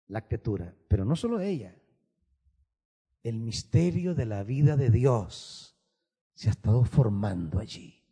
la 0.09 0.19
arquitectura, 0.19 0.75
pero 0.89 1.05
no 1.05 1.17
solo 1.17 1.41
ella 1.41 1.77
el 3.29 3.41
misterio 3.41 4.15
de 4.15 4.25
la 4.25 4.45
vida 4.45 4.77
de 4.77 4.89
Dios 4.89 5.77
se 6.35 6.49
ha 6.49 6.53
estado 6.53 6.85
formando 6.85 7.59
allí. 7.59 8.05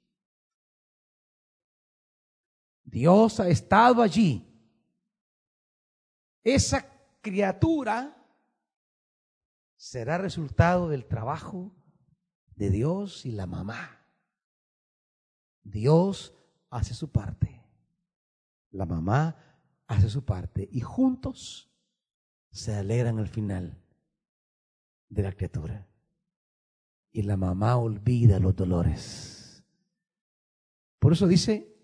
Dios 2.83 3.39
ha 3.39 3.49
estado 3.49 4.03
allí. 4.03 4.54
Esa 6.45 6.87
criatura 7.23 8.15
será 9.77 10.19
resultado 10.19 10.91
del 10.91 11.07
trabajo 11.07 11.75
de 12.55 12.69
Dios 12.71 13.25
y 13.25 13.33
la 13.33 13.47
mamá. 13.47 14.07
Dios 15.63 16.35
hace 16.69 16.93
su 16.93 17.11
parte. 17.11 17.63
La 18.71 18.85
mamá 18.85 19.37
hace 19.87 20.11
su 20.11 20.25
parte. 20.27 20.69
Y 20.71 20.81
juntos 20.81 21.71
se 22.51 22.75
alegran 22.75 23.19
al 23.19 23.29
final 23.29 23.83
de 25.09 25.23
la 25.23 25.33
criatura. 25.33 25.89
Y 27.11 27.23
la 27.23 27.39
mamá 27.39 27.77
olvida 27.77 28.39
los 28.39 28.55
dolores. 28.55 29.65
Por 30.99 31.15
eso 31.15 31.27
dice, 31.27 31.75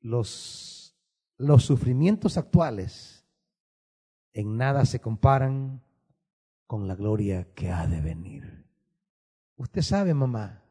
los, 0.00 0.96
los 1.36 1.64
sufrimientos 1.64 2.36
actuales 2.36 3.21
en 4.32 4.56
nada 4.56 4.84
se 4.86 5.00
comparan 5.00 5.82
con 6.66 6.88
la 6.88 6.94
gloria 6.94 7.52
que 7.54 7.70
ha 7.70 7.86
de 7.86 8.00
venir. 8.00 8.64
Usted 9.56 9.82
sabe, 9.82 10.14
mamá, 10.14 10.62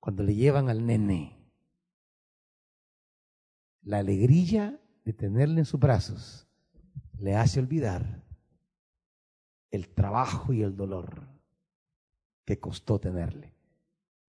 cuando 0.00 0.22
le 0.22 0.34
llevan 0.34 0.68
al 0.68 0.86
nene, 0.86 1.36
la 3.82 3.98
alegría 3.98 4.80
de 5.04 5.12
tenerle 5.12 5.60
en 5.60 5.66
sus 5.66 5.78
brazos 5.78 6.46
le 7.18 7.36
hace 7.36 7.60
olvidar 7.60 8.22
el 9.70 9.88
trabajo 9.88 10.52
y 10.52 10.62
el 10.62 10.76
dolor 10.76 11.28
que 12.44 12.58
costó 12.58 12.98
tenerle. 12.98 13.54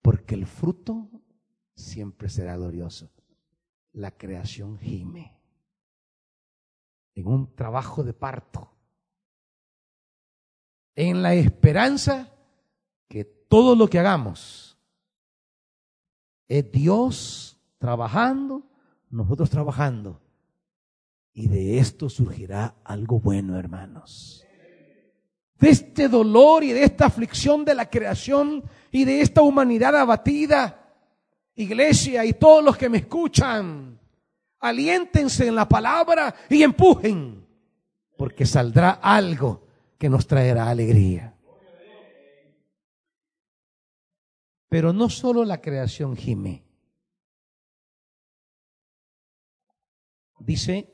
Porque 0.03 0.35
el 0.35 0.47
fruto 0.47 1.09
siempre 1.75 2.29
será 2.29 2.57
glorioso. 2.57 3.11
La 3.93 4.11
creación 4.11 4.79
gime 4.79 5.36
en 7.17 7.27
un 7.27 7.53
trabajo 7.57 8.05
de 8.05 8.13
parto, 8.13 8.71
en 10.95 11.21
la 11.21 11.35
esperanza 11.35 12.33
que 13.09 13.25
todo 13.25 13.75
lo 13.75 13.89
que 13.89 13.99
hagamos 13.99 14.79
es 16.47 16.71
Dios 16.71 17.59
trabajando, 17.79 18.63
nosotros 19.11 19.51
trabajando, 19.51 20.21
y 21.33 21.49
de 21.49 21.79
esto 21.79 22.09
surgirá 22.09 22.77
algo 22.85 23.19
bueno, 23.19 23.59
hermanos 23.59 24.47
de 25.59 25.71
este 25.71 26.09
dolor 26.09 26.65
y 26.65 26.73
de 26.73 26.85
esta 26.85 27.07
aflicción 27.07 27.65
de 27.65 27.75
la 27.75 27.89
creación 27.89 28.63
y 28.91 29.05
de 29.05 29.21
esta 29.21 29.43
humanidad 29.43 29.97
abatida. 29.97 30.83
Iglesia 31.55 32.25
y 32.25 32.35
todos 32.35 32.63
los 32.63 32.77
que 32.77 32.91
me 32.91 32.99
escuchan, 32.99 33.99
aliéntense 34.69 35.47
en 35.47 35.55
la 35.55 35.69
palabra 35.69 36.35
y 36.49 36.63
empujen, 36.63 37.47
porque 38.17 38.47
saldrá 38.47 38.91
algo 38.91 39.67
que 39.99 40.09
nos 40.09 40.27
traerá 40.27 40.69
alegría. 40.69 41.35
Pero 44.69 44.93
no 44.93 45.09
solo 45.09 45.45
la 45.45 45.61
creación 45.61 46.17
gime. 46.17 46.65
Dice 50.39 50.93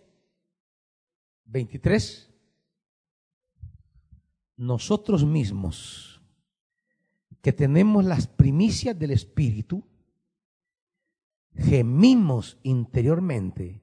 23 1.47 2.33
nosotros 4.57 5.25
mismos, 5.27 6.23
que 7.43 7.53
tenemos 7.53 8.05
las 8.05 8.29
primicias 8.29 8.97
del 8.97 9.11
Espíritu, 9.11 9.85
gemimos 11.55 12.59
interiormente 12.63 13.83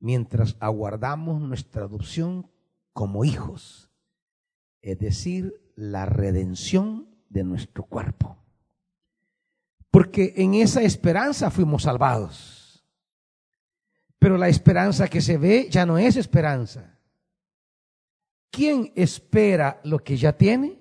mientras 0.00 0.56
aguardamos 0.60 1.40
nuestra 1.40 1.84
adopción 1.84 2.50
como 2.92 3.24
hijos, 3.24 3.90
es 4.82 4.98
decir, 4.98 5.60
la 5.76 6.06
redención 6.06 7.08
de 7.28 7.44
nuestro 7.44 7.84
cuerpo. 7.84 8.36
Porque 9.90 10.34
en 10.36 10.54
esa 10.54 10.82
esperanza 10.82 11.50
fuimos 11.50 11.84
salvados. 11.84 12.84
Pero 14.18 14.36
la 14.36 14.48
esperanza 14.48 15.08
que 15.08 15.20
se 15.20 15.38
ve 15.38 15.68
ya 15.70 15.86
no 15.86 15.96
es 15.98 16.16
esperanza 16.16 16.98
¿Quién 18.50 18.92
espera 18.96 19.80
lo 19.84 19.98
que 19.98 20.16
ya 20.16 20.36
tiene? 20.36 20.78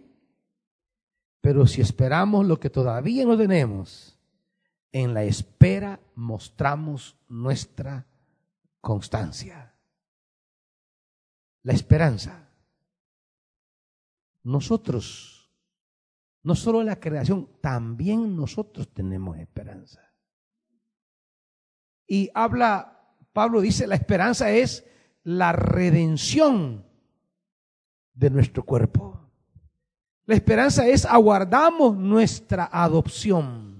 Pero 1.41 1.67
si 1.67 1.81
esperamos 1.81 2.45
lo 2.45 2.59
que 2.59 2.69
todavía 2.69 3.25
no 3.25 3.37
tenemos, 3.37 4.16
en 4.91 5.13
la 5.13 5.23
espera 5.23 5.99
mostramos 6.15 7.15
nuestra 7.27 8.05
constancia. 8.81 9.73
La 11.63 11.73
esperanza. 11.73 12.43
nosotros, 14.43 15.51
no 16.41 16.55
solo 16.55 16.81
la 16.81 16.97
creación, 17.01 17.49
también 17.59 18.33
nosotros 18.33 18.93
tenemos 18.93 19.37
esperanza. 19.37 20.01
Y 22.07 22.29
habla, 22.33 23.13
Pablo 23.33 23.59
dice, 23.59 23.85
la 23.85 23.95
esperanza 23.95 24.49
es 24.51 24.85
la 25.23 25.51
redención 25.51 26.85
de 28.13 28.29
nuestro 28.29 28.63
cuerpo. 28.63 29.19
La 30.25 30.35
esperanza 30.35 30.87
es 30.87 31.05
aguardamos 31.05 31.97
nuestra 31.97 32.69
adopción. 32.71 33.76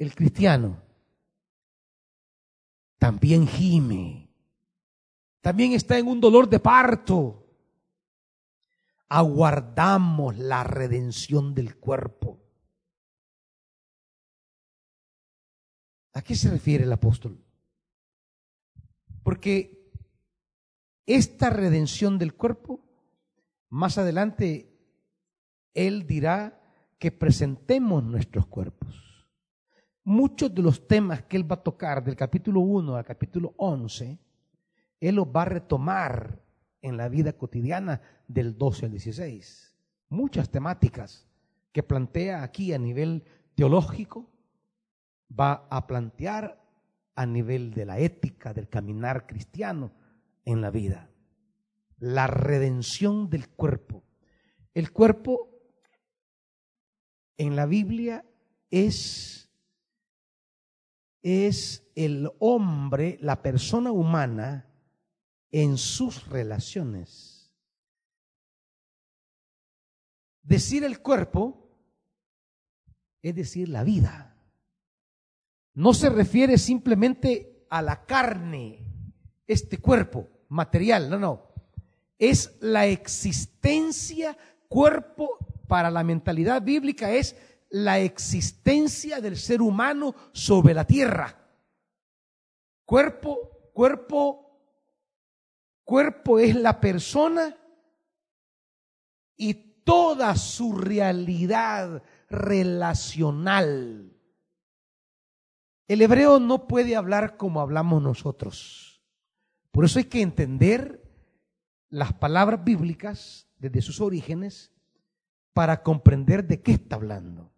El 0.00 0.14
cristiano 0.14 0.82
también 2.96 3.46
gime, 3.46 4.34
también 5.42 5.72
está 5.72 5.98
en 5.98 6.06
un 6.06 6.22
dolor 6.22 6.48
de 6.48 6.58
parto. 6.58 7.46
Aguardamos 9.10 10.38
la 10.38 10.64
redención 10.64 11.54
del 11.54 11.76
cuerpo. 11.76 12.42
¿A 16.14 16.22
qué 16.22 16.34
se 16.34 16.50
refiere 16.50 16.84
el 16.84 16.92
apóstol? 16.94 17.44
Porque 19.22 19.92
esta 21.04 21.50
redención 21.50 22.18
del 22.18 22.32
cuerpo 22.32 22.80
más 23.68 23.98
adelante, 23.98 24.80
Él 25.74 26.06
dirá 26.06 26.58
que 26.98 27.12
presentemos 27.12 28.02
nuestros 28.02 28.46
cuerpos. 28.46 29.09
Muchos 30.04 30.54
de 30.54 30.62
los 30.62 30.86
temas 30.86 31.22
que 31.22 31.36
Él 31.36 31.50
va 31.50 31.56
a 31.56 31.62
tocar 31.62 32.02
del 32.02 32.16
capítulo 32.16 32.60
1 32.60 32.96
al 32.96 33.04
capítulo 33.04 33.54
11, 33.56 34.18
Él 35.00 35.14
los 35.14 35.26
va 35.26 35.42
a 35.42 35.46
retomar 35.46 36.42
en 36.82 36.96
la 36.96 37.08
vida 37.08 37.34
cotidiana 37.34 38.00
del 38.26 38.56
12 38.56 38.86
al 38.86 38.92
16. 38.92 39.74
Muchas 40.08 40.50
temáticas 40.50 41.26
que 41.72 41.82
plantea 41.82 42.42
aquí 42.42 42.72
a 42.72 42.78
nivel 42.78 43.24
teológico, 43.54 44.28
va 45.38 45.66
a 45.70 45.86
plantear 45.86 46.60
a 47.14 47.26
nivel 47.26 47.72
de 47.72 47.86
la 47.86 47.98
ética, 47.98 48.52
del 48.52 48.68
caminar 48.68 49.26
cristiano 49.26 49.92
en 50.44 50.60
la 50.60 50.70
vida 50.70 51.10
la 52.00 52.26
redención 52.26 53.30
del 53.30 53.48
cuerpo. 53.48 54.02
El 54.74 54.90
cuerpo 54.90 55.50
en 57.36 57.56
la 57.56 57.66
Biblia 57.66 58.24
es, 58.70 59.49
es 61.22 61.90
el 61.94 62.30
hombre, 62.38 63.18
la 63.20 63.42
persona 63.42 63.92
humana 63.92 64.68
en 65.50 65.76
sus 65.76 66.26
relaciones. 66.28 67.52
Decir 70.42 70.84
el 70.84 71.00
cuerpo 71.00 71.68
es 73.22 73.34
decir 73.34 73.68
la 73.68 73.84
vida. 73.84 74.36
No 75.74 75.94
se 75.94 76.08
refiere 76.08 76.58
simplemente 76.58 77.66
a 77.70 77.82
la 77.82 78.04
carne, 78.06 78.86
este 79.46 79.78
cuerpo 79.78 80.28
material, 80.48 81.10
no, 81.10 81.18
no 81.18 81.50
es 82.20 82.58
la 82.60 82.86
existencia, 82.86 84.36
cuerpo 84.68 85.38
para 85.66 85.90
la 85.90 86.04
mentalidad 86.04 86.62
bíblica 86.62 87.10
es 87.10 87.34
la 87.70 88.00
existencia 88.00 89.20
del 89.20 89.36
ser 89.36 89.62
humano 89.62 90.14
sobre 90.32 90.74
la 90.74 90.84
tierra. 90.84 91.36
Cuerpo, 92.84 93.70
cuerpo, 93.72 94.60
cuerpo 95.84 96.38
es 96.38 96.56
la 96.56 96.80
persona 96.80 97.56
y 99.36 99.54
toda 99.84 100.34
su 100.36 100.76
realidad 100.76 102.02
relacional. 102.28 104.16
El 105.86 106.02
hebreo 106.02 106.38
no 106.38 106.68
puede 106.68 106.94
hablar 106.96 107.36
como 107.36 107.60
hablamos 107.60 108.02
nosotros. 108.02 109.02
Por 109.70 109.84
eso 109.84 109.98
hay 109.98 110.04
que 110.06 110.22
entender 110.22 111.02
las 111.88 112.12
palabras 112.12 112.64
bíblicas 112.64 113.48
desde 113.58 113.82
sus 113.82 114.00
orígenes 114.00 114.72
para 115.52 115.82
comprender 115.82 116.46
de 116.46 116.60
qué 116.62 116.72
está 116.72 116.96
hablando. 116.96 117.52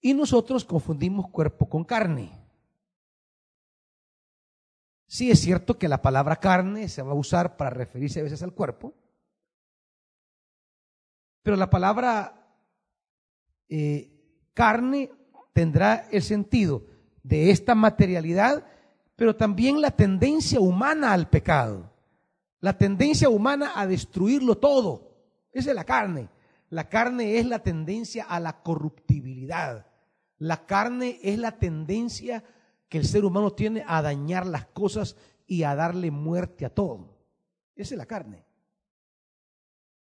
Y 0.00 0.14
nosotros 0.14 0.64
confundimos 0.64 1.28
cuerpo 1.28 1.68
con 1.68 1.84
carne. 1.84 2.30
Sí 5.06 5.30
es 5.30 5.40
cierto 5.40 5.78
que 5.78 5.88
la 5.88 6.00
palabra 6.00 6.36
carne 6.36 6.88
se 6.88 7.02
va 7.02 7.12
a 7.12 7.16
usar 7.16 7.56
para 7.56 7.70
referirse 7.70 8.20
a 8.20 8.22
veces 8.22 8.42
al 8.42 8.54
cuerpo, 8.54 8.94
pero 11.42 11.56
la 11.56 11.68
palabra 11.68 12.54
eh, 13.68 14.48
carne 14.54 15.10
tendrá 15.52 16.08
el 16.12 16.22
sentido 16.22 16.84
de 17.22 17.50
esta 17.50 17.74
materialidad, 17.74 18.64
pero 19.16 19.36
también 19.36 19.80
la 19.80 19.90
tendencia 19.90 20.60
humana 20.60 21.12
al 21.12 21.28
pecado 21.28 21.90
la 22.60 22.76
tendencia 22.76 23.28
humana 23.28 23.72
a 23.74 23.86
destruirlo 23.86 24.58
todo. 24.58 25.10
Esa 25.52 25.70
es 25.70 25.76
la 25.76 25.84
carne. 25.84 26.28
La 26.68 26.88
carne 26.88 27.38
es 27.38 27.46
la 27.46 27.60
tendencia 27.60 28.24
a 28.24 28.38
la 28.38 28.62
corruptibilidad. 28.62 29.86
La 30.40 30.64
carne 30.64 31.20
es 31.22 31.38
la 31.38 31.58
tendencia 31.58 32.42
que 32.88 32.96
el 32.96 33.06
ser 33.06 33.26
humano 33.26 33.52
tiene 33.52 33.84
a 33.86 34.00
dañar 34.00 34.46
las 34.46 34.66
cosas 34.66 35.16
y 35.46 35.64
a 35.64 35.74
darle 35.74 36.10
muerte 36.10 36.64
a 36.64 36.74
todo. 36.74 37.18
Esa 37.76 37.94
es 37.94 37.98
la 37.98 38.06
carne. 38.06 38.44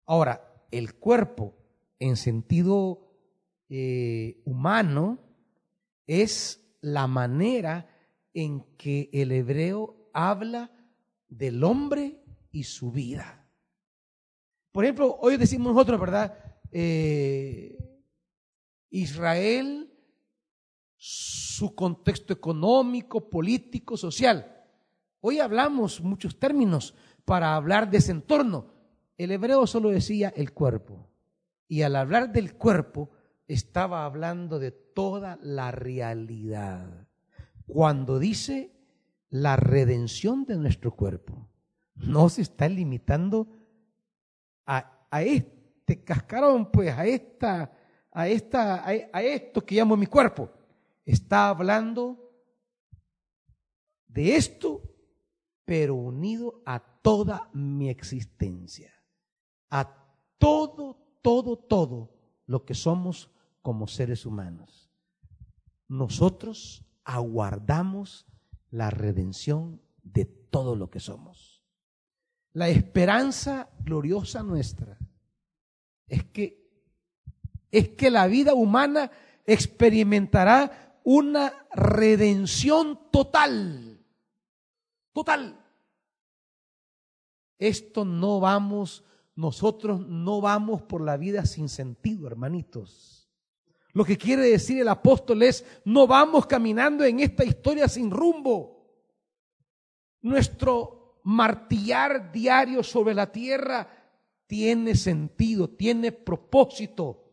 Ahora, 0.06 0.66
el 0.70 0.94
cuerpo 0.94 1.54
en 1.98 2.16
sentido 2.16 3.12
eh, 3.68 4.40
humano 4.46 5.18
es 6.06 6.76
la 6.80 7.06
manera 7.06 7.88
en 8.32 8.64
que 8.78 9.10
el 9.12 9.32
hebreo 9.32 10.08
habla 10.14 10.70
del 11.28 11.62
hombre 11.62 12.24
y 12.50 12.64
su 12.64 12.90
vida. 12.90 13.46
Por 14.72 14.84
ejemplo, 14.84 15.18
hoy 15.20 15.36
decimos 15.36 15.74
nosotros, 15.74 16.00
¿verdad? 16.00 16.56
Eh, 16.70 17.76
Israel, 18.88 19.91
su 21.04 21.74
contexto 21.74 22.32
económico, 22.32 23.28
político, 23.28 23.96
social. 23.96 24.64
Hoy 25.20 25.40
hablamos 25.40 26.00
muchos 26.00 26.38
términos 26.38 26.94
para 27.24 27.56
hablar 27.56 27.90
de 27.90 27.98
ese 27.98 28.12
entorno. 28.12 28.68
El 29.18 29.32
hebreo 29.32 29.66
solo 29.66 29.88
decía 29.90 30.32
el 30.36 30.52
cuerpo. 30.52 31.10
Y 31.66 31.82
al 31.82 31.96
hablar 31.96 32.30
del 32.30 32.54
cuerpo, 32.54 33.10
estaba 33.48 34.04
hablando 34.04 34.60
de 34.60 34.70
toda 34.70 35.40
la 35.42 35.72
realidad. 35.72 37.08
Cuando 37.66 38.20
dice 38.20 38.70
la 39.28 39.56
redención 39.56 40.44
de 40.44 40.56
nuestro 40.56 40.94
cuerpo 40.94 41.48
no 41.96 42.28
se 42.28 42.42
está 42.42 42.68
limitando 42.68 43.48
a, 44.66 45.08
a 45.10 45.22
este 45.24 46.04
cascarón, 46.04 46.70
pues, 46.70 46.96
a 46.96 47.04
esta, 47.06 47.72
a 48.12 48.28
esta, 48.28 48.86
a, 48.86 49.22
esto 49.22 49.66
que 49.66 49.74
llamo 49.74 49.96
mi 49.96 50.06
cuerpo. 50.06 50.61
Está 51.04 51.48
hablando 51.48 52.32
de 54.06 54.36
esto, 54.36 54.82
pero 55.64 55.94
unido 55.94 56.62
a 56.66 56.80
toda 56.80 57.50
mi 57.52 57.88
existencia, 57.88 58.92
a 59.70 59.94
todo, 60.38 61.18
todo, 61.22 61.56
todo 61.56 62.14
lo 62.46 62.64
que 62.64 62.74
somos 62.74 63.30
como 63.62 63.86
seres 63.86 64.26
humanos. 64.26 64.90
Nosotros 65.88 66.84
aguardamos 67.04 68.26
la 68.70 68.90
redención 68.90 69.80
de 70.02 70.24
todo 70.24 70.76
lo 70.76 70.90
que 70.90 71.00
somos. 71.00 71.62
La 72.52 72.68
esperanza 72.68 73.70
gloriosa 73.80 74.42
nuestra 74.42 74.98
es 76.06 76.24
que 76.24 76.62
es 77.70 77.88
que 77.88 78.10
la 78.10 78.26
vida 78.26 78.52
humana 78.52 79.10
experimentará 79.46 80.91
una 81.04 81.66
redención 81.72 83.10
total. 83.10 84.00
Total. 85.12 85.58
Esto 87.58 88.04
no 88.04 88.40
vamos, 88.40 89.04
nosotros 89.36 90.00
no 90.06 90.40
vamos 90.40 90.82
por 90.82 91.00
la 91.00 91.16
vida 91.16 91.46
sin 91.46 91.68
sentido, 91.68 92.26
hermanitos. 92.26 93.30
Lo 93.92 94.04
que 94.04 94.16
quiere 94.16 94.42
decir 94.42 94.80
el 94.80 94.88
apóstol 94.88 95.42
es, 95.42 95.64
no 95.84 96.06
vamos 96.06 96.46
caminando 96.46 97.04
en 97.04 97.20
esta 97.20 97.44
historia 97.44 97.88
sin 97.88 98.10
rumbo. 98.10 98.90
Nuestro 100.22 101.20
martillar 101.24 102.32
diario 102.32 102.82
sobre 102.82 103.14
la 103.14 103.30
tierra 103.30 103.88
tiene 104.46 104.94
sentido, 104.94 105.68
tiene 105.68 106.10
propósito. 106.10 107.32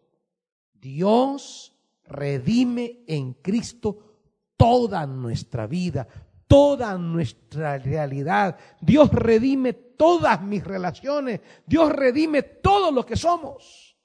Dios 0.74 1.79
redime 2.10 3.03
en 3.07 3.34
Cristo 3.36 4.10
toda 4.57 5.06
nuestra 5.06 5.68
vida, 5.68 6.07
toda 6.48 6.98
nuestra 6.98 7.77
realidad. 7.77 8.57
Dios 8.81 9.10
redime 9.11 9.73
todas 9.73 10.41
mis 10.41 10.64
relaciones. 10.64 11.41
Dios 11.65 11.91
redime 11.91 12.44
todo 12.44 12.91
lo 12.91 13.06
que 13.06 13.15
somos, 13.15 13.95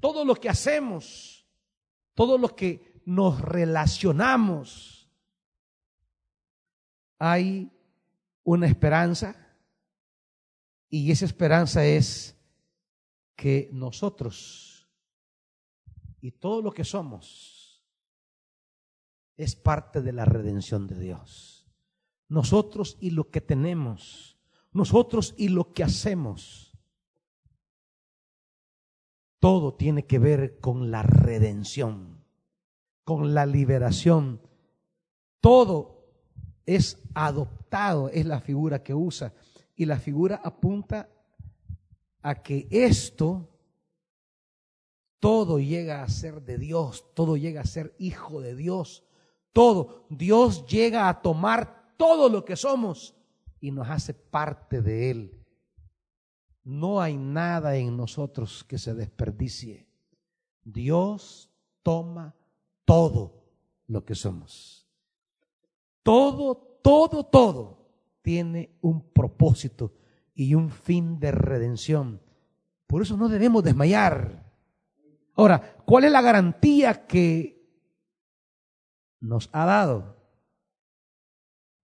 todo 0.00 0.24
lo 0.24 0.34
que 0.34 0.48
hacemos, 0.48 1.46
todo 2.14 2.38
lo 2.38 2.56
que 2.56 3.00
nos 3.04 3.40
relacionamos. 3.40 5.08
Hay 7.18 7.70
una 8.42 8.66
esperanza 8.66 9.36
y 10.88 11.10
esa 11.12 11.26
esperanza 11.26 11.84
es 11.84 12.36
que 13.36 13.68
nosotros 13.72 14.69
y 16.20 16.32
todo 16.32 16.62
lo 16.62 16.72
que 16.72 16.84
somos 16.84 17.82
es 19.36 19.56
parte 19.56 20.02
de 20.02 20.12
la 20.12 20.24
redención 20.24 20.86
de 20.86 20.98
Dios 20.98 21.60
nosotros 22.30 22.96
y 23.00 23.10
lo 23.10 23.28
que 23.28 23.40
tenemos, 23.42 24.38
nosotros 24.72 25.34
y 25.36 25.48
lo 25.48 25.72
que 25.74 25.82
hacemos. 25.82 26.78
Todo 29.40 29.74
tiene 29.74 30.06
que 30.06 30.18
ver 30.18 30.60
con 30.60 30.90
la 30.90 31.02
redención, 31.02 32.24
con 33.04 33.34
la 33.34 33.46
liberación. 33.46 34.40
Todo 35.40 36.06
es 36.66 37.02
adoptado, 37.14 38.08
es 38.10 38.26
la 38.26 38.40
figura 38.40 38.82
que 38.82 38.94
usa. 38.94 39.34
Y 39.74 39.86
la 39.86 39.98
figura 39.98 40.40
apunta 40.44 41.08
a 42.22 42.42
que 42.42 42.68
esto, 42.70 43.49
todo 45.20 45.60
llega 45.60 46.02
a 46.02 46.08
ser 46.08 46.42
de 46.42 46.58
Dios, 46.58 47.04
todo 47.14 47.36
llega 47.36 47.60
a 47.60 47.66
ser 47.66 47.94
hijo 47.98 48.40
de 48.40 48.56
Dios, 48.56 49.04
todo. 49.52 50.06
Dios 50.08 50.66
llega 50.66 51.08
a 51.08 51.20
tomar 51.20 51.94
todo 51.96 52.28
lo 52.28 52.44
que 52.44 52.56
somos 52.56 53.14
y 53.60 53.70
nos 53.70 53.88
hace 53.88 54.14
parte 54.14 54.80
de 54.80 55.10
Él. 55.10 55.46
No 56.64 57.00
hay 57.00 57.16
nada 57.16 57.76
en 57.76 57.96
nosotros 57.96 58.64
que 58.64 58.78
se 58.78 58.94
desperdicie. 58.94 59.86
Dios 60.64 61.50
toma 61.82 62.34
todo 62.84 63.44
lo 63.86 64.04
que 64.04 64.14
somos. 64.14 64.86
Todo, 66.02 66.56
todo, 66.82 67.24
todo 67.24 67.90
tiene 68.22 68.78
un 68.80 69.10
propósito 69.10 69.92
y 70.34 70.54
un 70.54 70.70
fin 70.70 71.18
de 71.18 71.32
redención. 71.32 72.22
Por 72.86 73.02
eso 73.02 73.16
no 73.16 73.28
debemos 73.28 73.62
desmayar. 73.62 74.49
Ahora, 75.34 75.76
¿cuál 75.86 76.04
es 76.04 76.12
la 76.12 76.22
garantía 76.22 77.06
que 77.06 77.60
nos 79.20 79.48
ha 79.52 79.64
dado? 79.64 80.16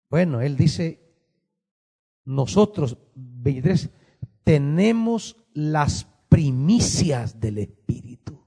Bueno, 0.08 0.40
él 0.40 0.56
dice, 0.56 1.00
nosotros, 2.24 2.96
23, 3.14 3.90
tenemos 4.44 5.36
las 5.52 6.04
primicias 6.28 7.40
del 7.40 7.58
Espíritu. 7.58 8.46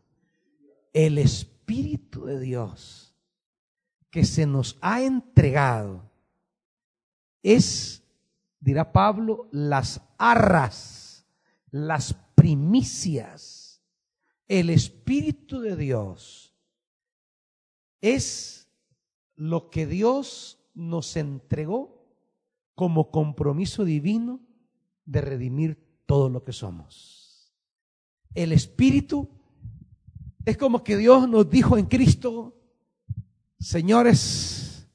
El 0.92 1.18
Espíritu 1.18 2.26
de 2.26 2.40
Dios 2.40 3.16
que 4.10 4.26
se 4.26 4.46
nos 4.46 4.78
ha 4.80 5.02
entregado 5.02 6.12
es, 7.42 8.04
dirá 8.60 8.92
Pablo, 8.92 9.50
las 9.52 10.02
arras, 10.18 11.26
las 11.72 12.14
primicias. 12.36 13.53
El 14.48 14.70
Espíritu 14.70 15.62
de 15.62 15.76
Dios 15.76 16.54
es 18.02 18.70
lo 19.36 19.70
que 19.70 19.88
Dios 19.88 20.60
nos 20.74 21.16
entregó 21.16 22.06
como 22.76 23.12
compromiso 23.12 23.86
divino 23.86 24.42
de 25.06 25.22
redimir 25.22 25.78
todo 26.06 26.30
lo 26.30 26.44
que 26.44 26.54
somos. 26.54 27.54
El 28.34 28.52
Espíritu 28.52 29.30
es 30.46 30.58
como 30.58 30.84
que 30.84 30.98
Dios 30.98 31.30
nos 31.30 31.50
dijo 31.50 31.78
en 31.78 31.86
Cristo, 31.86 32.60
señores, 33.60 34.88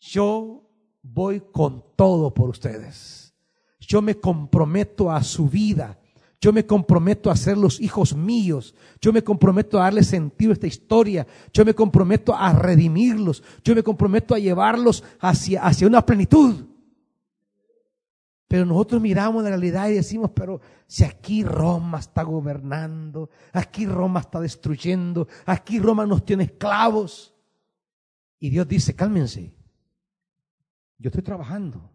yo 0.00 0.70
voy 1.02 1.40
con 1.52 1.84
todo 1.96 2.32
por 2.32 2.48
ustedes. 2.48 3.34
Yo 3.80 4.00
me 4.00 4.18
comprometo 4.18 5.10
a 5.10 5.22
su 5.22 5.48
vida. 5.48 6.00
Yo 6.44 6.52
me 6.52 6.66
comprometo 6.66 7.30
a 7.30 7.36
ser 7.36 7.56
los 7.56 7.80
hijos 7.80 8.14
míos. 8.14 8.74
Yo 9.00 9.14
me 9.14 9.24
comprometo 9.24 9.78
a 9.78 9.84
darle 9.84 10.02
sentido 10.02 10.50
a 10.50 10.52
esta 10.52 10.66
historia. 10.66 11.26
Yo 11.54 11.64
me 11.64 11.72
comprometo 11.72 12.36
a 12.36 12.52
redimirlos. 12.52 13.42
Yo 13.64 13.74
me 13.74 13.82
comprometo 13.82 14.34
a 14.34 14.38
llevarlos 14.38 15.02
hacia, 15.20 15.62
hacia 15.64 15.86
una 15.86 16.04
plenitud. 16.04 16.66
Pero 18.46 18.66
nosotros 18.66 19.00
miramos 19.00 19.42
la 19.42 19.48
realidad 19.48 19.88
y 19.88 19.94
decimos, 19.94 20.32
pero 20.34 20.60
si 20.86 21.04
aquí 21.04 21.44
Roma 21.44 22.00
está 22.00 22.22
gobernando, 22.24 23.30
aquí 23.54 23.86
Roma 23.86 24.20
está 24.20 24.38
destruyendo, 24.38 25.26
aquí 25.46 25.78
Roma 25.78 26.04
nos 26.04 26.26
tiene 26.26 26.44
esclavos. 26.44 27.34
Y 28.38 28.50
Dios 28.50 28.68
dice, 28.68 28.94
cálmense, 28.94 29.56
yo 30.98 31.08
estoy 31.08 31.22
trabajando. 31.22 31.93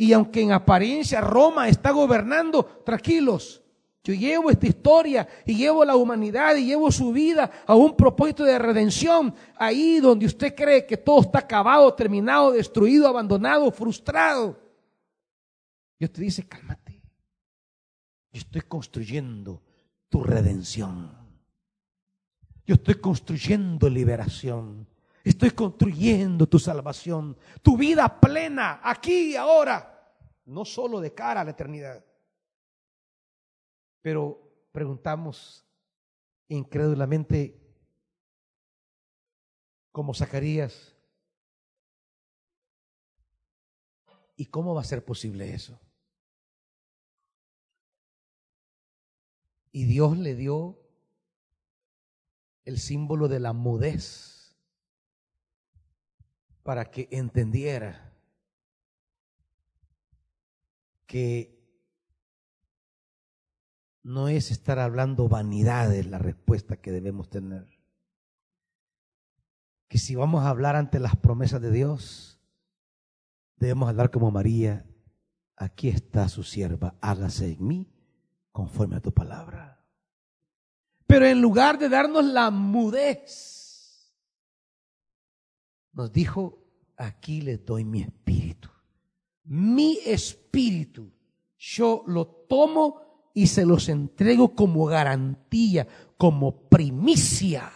Y 0.00 0.14
aunque 0.14 0.40
en 0.40 0.52
apariencia 0.52 1.20
Roma 1.20 1.68
está 1.68 1.90
gobernando, 1.90 2.64
tranquilos. 2.86 3.62
Yo 4.02 4.14
llevo 4.14 4.50
esta 4.50 4.66
historia 4.66 5.28
y 5.44 5.54
llevo 5.54 5.84
la 5.84 5.94
humanidad 5.94 6.56
y 6.56 6.64
llevo 6.64 6.90
su 6.90 7.12
vida 7.12 7.50
a 7.66 7.74
un 7.74 7.94
propósito 7.94 8.44
de 8.44 8.58
redención. 8.58 9.34
Ahí 9.56 10.00
donde 10.00 10.24
usted 10.24 10.54
cree 10.54 10.86
que 10.86 10.96
todo 10.96 11.20
está 11.20 11.40
acabado, 11.40 11.92
terminado, 11.92 12.52
destruido, 12.52 13.06
abandonado, 13.08 13.70
frustrado. 13.70 14.58
Dios 15.98 16.10
te 16.10 16.22
dice, 16.22 16.48
cálmate. 16.48 17.02
Yo 18.32 18.40
estoy 18.40 18.62
construyendo 18.62 19.60
tu 20.08 20.22
redención. 20.22 21.10
Yo 22.64 22.76
estoy 22.76 22.94
construyendo 22.94 23.90
liberación. 23.90 24.86
Estoy 25.22 25.50
construyendo 25.50 26.46
tu 26.46 26.58
salvación, 26.58 27.36
tu 27.62 27.76
vida 27.76 28.20
plena, 28.20 28.80
aquí 28.82 29.32
y 29.32 29.36
ahora, 29.36 29.89
no 30.50 30.64
solo 30.64 31.00
de 31.00 31.14
cara 31.14 31.40
a 31.40 31.44
la 31.44 31.52
eternidad. 31.52 32.04
Pero 34.02 34.68
preguntamos 34.72 35.64
incrédulamente, 36.48 37.56
como 39.92 40.12
Zacarías, 40.12 40.96
¿y 44.36 44.46
cómo 44.46 44.74
va 44.74 44.80
a 44.80 44.84
ser 44.84 45.04
posible 45.04 45.54
eso? 45.54 45.78
Y 49.70 49.84
Dios 49.84 50.18
le 50.18 50.34
dio 50.34 50.80
el 52.64 52.78
símbolo 52.78 53.28
de 53.28 53.38
la 53.38 53.52
mudez 53.52 54.56
para 56.64 56.90
que 56.90 57.08
entendiera 57.12 58.09
que 61.10 61.60
no 64.04 64.28
es 64.28 64.52
estar 64.52 64.78
hablando 64.78 65.28
vanidades 65.28 66.06
la 66.06 66.18
respuesta 66.18 66.76
que 66.76 66.92
debemos 66.92 67.28
tener. 67.28 67.66
Que 69.88 69.98
si 69.98 70.14
vamos 70.14 70.44
a 70.44 70.50
hablar 70.50 70.76
ante 70.76 71.00
las 71.00 71.16
promesas 71.16 71.60
de 71.60 71.72
Dios, 71.72 72.40
debemos 73.56 73.88
hablar 73.88 74.12
como 74.12 74.30
María, 74.30 74.86
aquí 75.56 75.88
está 75.88 76.28
su 76.28 76.44
sierva, 76.44 76.94
hágase 77.00 77.54
en 77.54 77.66
mí 77.66 77.92
conforme 78.52 78.94
a 78.94 79.00
tu 79.00 79.12
palabra. 79.12 79.84
Pero 81.08 81.26
en 81.26 81.42
lugar 81.42 81.76
de 81.80 81.88
darnos 81.88 82.24
la 82.24 82.52
mudez, 82.52 84.14
nos 85.92 86.12
dijo, 86.12 86.64
aquí 86.96 87.40
les 87.40 87.66
doy 87.66 87.84
mi 87.84 88.02
espíritu. 88.02 88.49
Mi 89.50 89.98
espíritu. 90.06 91.10
Yo 91.58 92.04
lo 92.06 92.26
tomo 92.26 93.02
y 93.34 93.48
se 93.48 93.66
los 93.66 93.88
entrego 93.88 94.54
como 94.54 94.86
garantía, 94.86 95.86
como 96.16 96.68
primicia. 96.68 97.70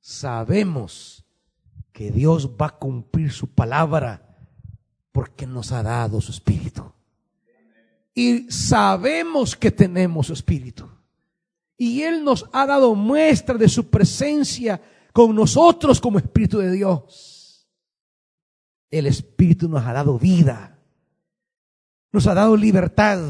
Sabemos 0.00 1.24
que 1.92 2.10
Dios 2.10 2.50
va 2.60 2.66
a 2.66 2.78
cumplir 2.78 3.32
su 3.32 3.48
palabra 3.48 4.36
porque 5.12 5.46
nos 5.46 5.72
ha 5.72 5.82
dado 5.82 6.20
su 6.20 6.30
espíritu. 6.30 6.92
Y 8.14 8.50
sabemos 8.50 9.56
que 9.56 9.70
tenemos 9.70 10.26
su 10.26 10.34
espíritu. 10.34 10.86
Y 11.78 12.02
Él 12.02 12.22
nos 12.22 12.44
ha 12.52 12.66
dado 12.66 12.94
muestra 12.94 13.54
de 13.54 13.66
su 13.66 13.88
presencia 13.88 14.78
con 15.14 15.34
nosotros 15.34 15.98
como 15.98 16.18
Espíritu 16.18 16.58
de 16.58 16.70
Dios. 16.72 17.39
El 18.90 19.06
Espíritu 19.06 19.68
nos 19.68 19.84
ha 19.86 19.92
dado 19.92 20.18
vida, 20.18 20.78
nos 22.12 22.26
ha 22.26 22.34
dado 22.34 22.56
libertad. 22.56 23.20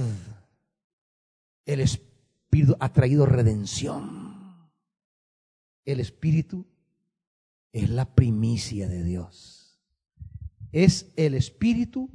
El 1.67 1.81
Espíritu 1.81 2.77
ha 2.81 2.93
traído 2.93 3.27
redención. 3.27 4.71
El 5.85 6.01
Espíritu 6.01 6.67
es 7.73 7.91
la 7.91 8.15
primicia 8.15 8.89
de 8.89 9.05
Dios. 9.05 9.81
Es 10.73 11.13
el 11.17 11.35
Espíritu 11.35 12.11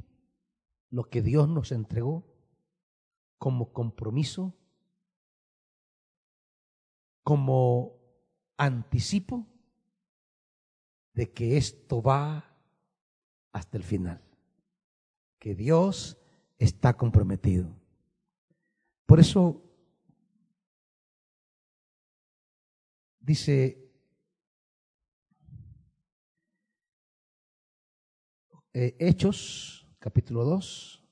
lo 0.90 1.08
que 1.08 1.22
Dios 1.22 1.48
nos 1.48 1.72
entregó 1.72 2.26
como 3.38 3.72
compromiso, 3.72 4.56
como 7.22 7.98
anticipo 8.56 9.46
de 11.12 11.32
que 11.32 11.56
esto 11.56 12.02
va 12.02 12.55
hasta 13.56 13.78
el 13.78 13.84
final, 13.84 14.20
que 15.38 15.54
Dios 15.54 16.18
está 16.58 16.94
comprometido. 16.94 17.74
Por 19.06 19.18
eso 19.18 19.62
dice 23.18 23.90
eh, 28.74 28.94
Hechos, 28.98 29.88
capítulo 30.00 30.44
2, 30.44 31.02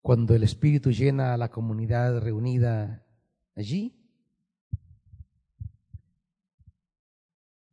cuando 0.00 0.34
el 0.34 0.44
Espíritu 0.44 0.92
llena 0.92 1.34
a 1.34 1.36
la 1.36 1.50
comunidad 1.50 2.22
reunida 2.22 3.04
allí, 3.54 3.94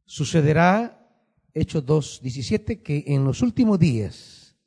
sucederá, 0.04 1.05
Hechos 1.58 1.86
2, 1.86 2.20
17, 2.22 2.82
que 2.84 3.06
en 3.08 3.24
los 3.24 3.42
últimos 3.42 3.80
días 3.80 4.58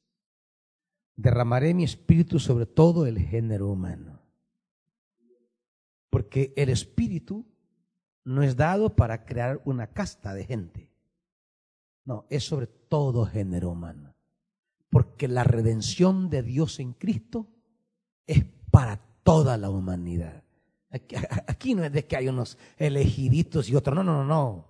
derramaré 1.16 1.74
mi 1.74 1.84
espíritu 1.84 2.40
sobre 2.40 2.64
todo 2.64 3.04
el 3.04 3.18
género 3.18 3.68
humano. 3.68 4.22
Porque 6.08 6.54
el 6.56 6.70
espíritu 6.70 7.44
no 8.24 8.42
es 8.42 8.56
dado 8.56 8.96
para 8.96 9.26
crear 9.26 9.60
una 9.66 9.88
casta 9.88 10.32
de 10.32 10.46
gente. 10.46 10.90
No, 12.06 12.24
es 12.30 12.44
sobre 12.44 12.66
todo 12.66 13.26
género 13.26 13.68
humano. 13.68 14.14
Porque 14.88 15.28
la 15.28 15.44
redención 15.44 16.30
de 16.30 16.42
Dios 16.42 16.80
en 16.80 16.94
Cristo 16.94 17.48
es 18.26 18.46
para 18.70 18.96
toda 19.22 19.58
la 19.58 19.68
humanidad. 19.68 20.42
Aquí, 20.90 21.74
no 21.74 21.84
es 21.84 21.92
de 21.92 22.06
que 22.06 22.16
hay 22.16 22.28
unos 22.28 22.56
elegiditos 22.78 23.68
y 23.68 23.76
otros. 23.76 23.94
No, 23.94 24.02
no, 24.02 24.24
no, 24.24 24.24
no. 24.24 24.68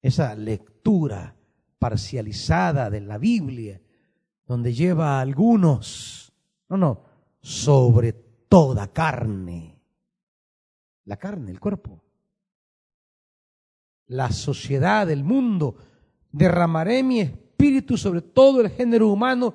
Esa 0.00 0.36
parcializada 1.78 2.90
de 2.90 3.00
la 3.00 3.18
Biblia, 3.18 3.80
donde 4.46 4.72
lleva 4.72 5.18
a 5.18 5.20
algunos, 5.20 6.32
no, 6.68 6.76
no, 6.76 7.02
sobre 7.40 8.12
toda 8.12 8.92
carne. 8.92 9.80
La 11.04 11.16
carne, 11.16 11.50
el 11.50 11.60
cuerpo. 11.60 12.02
La 14.08 14.30
sociedad, 14.30 15.10
el 15.10 15.24
mundo, 15.24 15.76
derramaré 16.30 17.02
mi 17.02 17.20
espíritu 17.20 17.96
sobre 17.96 18.22
todo 18.22 18.60
el 18.60 18.70
género 18.70 19.08
humano. 19.08 19.54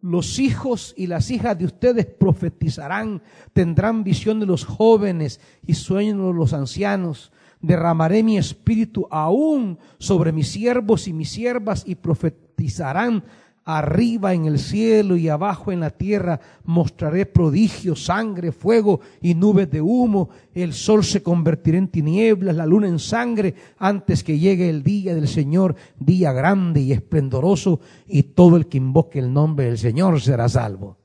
Los 0.00 0.38
hijos 0.38 0.94
y 0.96 1.06
las 1.06 1.30
hijas 1.30 1.58
de 1.58 1.66
ustedes 1.66 2.06
profetizarán, 2.06 3.22
tendrán 3.52 4.02
visión 4.02 4.40
de 4.40 4.46
los 4.46 4.64
jóvenes 4.64 5.40
y 5.66 5.74
sueños 5.74 6.28
de 6.28 6.32
los 6.32 6.54
ancianos. 6.54 7.32
Derramaré 7.60 8.22
mi 8.22 8.38
espíritu 8.38 9.06
aún 9.10 9.78
sobre 9.98 10.32
mis 10.32 10.48
siervos 10.48 11.06
y 11.08 11.12
mis 11.12 11.30
siervas 11.30 11.84
y 11.86 11.94
profetizarán 11.94 13.24
arriba 13.64 14.34
en 14.34 14.46
el 14.46 14.58
cielo 14.58 15.16
y 15.16 15.28
abajo 15.28 15.70
en 15.70 15.80
la 15.80 15.90
tierra 15.90 16.40
mostraré 16.64 17.26
prodigios, 17.26 18.04
sangre, 18.04 18.52
fuego 18.52 19.00
y 19.20 19.34
nubes 19.34 19.70
de 19.70 19.80
humo. 19.80 20.30
El 20.54 20.72
sol 20.72 21.04
se 21.04 21.22
convertirá 21.22 21.78
en 21.78 21.88
tinieblas, 21.88 22.56
la 22.56 22.66
luna 22.66 22.88
en 22.88 22.98
sangre, 22.98 23.54
antes 23.78 24.24
que 24.24 24.38
llegue 24.38 24.68
el 24.68 24.82
día 24.82 25.14
del 25.14 25.28
Señor, 25.28 25.76
día 25.98 26.32
grande 26.32 26.80
y 26.80 26.92
esplendoroso, 26.92 27.80
y 28.06 28.22
todo 28.22 28.56
el 28.56 28.66
que 28.66 28.78
invoque 28.78 29.18
el 29.18 29.32
nombre 29.32 29.66
del 29.66 29.78
Señor 29.78 30.20
será 30.20 30.48
salvo. 30.48 30.96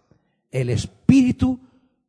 El 0.49 0.69
Espíritu, 0.69 1.59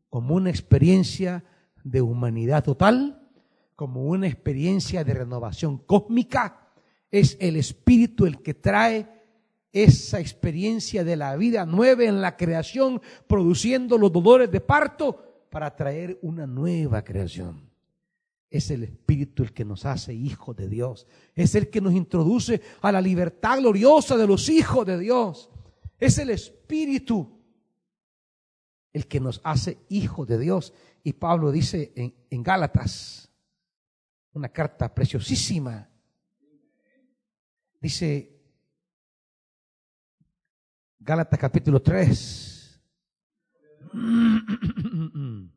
como 0.08 0.34
una 0.34 0.50
experiencia 0.50 1.44
de 1.82 2.00
humanidad 2.00 2.64
total, 2.64 3.25
como 3.76 4.06
una 4.06 4.26
experiencia 4.26 5.04
de 5.04 5.14
renovación 5.14 5.78
cósmica, 5.78 6.72
es 7.10 7.36
el 7.38 7.56
Espíritu 7.56 8.26
el 8.26 8.42
que 8.42 8.54
trae 8.54 9.06
esa 9.72 10.18
experiencia 10.18 11.04
de 11.04 11.16
la 11.16 11.36
vida 11.36 11.66
nueva 11.66 12.04
en 12.04 12.22
la 12.22 12.36
creación, 12.36 13.02
produciendo 13.26 13.98
los 13.98 14.10
dolores 14.10 14.50
de 14.50 14.62
parto 14.62 15.46
para 15.50 15.76
traer 15.76 16.18
una 16.22 16.46
nueva 16.46 17.04
creación. 17.04 17.70
Es 18.48 18.70
el 18.70 18.84
Espíritu 18.84 19.42
el 19.42 19.52
que 19.52 19.66
nos 19.66 19.84
hace 19.84 20.14
hijos 20.14 20.56
de 20.56 20.68
Dios. 20.68 21.06
Es 21.34 21.54
el 21.54 21.68
que 21.68 21.82
nos 21.82 21.92
introduce 21.92 22.62
a 22.80 22.90
la 22.90 23.02
libertad 23.02 23.58
gloriosa 23.58 24.16
de 24.16 24.26
los 24.26 24.48
hijos 24.48 24.86
de 24.86 24.98
Dios. 24.98 25.50
Es 25.98 26.16
el 26.16 26.30
Espíritu 26.30 27.36
el 28.94 29.06
que 29.06 29.20
nos 29.20 29.42
hace 29.44 29.78
hijos 29.90 30.26
de 30.26 30.38
Dios. 30.38 30.72
Y 31.04 31.12
Pablo 31.12 31.52
dice 31.52 31.92
en, 31.96 32.14
en 32.30 32.42
Gálatas, 32.42 33.25
una 34.36 34.48
carta 34.50 34.94
preciosísima, 34.94 35.88
dice, 37.80 38.36
Gálatas 40.98 41.38
capítulo 41.38 41.80
3. 41.80 42.82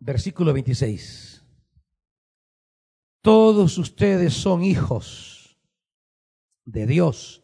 Versículo 0.00 0.54
26. 0.54 1.44
Todos 3.20 3.76
ustedes 3.76 4.32
son 4.32 4.64
hijos 4.64 5.58
de 6.64 6.86
Dios 6.86 7.42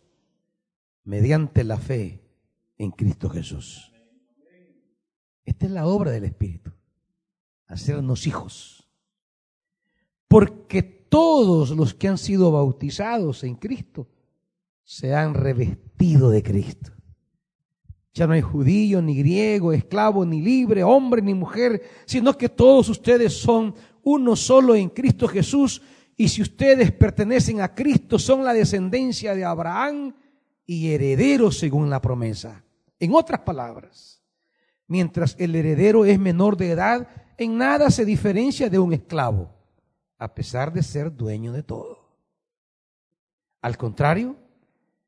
mediante 1.02 1.62
la 1.62 1.76
fe 1.76 2.24
en 2.78 2.90
Cristo 2.92 3.28
Jesús. 3.28 3.93
Esta 5.54 5.66
es 5.66 5.72
la 5.72 5.86
obra 5.86 6.10
del 6.10 6.24
Espíritu, 6.24 6.72
hacernos 7.68 8.26
hijos. 8.26 8.90
Porque 10.26 10.82
todos 10.82 11.70
los 11.70 11.94
que 11.94 12.08
han 12.08 12.18
sido 12.18 12.50
bautizados 12.50 13.44
en 13.44 13.54
Cristo 13.54 14.08
se 14.82 15.14
han 15.14 15.32
revestido 15.32 16.30
de 16.30 16.42
Cristo. 16.42 16.90
Ya 18.12 18.26
no 18.26 18.32
hay 18.32 18.40
judío, 18.40 19.00
ni 19.00 19.14
griego, 19.14 19.72
esclavo, 19.72 20.26
ni 20.26 20.42
libre, 20.42 20.82
hombre, 20.82 21.22
ni 21.22 21.34
mujer, 21.34 21.84
sino 22.04 22.36
que 22.36 22.48
todos 22.48 22.88
ustedes 22.88 23.32
son 23.34 23.76
uno 24.02 24.34
solo 24.34 24.74
en 24.74 24.88
Cristo 24.88 25.28
Jesús. 25.28 25.80
Y 26.16 26.26
si 26.26 26.42
ustedes 26.42 26.90
pertenecen 26.90 27.60
a 27.60 27.72
Cristo, 27.76 28.18
son 28.18 28.42
la 28.42 28.54
descendencia 28.54 29.36
de 29.36 29.44
Abraham 29.44 30.16
y 30.66 30.90
herederos 30.90 31.56
según 31.58 31.90
la 31.90 32.00
promesa. 32.00 32.64
En 32.98 33.14
otras 33.14 33.42
palabras, 33.42 34.23
mientras 34.86 35.36
el 35.38 35.54
heredero 35.54 36.04
es 36.04 36.18
menor 36.18 36.56
de 36.56 36.70
edad, 36.70 37.08
en 37.38 37.58
nada 37.58 37.90
se 37.90 38.04
diferencia 38.04 38.70
de 38.70 38.78
un 38.78 38.92
esclavo 38.92 39.54
a 40.18 40.34
pesar 40.34 40.72
de 40.72 40.82
ser 40.82 41.14
dueño 41.14 41.52
de 41.52 41.62
todo. 41.62 41.98
Al 43.60 43.76
contrario, 43.76 44.36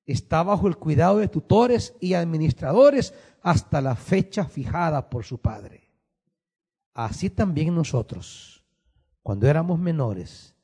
está 0.05 0.43
bajo 0.43 0.69
el 0.69 0.77
cuidado 0.77 1.19
de 1.19 1.29
tutores 1.29 1.95
y 2.01 2.15
administradores 2.15 3.15
hasta 3.43 3.81
la 3.81 3.95
fecha 3.97 4.45
fijada 4.45 5.09
por 5.09 5.25
su 5.25 5.39
padre. 5.41 5.91
Así 6.93 7.31
también 7.31 7.75
nosotros, 7.75 8.65
cuando 9.23 9.47
éramos 9.47 9.79
menores, 9.79 10.55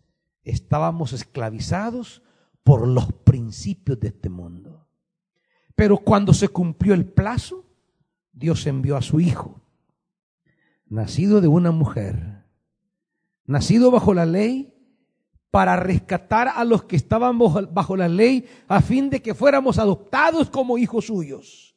estábamos 0.45 1.13
esclavizados 1.13 2.23
por 2.63 2.87
los 2.87 3.13
principios 3.13 4.01
de 4.01 4.09
este 4.09 4.29
mundo. 4.29 4.87
Pero 5.75 5.99
cuando 5.99 6.33
se 6.33 6.49
cumplió 6.49 6.95
el 6.95 7.07
plazo, 7.07 7.65
Dios 8.33 8.67
envió 8.67 8.97
a 8.97 9.03
su 9.03 9.21
Hijo, 9.21 9.61
nacido 10.87 11.41
de 11.41 11.49
una 11.49 11.71
mujer 11.71 12.43
nacido 13.47 13.91
bajo 13.91 14.15
la 14.15 14.27
ley, 14.27 14.69
para 15.51 15.77
rescatar 15.77 16.49
a 16.49 16.65
los 16.65 16.85
que 16.85 16.97
estaban 16.97 17.39
bajo 17.39 17.95
la 17.95 18.09
ley, 18.09 18.47
a 18.69 18.81
fin 18.81 19.11
de 19.11 19.21
que 19.21 19.35
fuéramos 19.35 19.79
adoptados 19.79 20.49
como 20.49 20.79
hijos 20.79 21.07
suyos. 21.07 21.77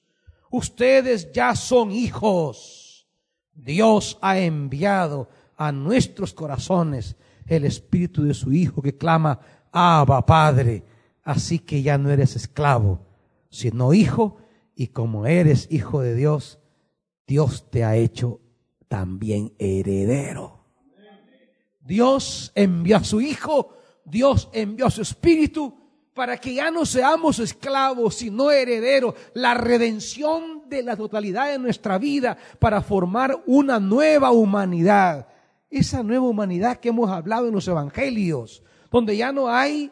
Ustedes 0.49 1.33
ya 1.33 1.53
son 1.55 1.91
hijos. 1.91 3.05
Dios 3.53 4.17
ha 4.21 4.39
enviado 4.39 5.27
a 5.57 5.73
nuestros 5.73 6.33
corazones 6.33 7.17
el 7.47 7.65
espíritu 7.65 8.23
de 8.23 8.33
su 8.33 8.53
Hijo 8.53 8.81
que 8.81 8.95
clama, 8.95 9.41
Abba 9.73 10.25
Padre. 10.25 10.85
Así 11.21 11.59
que 11.59 11.81
ya 11.81 11.97
no 11.97 12.09
eres 12.11 12.37
esclavo, 12.37 13.01
sino 13.49 13.93
hijo, 13.93 14.37
y 14.75 14.87
como 14.87 15.25
eres 15.25 15.67
hijo 15.71 16.01
de 16.01 16.15
Dios, 16.15 16.59
Dios 17.25 17.69
te 17.71 17.83
ha 17.83 17.95
hecho 17.95 18.41
también 18.87 19.53
heredero. 19.57 20.65
Dios 21.81 22.51
envió 22.55 22.97
a 22.97 23.03
su 23.03 23.21
Hijo, 23.21 23.75
Dios 24.03 24.49
envió 24.53 24.87
a 24.87 24.91
su 24.91 25.01
Espíritu 25.01 25.85
para 26.13 26.37
que 26.37 26.53
ya 26.53 26.71
no 26.71 26.85
seamos 26.85 27.39
esclavos, 27.39 28.15
sino 28.15 28.49
herederos, 28.49 29.15
la 29.33 29.53
redención 29.53 30.67
de 30.67 30.81
la 30.81 30.95
totalidad 30.95 31.51
de 31.51 31.59
nuestra 31.59 31.97
vida 31.97 32.37
para 32.59 32.81
formar 32.81 33.43
una 33.45 33.79
nueva 33.79 34.31
humanidad. 34.31 35.27
esa 35.69 36.03
nueva 36.03 36.25
humanidad 36.25 36.77
que 36.77 36.89
hemos 36.89 37.09
hablado 37.09 37.47
en 37.47 37.53
los 37.53 37.67
evangelios, 37.67 38.63
donde 38.89 39.17
ya 39.17 39.33
no 39.33 39.49
hay 39.49 39.91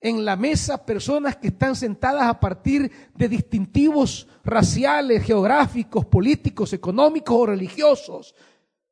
en 0.00 0.24
la 0.24 0.36
mesa 0.36 0.84
personas 0.84 1.36
que 1.36 1.48
están 1.48 1.74
sentadas 1.74 2.22
a 2.28 2.38
partir 2.38 2.90
de 3.14 3.28
distintivos 3.28 4.28
raciales, 4.44 5.24
geográficos, 5.24 6.06
políticos, 6.06 6.72
económicos 6.72 7.36
o 7.36 7.46
religiosos. 7.46 8.34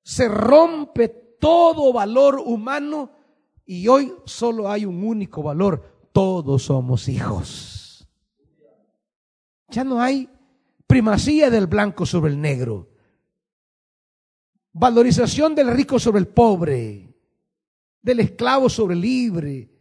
Se 0.02 0.28
rompe 0.28 1.08
todo 1.08 1.92
valor 1.92 2.42
humano 2.44 3.10
y 3.64 3.86
hoy 3.88 4.12
solo 4.24 4.70
hay 4.70 4.84
un 4.84 5.02
único 5.04 5.42
valor. 5.42 6.08
Todos 6.12 6.64
somos 6.64 7.08
hijos. 7.08 8.08
Ya 9.68 9.84
no 9.84 10.00
hay 10.00 10.28
primacía 10.86 11.50
del 11.50 11.66
blanco 11.66 12.06
sobre 12.06 12.32
el 12.32 12.40
negro. 12.40 12.88
Valorización 14.72 15.54
del 15.54 15.70
rico 15.70 15.98
sobre 15.98 16.18
el 16.20 16.28
pobre, 16.28 17.14
del 18.02 18.20
esclavo 18.20 18.68
sobre 18.68 18.94
el 18.94 19.00
libre, 19.00 19.75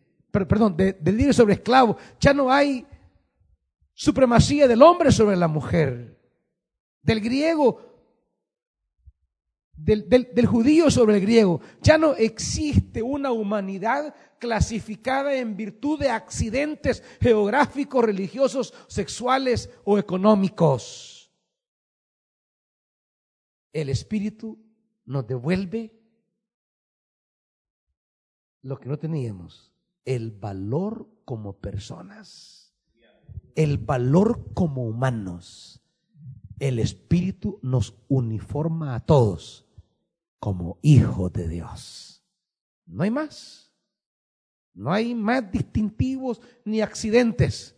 perdón, 0.45 0.75
del 0.75 1.17
libre 1.17 1.33
sobre 1.33 1.53
esclavo. 1.53 1.97
Ya 2.19 2.33
no 2.33 2.51
hay 2.51 2.85
supremacía 3.93 4.67
del 4.67 4.81
hombre 4.81 5.11
sobre 5.11 5.37
la 5.37 5.47
mujer, 5.47 6.19
del 7.01 7.21
griego, 7.21 7.95
del, 9.77 10.07
del, 10.09 10.45
judío 10.45 10.91
sobre 10.91 11.15
el 11.15 11.21
griego. 11.21 11.61
Ya 11.81 11.97
no 11.97 12.13
existe 12.15 13.01
una 13.01 13.31
humanidad 13.31 14.13
clasificada 14.39 15.35
en 15.35 15.55
virtud 15.55 15.99
de 15.99 16.09
accidentes 16.09 17.03
geográficos, 17.21 18.03
religiosos, 18.03 18.73
sexuales 18.87 19.69
o 19.83 19.97
económicos. 19.97 21.31
El 23.71 23.89
Espíritu 23.89 24.57
nos 25.05 25.27
devuelve 25.27 25.93
lo 28.61 28.79
que 28.79 28.89
no 28.89 28.97
teníamos, 28.97 29.74
el 30.06 30.32
valor 30.32 31.10
como 31.26 31.57
personas, 31.57 32.73
el 33.56 33.77
valor 33.80 34.53
como 34.53 34.86
humanos. 34.86 35.82
El 36.60 36.80
Espíritu 36.80 37.60
nos 37.61 37.95
uniforma 38.07 38.95
a 38.95 39.02
todos 39.02 39.68
como 40.40 40.77
hijos 40.82 41.34
de 41.34 41.49
Dios. 41.49 42.23
No 42.86 43.03
hay 43.03 43.11
más. 43.11 43.73
No 44.73 44.94
hay 44.94 45.15
más 45.15 45.52
distintivos 45.52 46.41
ni 46.64 46.82
accidentes 46.82 47.76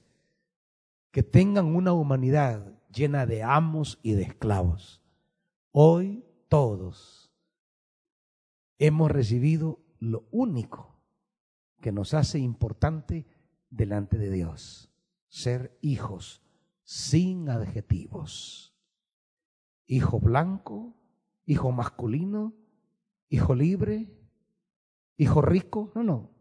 que 1.11 1.23
tengan 1.23 1.75
una 1.75 1.93
humanidad 1.93 2.73
llena 2.91 3.25
de 3.25 3.43
amos 3.43 3.99
y 4.03 4.13
de 4.13 4.23
esclavos. 4.23 5.01
Hoy 5.71 6.25
todos 6.49 7.31
hemos 8.79 9.11
recibido 9.11 9.79
lo 9.99 10.27
único 10.31 10.96
que 11.81 11.91
nos 11.91 12.13
hace 12.13 12.39
importante 12.39 13.25
delante 13.69 14.17
de 14.17 14.31
Dios, 14.31 14.91
ser 15.27 15.77
hijos 15.81 16.41
sin 16.83 17.49
adjetivos. 17.49 18.73
Hijo 19.87 20.19
blanco, 20.19 20.95
hijo 21.45 21.71
masculino, 21.71 22.53
hijo 23.29 23.55
libre, 23.55 24.09
hijo 25.17 25.41
rico. 25.41 25.91
No, 25.95 26.03
no, 26.03 26.31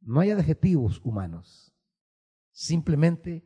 no 0.00 0.20
hay 0.20 0.30
adjetivos 0.30 1.00
humanos. 1.04 1.72
Simplemente 2.52 3.44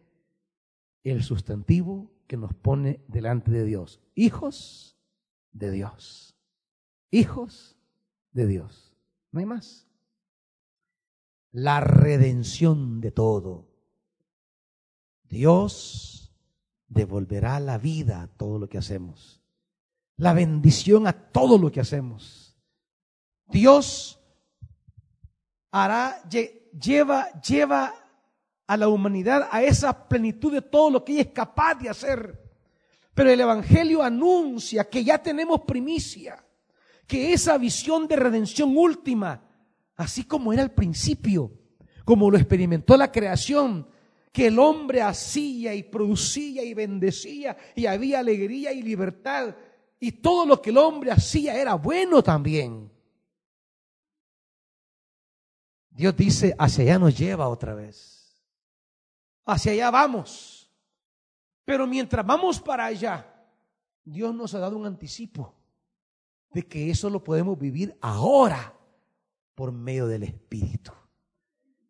el 1.03 1.23
sustantivo 1.23 2.13
que 2.27 2.37
nos 2.37 2.55
pone 2.55 3.03
delante 3.09 3.51
de 3.51 3.65
Dios. 3.65 4.03
Hijos 4.15 4.99
de 5.53 5.71
Dios. 5.71 6.37
Hijos 7.11 7.77
de 8.33 8.47
Dios. 8.47 8.95
No 9.33 9.41
hay 9.41 9.47
más. 9.47 9.88
La 11.61 11.81
redención 11.81 13.01
de 13.01 13.11
todo. 13.11 13.67
Dios 15.25 16.33
devolverá 16.87 17.59
la 17.59 17.79
vida 17.79 18.23
a 18.23 18.29
todo 18.29 18.61
lo 18.61 18.69
que 18.69 18.79
hacemos. 18.79 19.43
La 20.17 20.35
bendición 20.35 21.09
a 21.09 21.13
todo 21.13 21.59
lo 21.59 21.73
que 21.73 21.81
hacemos. 21.81 22.57
Dios 23.49 24.21
hará, 25.73 26.23
lleva, 26.31 27.29
lleva 27.41 27.93
a 28.69 28.77
la 28.77 28.87
humanidad 28.87 29.49
a 29.51 29.61
esa 29.61 30.07
plenitud 30.07 30.53
de 30.53 30.63
todo 30.63 30.91
lo 30.91 31.05
que 31.05 31.15
ella 31.15 31.23
es 31.23 31.33
capaz 31.33 31.75
de 31.75 31.89
hacer. 31.89 32.41
Pero 33.15 33.31
el 33.31 33.41
Evangelio 33.41 34.05
anuncia 34.05 34.89
que 34.89 35.03
ya 35.03 35.21
tenemos 35.21 35.63
primicia, 35.63 36.41
que 37.05 37.33
esa 37.33 37.59
visión 37.59 38.07
de 38.07 38.15
redención 38.15 38.77
última, 38.77 39.48
así 39.99 40.25
como 40.25 40.53
era 40.53 40.63
al 40.63 40.71
principio, 40.71 41.53
como 42.05 42.31
lo 42.31 42.39
experimentó 42.39 42.97
la 42.97 43.13
creación, 43.13 43.87
que 44.33 44.47
el 44.47 44.59
hombre 44.59 45.03
hacía 45.03 45.75
y 45.75 45.83
producía 45.83 46.63
y 46.63 46.73
bendecía 46.73 47.57
y 47.75 47.87
había 47.87 48.21
alegría 48.21 48.73
y 48.73 48.81
libertad 48.83 49.57
y 49.99 50.13
todo 50.13 50.47
lo 50.47 50.63
que 50.63 50.71
el 50.71 50.79
hombre 50.79 51.11
hacía 51.11 51.61
era 51.61 51.75
bueno 51.75 52.23
también. 52.23 52.91
Dios 55.91 56.17
dice, 56.17 56.55
hacia 56.57 56.85
allá 56.85 56.99
nos 57.01 57.19
lleva 57.19 57.49
otra 57.49 57.75
vez. 57.75 58.41
Hacia 59.45 59.73
allá 59.73 59.91
vamos. 59.91 60.71
Pero 61.65 61.89
mientras 61.89 62.25
vamos 62.25 62.61
para 62.61 62.85
allá, 62.87 63.27
Dios 64.05 64.33
nos 64.33 64.55
ha 64.55 64.61
dado 64.61 64.77
un 64.77 64.87
anticipo 64.87 65.57
de 66.53 66.65
que 66.65 66.89
eso 66.89 67.11
lo 67.11 67.25
podemos 67.25 67.59
vivir 67.59 67.99
ahora 68.01 68.78
por 69.59 69.73
medio 69.73 70.07
del 70.07 70.23
Espíritu. 70.23 70.93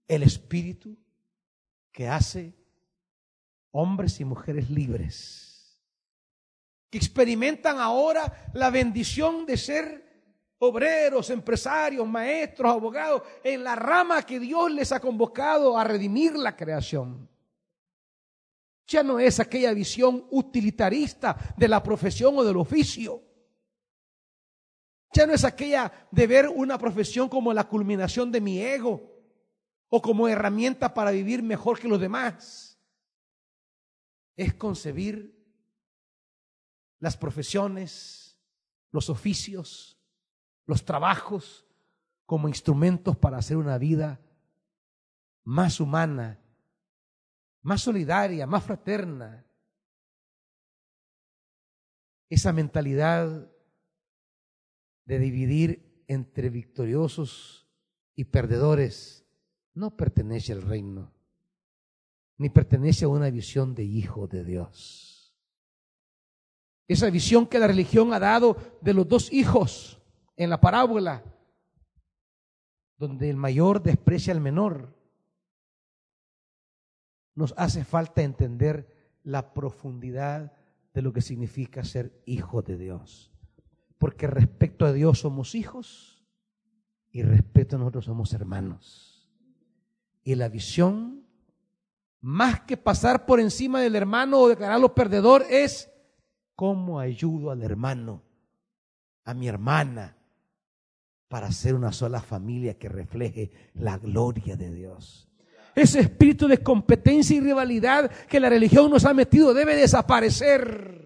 El 0.07 0.23
Espíritu 0.23 0.97
que 1.93 2.09
hace 2.09 2.55
hombres 3.73 4.19
y 4.21 4.25
mujeres 4.25 4.71
libres, 4.71 5.79
que 6.89 6.97
experimentan 6.97 7.79
ahora 7.79 8.51
la 8.55 8.71
bendición 8.71 9.45
de 9.45 9.59
ser 9.59 10.33
obreros, 10.61 11.29
empresarios, 11.29 12.09
maestros, 12.09 12.73
abogados, 12.73 13.21
en 13.45 13.63
la 13.63 13.77
rama 13.77 14.23
que 14.23 14.41
Dios 14.41 14.73
les 14.73 14.91
ha 14.91 14.99
convocado 14.99 15.77
a 15.77 15.85
redimir 15.85 16.37
la 16.37 16.57
creación. 16.57 17.29
Ya 18.87 19.03
no 19.03 19.19
es 19.19 19.41
aquella 19.41 19.75
visión 19.75 20.25
utilitarista 20.31 21.37
de 21.55 21.69
la 21.69 21.83
profesión 21.83 22.39
o 22.39 22.45
del 22.45 22.57
oficio. 22.57 23.28
Ya 25.13 25.27
no 25.27 25.33
es 25.33 25.45
aquella 25.45 26.09
de 26.11 26.27
ver 26.27 26.49
una 26.49 26.79
profesión 26.79 27.29
como 27.29 27.53
la 27.53 27.69
culminación 27.69 28.31
de 28.31 28.41
mi 28.41 28.61
ego 28.61 29.19
o 29.89 30.03
como 30.03 30.29
herramienta 30.29 30.93
para 30.93 31.11
vivir 31.11 31.43
mejor 31.43 31.79
que 31.79 31.89
los 31.89 32.01
demás. 32.01 32.79
Es 34.37 34.55
concebir 34.55 35.35
las 37.01 37.17
profesiones, 37.17 38.39
los 38.91 39.09
oficios, 39.09 39.99
los 40.67 40.85
trabajos 40.85 41.67
como 42.27 42.49
instrumentos 42.49 43.17
para 43.17 43.39
hacer 43.39 43.57
una 43.57 43.79
vida 43.79 44.21
más 45.45 45.81
humana, 45.81 46.39
más 47.63 47.81
solidaria, 47.81 48.47
más 48.47 48.65
fraterna. 48.65 49.47
Esa 52.29 52.53
mentalidad 52.53 53.51
de 55.09 55.19
dividir 55.19 56.05
entre 56.07 56.51
victoriosos 56.51 57.67
y 58.15 58.25
perdedores 58.25 59.27
no 59.73 59.97
pertenece 59.97 60.53
al 60.53 60.61
reino, 60.61 61.15
ni 62.37 62.51
pertenece 62.51 63.07
a 63.07 63.09
una 63.09 63.31
visión 63.31 63.75
de 63.75 63.85
hijo 63.85 64.27
de 64.27 64.45
Dios. 64.45 65.35
Esa 66.87 67.09
visión 67.09 67.47
que 67.47 67.59
la 67.59 67.67
religión 67.67 68.13
ha 68.13 68.19
dado 68.19 68.59
de 68.83 68.93
los 68.93 69.09
dos 69.09 69.33
hijos, 69.33 69.99
en 70.37 70.51
la 70.51 70.61
parábola, 70.61 71.25
donde 72.99 73.31
el 73.31 73.37
mayor 73.37 73.83
desprecia 73.83 74.35
al 74.35 74.41
menor, 74.43 74.95
nos 77.35 77.55
hace 77.57 77.83
falta 77.83 78.21
entender 78.21 79.19
la 79.23 79.55
profundidad 79.55 80.53
de 80.93 81.01
lo 81.01 81.15
que 81.15 81.23
significa 81.23 81.83
ser 81.83 82.23
hijo 82.27 82.61
de 82.61 82.77
Dios. 82.77 83.33
Porque 83.99 84.27
respecto 84.27 84.87
a 84.87 84.93
Dios 84.93 85.21
somos 85.21 85.55
hijos 85.55 86.25
y 87.11 87.23
respecto 87.23 87.77
a 87.77 87.79
nosotros 87.81 88.05
somos 88.05 88.33
hermanos. 88.33 89.29
Y 90.23 90.35
la 90.35 90.49
visión, 90.49 91.27
más 92.21 92.61
que 92.61 92.77
pasar 92.77 93.27
por 93.27 93.41
encima 93.41 93.81
del 93.81 93.97
hermano 93.97 94.39
o 94.39 94.49
declararlo 94.49 94.95
perdedor, 94.95 95.45
es 95.51 95.91
cómo 96.55 97.01
ayudo 97.01 97.51
al 97.51 97.63
hermano, 97.63 98.23
a 99.25 99.35
mi 99.35 99.49
hermana, 99.49 100.17
para 101.29 101.53
ser 101.53 101.75
una 101.75 101.93
sola 101.93 102.21
familia 102.21 102.79
que 102.79 102.89
refleje 102.89 103.51
la 103.75 103.99
gloria 103.99 104.57
de 104.57 104.73
Dios. 104.73 105.29
Ese 105.75 106.01
espíritu 106.01 106.49
de 106.49 106.63
competencia 106.63 107.37
y 107.37 107.41
rivalidad 107.41 108.11
que 108.27 108.41
la 108.41 108.49
religión 108.49 108.91
nos 108.91 109.05
ha 109.05 109.15
metido 109.15 109.55
debe 109.55 109.77
desaparecer. 109.77 110.98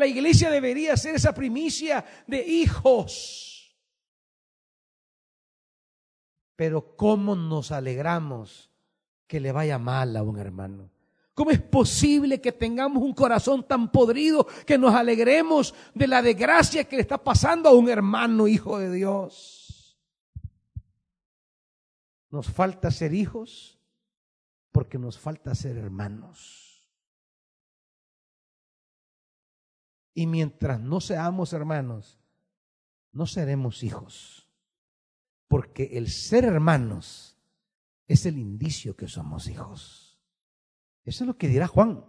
La 0.00 0.06
iglesia 0.06 0.50
debería 0.50 0.96
ser 0.96 1.16
esa 1.16 1.34
primicia 1.34 2.02
de 2.26 2.40
hijos. 2.40 3.76
Pero 6.56 6.96
¿cómo 6.96 7.36
nos 7.36 7.70
alegramos 7.70 8.70
que 9.26 9.40
le 9.40 9.52
vaya 9.52 9.78
mal 9.78 10.16
a 10.16 10.22
un 10.22 10.38
hermano? 10.38 10.90
¿Cómo 11.34 11.50
es 11.50 11.60
posible 11.60 12.40
que 12.40 12.50
tengamos 12.50 13.02
un 13.02 13.12
corazón 13.12 13.68
tan 13.68 13.92
podrido 13.92 14.46
que 14.64 14.78
nos 14.78 14.94
alegremos 14.94 15.74
de 15.94 16.06
la 16.06 16.22
desgracia 16.22 16.84
que 16.84 16.96
le 16.96 17.02
está 17.02 17.22
pasando 17.22 17.68
a 17.68 17.74
un 17.74 17.90
hermano 17.90 18.48
hijo 18.48 18.78
de 18.78 18.90
Dios? 18.90 19.98
Nos 22.30 22.46
falta 22.46 22.90
ser 22.90 23.12
hijos 23.12 23.78
porque 24.72 24.98
nos 24.98 25.18
falta 25.18 25.54
ser 25.54 25.76
hermanos. 25.76 26.69
Y 30.20 30.26
mientras 30.26 30.78
no 30.78 31.00
seamos 31.00 31.54
hermanos, 31.54 32.20
no 33.10 33.26
seremos 33.26 33.82
hijos. 33.82 34.50
Porque 35.48 35.96
el 35.96 36.10
ser 36.10 36.44
hermanos 36.44 37.38
es 38.06 38.26
el 38.26 38.36
indicio 38.36 38.94
que 38.94 39.08
somos 39.08 39.48
hijos. 39.48 40.20
Eso 41.04 41.24
es 41.24 41.26
lo 41.26 41.38
que 41.38 41.48
dirá 41.48 41.66
Juan. 41.66 42.04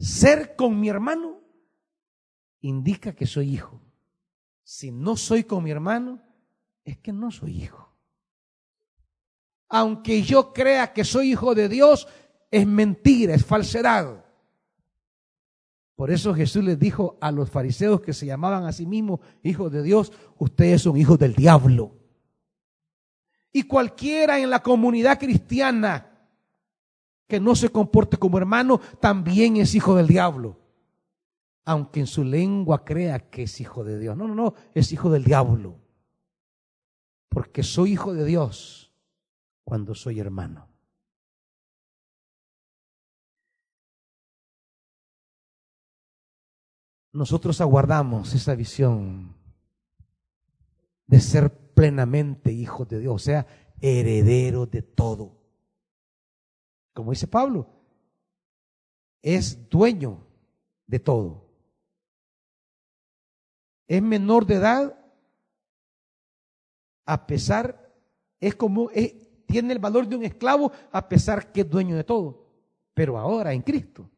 Ser 0.00 0.56
con 0.56 0.80
mi 0.80 0.88
hermano 0.88 1.40
indica 2.62 3.14
que 3.14 3.26
soy 3.26 3.54
hijo. 3.54 3.80
Si 4.64 4.90
no 4.90 5.16
soy 5.16 5.44
con 5.44 5.62
mi 5.62 5.70
hermano, 5.70 6.20
es 6.82 6.98
que 6.98 7.12
no 7.12 7.30
soy 7.30 7.62
hijo 7.62 7.88
aunque 9.68 10.22
yo 10.22 10.52
crea 10.52 10.92
que 10.92 11.04
soy 11.04 11.32
hijo 11.32 11.54
de 11.54 11.68
Dios, 11.68 12.08
es 12.50 12.66
mentira, 12.66 13.34
es 13.34 13.44
falsedad. 13.44 14.24
Por 15.98 16.12
eso 16.12 16.32
Jesús 16.32 16.62
les 16.62 16.78
dijo 16.78 17.18
a 17.20 17.32
los 17.32 17.50
fariseos 17.50 18.00
que 18.00 18.12
se 18.12 18.24
llamaban 18.24 18.64
a 18.64 18.72
sí 18.72 18.86
mismos 18.86 19.18
hijos 19.42 19.72
de 19.72 19.82
Dios, 19.82 20.12
ustedes 20.36 20.82
son 20.82 20.96
hijos 20.96 21.18
del 21.18 21.34
diablo. 21.34 21.96
Y 23.52 23.64
cualquiera 23.64 24.38
en 24.38 24.48
la 24.48 24.62
comunidad 24.62 25.18
cristiana 25.18 26.08
que 27.26 27.40
no 27.40 27.56
se 27.56 27.70
comporte 27.70 28.16
como 28.16 28.38
hermano, 28.38 28.80
también 29.00 29.56
es 29.56 29.74
hijo 29.74 29.96
del 29.96 30.06
diablo. 30.06 30.60
Aunque 31.64 31.98
en 31.98 32.06
su 32.06 32.22
lengua 32.22 32.84
crea 32.84 33.28
que 33.28 33.42
es 33.42 33.60
hijo 33.60 33.82
de 33.82 33.98
Dios. 33.98 34.16
No, 34.16 34.28
no, 34.28 34.36
no, 34.36 34.54
es 34.74 34.92
hijo 34.92 35.10
del 35.10 35.24
diablo. 35.24 35.80
Porque 37.28 37.64
soy 37.64 37.94
hijo 37.94 38.14
de 38.14 38.24
Dios 38.24 38.92
cuando 39.64 39.96
soy 39.96 40.20
hermano. 40.20 40.67
Nosotros 47.12 47.60
aguardamos 47.60 48.34
esa 48.34 48.54
visión 48.54 49.34
de 51.06 51.20
ser 51.20 51.50
plenamente 51.74 52.52
hijos 52.52 52.88
de 52.88 53.00
Dios, 53.00 53.14
o 53.14 53.18
sea, 53.18 53.46
herederos 53.80 54.70
de 54.70 54.82
todo. 54.82 55.38
Como 56.92 57.12
dice 57.12 57.26
Pablo, 57.26 57.68
es 59.22 59.68
dueño 59.68 60.26
de 60.86 60.98
todo. 60.98 61.48
Es 63.86 64.02
menor 64.02 64.44
de 64.46 64.54
edad 64.56 64.98
a 67.06 67.26
pesar, 67.26 67.90
es 68.38 68.54
como, 68.54 68.90
es, 68.90 69.14
tiene 69.46 69.72
el 69.72 69.78
valor 69.78 70.06
de 70.06 70.16
un 70.16 70.24
esclavo 70.24 70.70
a 70.92 71.08
pesar 71.08 71.50
que 71.52 71.62
es 71.62 71.70
dueño 71.70 71.96
de 71.96 72.04
todo, 72.04 72.52
pero 72.92 73.16
ahora 73.16 73.54
en 73.54 73.62
Cristo. 73.62 74.10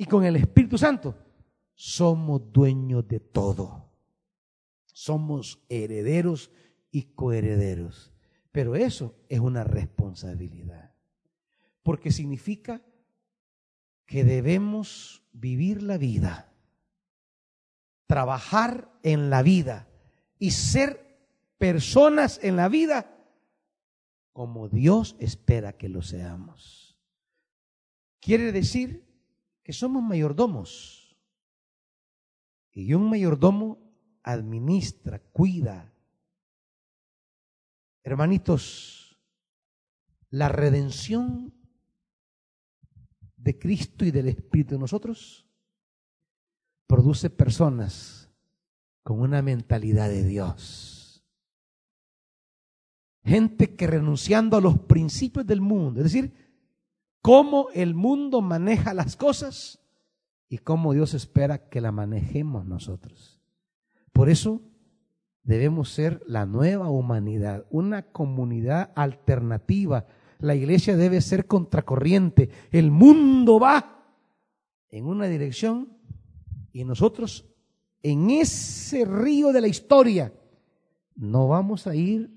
Y 0.00 0.06
con 0.06 0.24
el 0.24 0.36
Espíritu 0.36 0.78
Santo 0.78 1.14
somos 1.74 2.50
dueños 2.50 3.06
de 3.06 3.20
todo. 3.20 3.92
Somos 4.86 5.62
herederos 5.68 6.50
y 6.90 7.02
coherederos. 7.12 8.10
Pero 8.50 8.76
eso 8.76 9.14
es 9.28 9.40
una 9.40 9.62
responsabilidad. 9.62 10.94
Porque 11.82 12.12
significa 12.12 12.80
que 14.06 14.24
debemos 14.24 15.22
vivir 15.32 15.82
la 15.82 15.98
vida, 15.98 16.50
trabajar 18.06 18.90
en 19.02 19.28
la 19.28 19.42
vida 19.42 19.86
y 20.38 20.52
ser 20.52 21.20
personas 21.58 22.40
en 22.42 22.56
la 22.56 22.70
vida 22.70 23.18
como 24.32 24.70
Dios 24.70 25.14
espera 25.18 25.74
que 25.74 25.90
lo 25.90 26.00
seamos. 26.00 26.98
Quiere 28.18 28.50
decir 28.50 29.09
que 29.70 29.74
somos 29.74 30.02
mayordomos. 30.02 31.16
Y 32.72 32.92
un 32.92 33.08
mayordomo 33.08 33.78
administra, 34.24 35.20
cuida. 35.20 35.94
Hermanitos, 38.02 39.16
la 40.30 40.48
redención 40.48 41.54
de 43.36 43.60
Cristo 43.60 44.04
y 44.04 44.10
del 44.10 44.26
Espíritu 44.26 44.74
en 44.74 44.80
nosotros 44.80 45.46
produce 46.88 47.30
personas 47.30 48.28
con 49.04 49.20
una 49.20 49.40
mentalidad 49.40 50.08
de 50.08 50.24
Dios 50.24 51.00
Gente 53.22 53.76
que 53.76 53.86
renunciando 53.86 54.56
a 54.56 54.60
los 54.60 54.78
principios 54.80 55.46
del 55.46 55.60
mundo, 55.60 56.00
es 56.00 56.04
decir, 56.04 56.49
cómo 57.22 57.68
el 57.74 57.94
mundo 57.94 58.40
maneja 58.40 58.94
las 58.94 59.16
cosas 59.16 59.80
y 60.48 60.58
cómo 60.58 60.92
Dios 60.92 61.14
espera 61.14 61.68
que 61.68 61.80
la 61.80 61.92
manejemos 61.92 62.66
nosotros. 62.66 63.40
Por 64.12 64.28
eso 64.28 64.62
debemos 65.42 65.90
ser 65.90 66.22
la 66.26 66.46
nueva 66.46 66.90
humanidad, 66.90 67.66
una 67.70 68.02
comunidad 68.02 68.92
alternativa. 68.94 70.06
La 70.38 70.54
iglesia 70.54 70.96
debe 70.96 71.20
ser 71.20 71.46
contracorriente. 71.46 72.50
El 72.70 72.90
mundo 72.90 73.60
va 73.60 74.04
en 74.88 75.06
una 75.06 75.26
dirección 75.26 75.96
y 76.72 76.84
nosotros 76.84 77.46
en 78.02 78.30
ese 78.30 79.04
río 79.04 79.52
de 79.52 79.60
la 79.60 79.68
historia 79.68 80.32
no 81.14 81.48
vamos 81.48 81.86
a 81.86 81.94
ir 81.94 82.30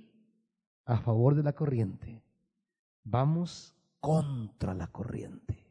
a 0.85 0.97
favor 0.97 1.35
de 1.35 1.43
la 1.43 1.53
corriente, 1.53 2.21
vamos 3.03 3.72
contra 4.03 4.73
la 4.73 4.87
corriente. 4.87 5.65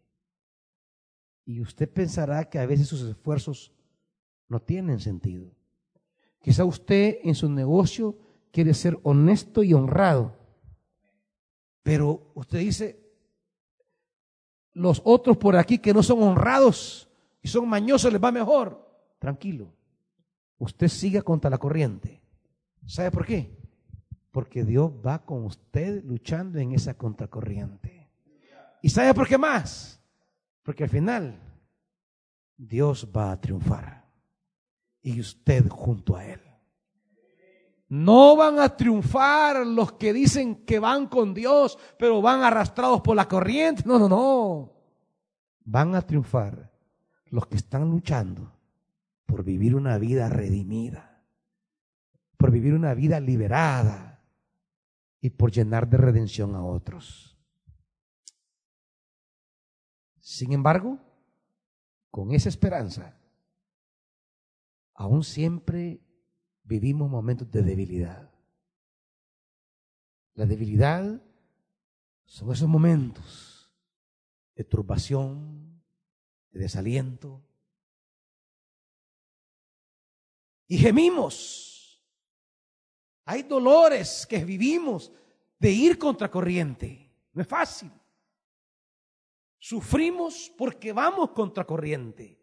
Y 1.44 1.60
usted 1.60 1.92
pensará 1.92 2.48
que 2.48 2.58
a 2.58 2.64
veces 2.64 2.88
sus 2.88 3.02
esfuerzos 3.02 3.74
no 4.48 4.58
tienen 4.58 5.00
sentido. 5.00 5.50
Quizá 6.40 6.64
usted 6.64 7.18
en 7.24 7.34
su 7.34 7.50
negocio 7.50 8.16
quiere 8.50 8.72
ser 8.72 8.98
honesto 9.02 9.62
y 9.62 9.74
honrado, 9.74 10.34
pero 11.82 12.32
usted 12.34 12.60
dice, 12.60 13.06
los 14.72 15.02
otros 15.04 15.36
por 15.36 15.54
aquí 15.56 15.78
que 15.78 15.92
no 15.92 16.02
son 16.02 16.22
honrados 16.22 17.10
y 17.42 17.48
son 17.48 17.68
mañosos 17.68 18.10
les 18.10 18.22
va 18.22 18.32
mejor. 18.32 18.82
Tranquilo, 19.18 19.74
usted 20.56 20.88
siga 20.88 21.20
contra 21.20 21.50
la 21.50 21.58
corriente. 21.58 22.22
¿Sabe 22.86 23.10
por 23.10 23.26
qué? 23.26 23.54
Porque 24.30 24.64
Dios 24.64 24.90
va 25.04 25.22
con 25.22 25.44
usted 25.44 26.02
luchando 26.02 26.58
en 26.60 26.72
esa 26.72 26.94
contracorriente. 26.94 28.01
¿Y 28.82 28.90
sabe 28.90 29.14
por 29.14 29.26
qué 29.26 29.38
más? 29.38 29.98
Porque 30.62 30.84
al 30.84 30.90
final 30.90 31.40
Dios 32.56 33.08
va 33.16 33.32
a 33.32 33.40
triunfar. 33.40 34.04
Y 35.00 35.18
usted 35.20 35.68
junto 35.68 36.16
a 36.16 36.26
Él. 36.26 36.40
No 37.88 38.36
van 38.36 38.58
a 38.58 38.76
triunfar 38.76 39.66
los 39.66 39.92
que 39.92 40.12
dicen 40.12 40.64
que 40.66 40.78
van 40.78 41.06
con 41.06 41.32
Dios, 41.32 41.78
pero 41.98 42.20
van 42.20 42.42
arrastrados 42.42 43.00
por 43.00 43.16
la 43.16 43.26
corriente. 43.26 43.82
No, 43.86 43.98
no, 43.98 44.08
no. 44.08 44.72
Van 45.64 45.94
a 45.94 46.02
triunfar 46.02 46.70
los 47.26 47.46
que 47.46 47.56
están 47.56 47.90
luchando 47.90 48.52
por 49.24 49.42
vivir 49.42 49.74
una 49.74 49.96
vida 49.96 50.28
redimida, 50.28 51.22
por 52.36 52.50
vivir 52.50 52.74
una 52.74 52.92
vida 52.92 53.18
liberada, 53.20 54.12
y 55.22 55.30
por 55.30 55.52
llenar 55.52 55.88
de 55.88 55.96
redención 55.96 56.54
a 56.56 56.64
otros. 56.64 57.31
Sin 60.32 60.54
embargo, 60.54 60.98
con 62.10 62.32
esa 62.32 62.48
esperanza, 62.48 63.20
aún 64.94 65.24
siempre 65.24 66.00
vivimos 66.62 67.10
momentos 67.10 67.50
de 67.50 67.60
debilidad. 67.60 68.32
La 70.32 70.46
debilidad 70.46 71.22
son 72.24 72.50
esos 72.50 72.66
momentos 72.66 73.70
de 74.54 74.64
turbación, 74.64 75.84
de 76.50 76.60
desaliento. 76.60 77.44
Y 80.66 80.78
gemimos 80.78 82.02
hay 83.26 83.42
dolores 83.42 84.26
que 84.26 84.42
vivimos 84.46 85.12
de 85.58 85.72
ir 85.72 85.98
contra 85.98 86.30
corriente. 86.30 87.14
No 87.34 87.42
es 87.42 87.48
fácil. 87.48 87.92
Sufrimos 89.64 90.52
porque 90.58 90.92
vamos 90.92 91.30
contra 91.30 91.64
corriente. 91.64 92.36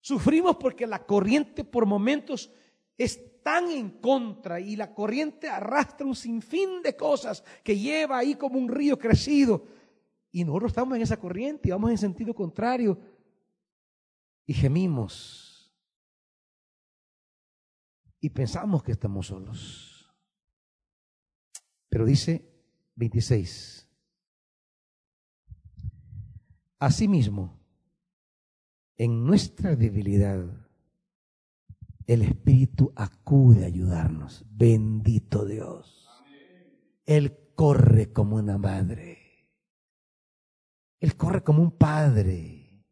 Sufrimos 0.00 0.56
porque 0.56 0.86
la 0.86 1.04
corriente 1.04 1.64
por 1.64 1.84
momentos 1.84 2.50
es 2.96 3.42
tan 3.42 3.70
en 3.70 4.00
contra 4.00 4.58
y 4.58 4.74
la 4.74 4.94
corriente 4.94 5.50
arrastra 5.50 6.06
un 6.06 6.16
sinfín 6.16 6.80
de 6.80 6.96
cosas 6.96 7.44
que 7.62 7.78
lleva 7.78 8.16
ahí 8.16 8.36
como 8.36 8.58
un 8.58 8.70
río 8.70 8.98
crecido. 8.98 9.66
Y 10.32 10.44
nosotros 10.44 10.70
estamos 10.70 10.96
en 10.96 11.02
esa 11.02 11.18
corriente 11.18 11.68
y 11.68 11.72
vamos 11.72 11.90
en 11.90 11.98
sentido 11.98 12.34
contrario 12.34 12.98
y 14.46 14.54
gemimos 14.54 15.70
y 18.18 18.30
pensamos 18.30 18.82
que 18.82 18.92
estamos 18.92 19.26
solos. 19.26 20.10
Pero 21.90 22.06
dice 22.06 22.50
26. 22.94 23.83
Asimismo, 26.78 27.60
en 28.96 29.24
nuestra 29.24 29.74
debilidad, 29.76 30.64
el 32.06 32.22
Espíritu 32.22 32.92
acude 32.94 33.64
a 33.64 33.66
ayudarnos. 33.66 34.44
Bendito 34.50 35.44
Dios. 35.44 36.08
Él 37.06 37.36
corre 37.54 38.12
como 38.12 38.36
una 38.36 38.58
madre. 38.58 39.18
Él 41.00 41.16
corre 41.16 41.42
como 41.42 41.62
un 41.62 41.72
padre. 41.72 42.84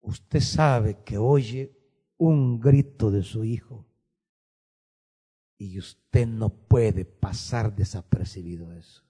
Usted 0.00 0.40
sabe 0.40 1.02
que 1.04 1.18
oye 1.18 1.76
un 2.16 2.58
grito 2.58 3.10
de 3.10 3.22
su 3.22 3.44
hijo 3.44 3.86
y 5.58 5.78
usted 5.78 6.26
no 6.26 6.48
puede 6.50 7.04
pasar 7.04 7.74
desapercibido 7.74 8.72
eso. 8.72 9.07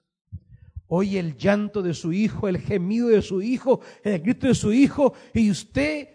Oye 0.88 1.18
el 1.18 1.36
llanto 1.36 1.82
de 1.82 1.94
su 1.94 2.12
hijo, 2.12 2.48
el 2.48 2.58
gemido 2.58 3.08
de 3.08 3.22
su 3.22 3.42
hijo, 3.42 3.80
el 4.02 4.20
grito 4.20 4.46
de 4.46 4.54
su 4.54 4.72
hijo 4.72 5.12
y 5.34 5.50
usted 5.50 6.08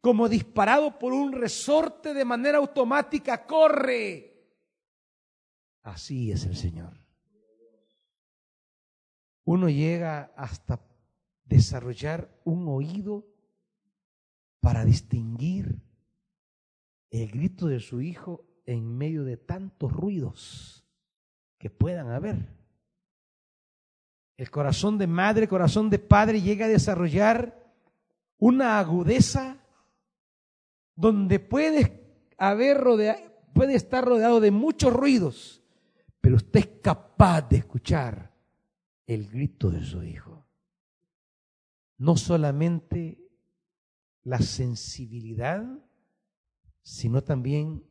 como 0.00 0.28
disparado 0.28 0.98
por 0.98 1.12
un 1.12 1.32
resorte 1.32 2.14
de 2.14 2.24
manera 2.24 2.58
automática, 2.58 3.46
corre. 3.46 4.28
Así 5.82 6.30
es 6.30 6.44
el 6.44 6.56
Señor. 6.56 6.92
Uno 9.44 9.70
llega 9.70 10.32
hasta 10.36 10.80
desarrollar 11.44 12.30
un 12.44 12.68
oído 12.68 13.26
para 14.60 14.84
distinguir 14.84 15.80
el 17.10 17.30
grito 17.30 17.66
de 17.66 17.80
su 17.80 18.02
hijo 18.02 18.44
en 18.66 18.98
medio 18.98 19.24
de 19.24 19.38
tantos 19.38 19.90
ruidos 19.90 20.86
que 21.56 21.70
puedan 21.70 22.10
haber. 22.10 22.57
El 24.38 24.50
corazón 24.52 24.98
de 24.98 25.08
madre, 25.08 25.48
corazón 25.48 25.90
de 25.90 25.98
padre 25.98 26.40
llega 26.40 26.66
a 26.66 26.68
desarrollar 26.68 27.60
una 28.38 28.78
agudeza 28.78 29.58
donde 30.94 31.40
puede 31.40 32.22
haber 32.38 32.78
puede 33.52 33.74
estar 33.74 34.04
rodeado 34.04 34.38
de 34.38 34.52
muchos 34.52 34.92
ruidos, 34.92 35.60
pero 36.20 36.36
usted 36.36 36.60
es 36.60 36.66
capaz 36.80 37.48
de 37.48 37.56
escuchar 37.56 38.32
el 39.06 39.28
grito 39.28 39.72
de 39.72 39.84
su 39.84 40.04
hijo. 40.04 40.46
No 41.96 42.16
solamente 42.16 43.18
la 44.22 44.38
sensibilidad, 44.38 45.66
sino 46.82 47.24
también 47.24 47.82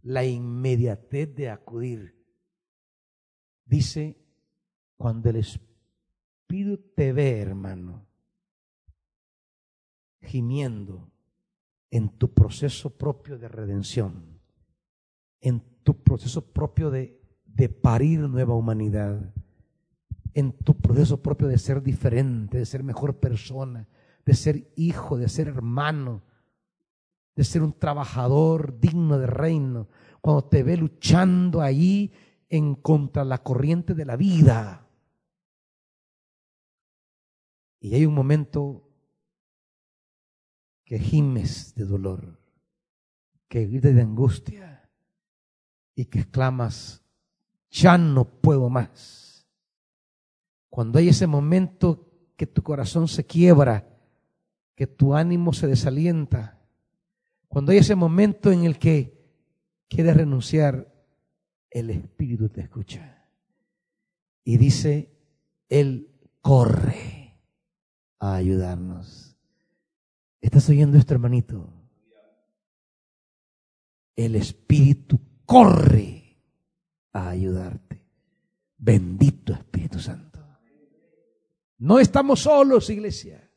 la 0.00 0.24
inmediatez 0.24 1.34
de 1.34 1.50
acudir. 1.50 2.24
Dice, 3.66 4.25
cuando 4.96 5.30
el 5.30 5.36
Espíritu 5.36 6.78
te 6.94 7.12
ve, 7.12 7.40
hermano, 7.40 8.06
gimiendo, 10.22 11.10
en 11.90 12.08
tu 12.08 12.32
proceso 12.32 12.90
propio 12.96 13.38
de 13.38 13.48
redención, 13.48 14.40
en 15.40 15.60
tu 15.82 16.02
proceso 16.02 16.52
propio 16.52 16.90
de, 16.90 17.20
de 17.44 17.68
parir 17.68 18.20
nueva 18.20 18.54
humanidad, 18.54 19.32
en 20.34 20.52
tu 20.52 20.74
proceso 20.74 21.22
propio 21.22 21.48
de 21.48 21.58
ser 21.58 21.82
diferente, 21.82 22.58
de 22.58 22.66
ser 22.66 22.82
mejor 22.82 23.18
persona, 23.18 23.88
de 24.24 24.34
ser 24.34 24.72
hijo, 24.76 25.16
de 25.16 25.28
ser 25.28 25.48
hermano, 25.48 26.22
de 27.36 27.44
ser 27.44 27.62
un 27.62 27.72
trabajador 27.72 28.78
digno 28.80 29.18
de 29.18 29.26
reino, 29.26 29.88
cuando 30.20 30.44
te 30.44 30.62
ve 30.62 30.76
luchando 30.76 31.60
ahí 31.60 32.12
en 32.48 32.74
contra 32.74 33.24
la 33.24 33.42
corriente 33.42 33.94
de 33.94 34.04
la 34.04 34.16
vida. 34.16 34.85
Y 37.86 37.94
hay 37.94 38.04
un 38.04 38.14
momento 38.14 38.82
que 40.84 40.98
gimes 40.98 41.72
de 41.76 41.84
dolor, 41.84 42.40
que 43.46 43.64
grites 43.64 43.94
de 43.94 44.00
angustia 44.02 44.90
y 45.94 46.06
que 46.06 46.18
exclamas, 46.18 47.04
ya 47.70 47.96
no 47.96 48.24
puedo 48.24 48.68
más. 48.68 49.46
Cuando 50.68 50.98
hay 50.98 51.10
ese 51.10 51.28
momento 51.28 52.10
que 52.36 52.48
tu 52.48 52.60
corazón 52.64 53.06
se 53.06 53.24
quiebra, 53.24 53.88
que 54.74 54.88
tu 54.88 55.14
ánimo 55.14 55.52
se 55.52 55.68
desalienta, 55.68 56.60
cuando 57.46 57.70
hay 57.70 57.78
ese 57.78 57.94
momento 57.94 58.50
en 58.50 58.64
el 58.64 58.80
que 58.80 59.30
quieres 59.86 60.16
renunciar, 60.16 60.92
el 61.70 61.90
Espíritu 61.90 62.48
te 62.48 62.62
escucha 62.62 63.28
y 64.42 64.56
dice, 64.56 65.08
Él 65.68 66.10
corre 66.40 67.15
a 68.26 68.36
ayudarnos. 68.36 69.36
¿Estás 70.40 70.68
oyendo 70.68 70.98
esto, 70.98 71.14
hermanito? 71.14 71.72
El 74.14 74.36
Espíritu 74.36 75.20
corre 75.44 76.38
a 77.12 77.28
ayudarte. 77.28 78.02
Bendito 78.78 79.52
Espíritu 79.52 79.98
Santo. 79.98 80.38
No 81.78 81.98
estamos 81.98 82.40
solos, 82.40 82.88
iglesia. 82.90 83.50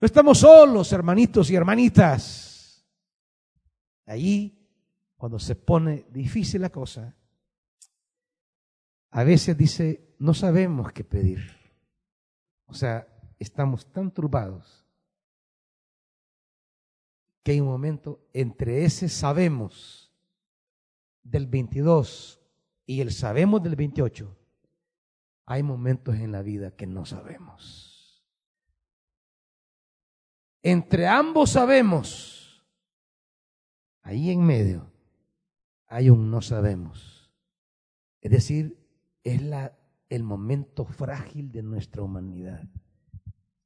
No 0.00 0.06
estamos 0.06 0.38
solos, 0.38 0.92
hermanitos 0.92 1.50
y 1.50 1.56
hermanitas. 1.56 2.86
Allí, 4.06 4.66
cuando 5.16 5.38
se 5.38 5.54
pone 5.54 6.06
difícil 6.10 6.62
la 6.62 6.70
cosa, 6.70 7.16
a 9.10 9.24
veces 9.24 9.56
dice, 9.56 10.14
no 10.18 10.34
sabemos 10.34 10.92
qué 10.92 11.04
pedir. 11.04 11.57
O 12.68 12.74
sea, 12.74 13.08
estamos 13.38 13.90
tan 13.92 14.10
turbados 14.10 14.84
que 17.42 17.52
hay 17.52 17.60
un 17.60 17.68
momento 17.68 18.20
entre 18.32 18.84
ese 18.84 19.08
sabemos 19.08 20.12
del 21.22 21.46
22 21.46 22.40
y 22.86 23.00
el 23.00 23.12
sabemos 23.12 23.62
del 23.62 23.76
28, 23.76 24.36
hay 25.46 25.62
momentos 25.62 26.14
en 26.16 26.32
la 26.32 26.42
vida 26.42 26.70
que 26.70 26.86
no 26.86 27.06
sabemos. 27.06 28.24
Entre 30.62 31.06
ambos 31.06 31.50
sabemos, 31.50 32.66
ahí 34.02 34.30
en 34.30 34.44
medio 34.44 34.90
hay 35.86 36.10
un 36.10 36.30
no 36.30 36.42
sabemos. 36.42 37.32
Es 38.20 38.30
decir, 38.30 38.78
es 39.24 39.40
la, 39.42 39.77
el 40.08 40.22
momento 40.22 40.84
frágil 40.84 41.50
de 41.50 41.62
nuestra 41.62 42.02
humanidad 42.02 42.68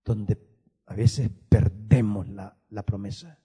donde 0.04 0.38
a 0.86 0.94
veces 0.94 1.30
perdemos 1.48 2.28
la, 2.28 2.56
promesa. 2.84 3.38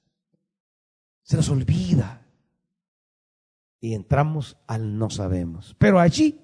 Se 1.23 1.37
nos 1.37 1.49
olvida 1.49 2.25
y 3.79 3.93
entramos 3.93 4.57
al 4.67 4.97
no 4.97 5.09
sabemos. 5.09 5.75
Pero 5.77 5.99
allí, 5.99 6.41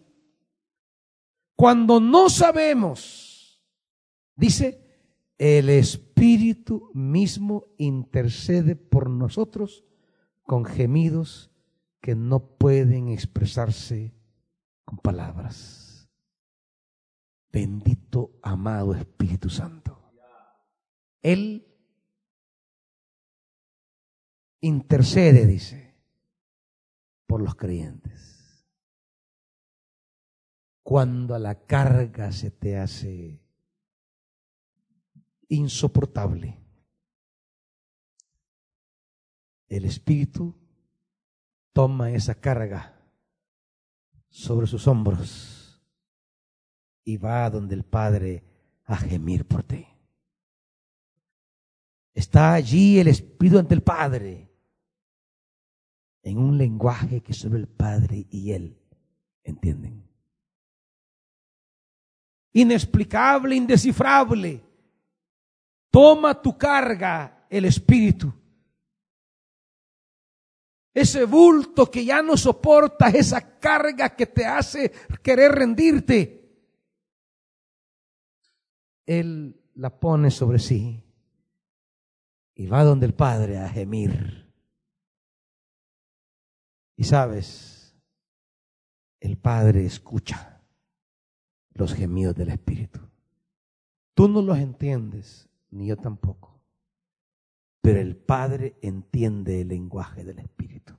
cuando 1.55 1.99
no 1.99 2.29
sabemos, 2.29 3.61
dice, 4.35 4.81
el 5.37 5.69
Espíritu 5.69 6.91
mismo 6.93 7.65
intercede 7.77 8.75
por 8.75 9.09
nosotros 9.09 9.83
con 10.43 10.65
gemidos 10.65 11.51
que 12.01 12.15
no 12.15 12.57
pueden 12.57 13.09
expresarse 13.09 14.13
con 14.85 14.97
palabras. 14.97 15.82
Bendito 17.53 18.39
amado 18.41 18.95
Espíritu 18.95 19.47
Santo. 19.47 20.11
Él 21.21 21.71
intercede, 24.61 25.45
dice, 25.45 25.95
por 27.27 27.43
los 27.43 27.53
creyentes. 27.53 28.65
Cuando 30.81 31.37
la 31.37 31.67
carga 31.67 32.31
se 32.31 32.49
te 32.49 32.79
hace 32.79 33.39
insoportable, 35.47 36.59
el 39.67 39.85
Espíritu 39.85 40.55
toma 41.71 42.09
esa 42.09 42.33
carga 42.33 42.99
sobre 44.29 44.65
sus 44.65 44.87
hombros 44.87 45.62
y 47.03 47.17
va 47.17 47.49
donde 47.49 47.75
el 47.75 47.83
Padre 47.83 48.43
a 48.85 48.97
gemir 48.97 49.45
por 49.45 49.63
ti. 49.63 49.85
Está 52.13 52.53
allí 52.53 52.99
el 52.99 53.07
Espíritu 53.07 53.59
ante 53.59 53.73
el 53.73 53.81
Padre 53.81 54.49
en 56.21 56.37
un 56.37 56.57
lenguaje 56.57 57.21
que 57.21 57.33
solo 57.33 57.57
el 57.57 57.67
Padre 57.67 58.25
y 58.29 58.51
Él 58.51 58.77
entienden. 59.43 60.07
Inexplicable, 62.53 63.55
indescifrable. 63.55 64.63
Toma 65.89 66.39
tu 66.39 66.57
carga 66.57 67.45
el 67.49 67.65
Espíritu. 67.65 68.33
Ese 70.93 71.25
bulto 71.25 71.89
que 71.89 72.05
ya 72.05 72.21
no 72.21 72.37
soportas, 72.37 73.15
esa 73.15 73.59
carga 73.59 74.15
que 74.15 74.27
te 74.27 74.45
hace 74.45 74.91
querer 75.23 75.51
rendirte. 75.51 76.42
Él 79.05 79.59
la 79.75 79.99
pone 79.99 80.31
sobre 80.31 80.59
sí 80.59 81.03
y 82.55 82.67
va 82.67 82.83
donde 82.83 83.05
el 83.05 83.13
Padre 83.13 83.57
a 83.59 83.69
gemir. 83.69 84.51
Y 86.95 87.03
sabes, 87.05 87.95
el 89.19 89.37
Padre 89.37 89.85
escucha 89.85 90.61
los 91.73 91.93
gemidos 91.93 92.35
del 92.35 92.49
Espíritu. 92.49 92.99
Tú 94.13 94.27
no 94.27 94.41
los 94.41 94.57
entiendes, 94.59 95.49
ni 95.71 95.87
yo 95.87 95.97
tampoco. 95.97 96.61
Pero 97.81 97.99
el 97.99 98.15
Padre 98.15 98.77
entiende 98.81 99.61
el 99.61 99.69
lenguaje 99.69 100.23
del 100.23 100.39
Espíritu. 100.39 100.93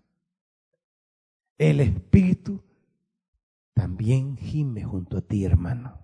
El 1.56 1.80
Espíritu 1.80 2.60
también 3.72 4.36
gime 4.36 4.84
junto 4.84 5.18
a 5.18 5.20
ti, 5.20 5.44
hermano. 5.44 6.03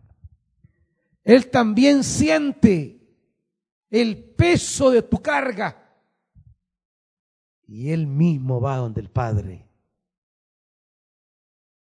Él 1.24 1.50
también 1.50 2.02
siente 2.04 3.00
el 3.90 4.22
peso 4.34 4.90
de 4.90 5.02
tu 5.02 5.20
carga. 5.20 5.76
Y 7.66 7.90
Él 7.90 8.06
mismo 8.06 8.60
va 8.60 8.76
donde 8.76 9.00
el 9.00 9.10
Padre, 9.10 9.68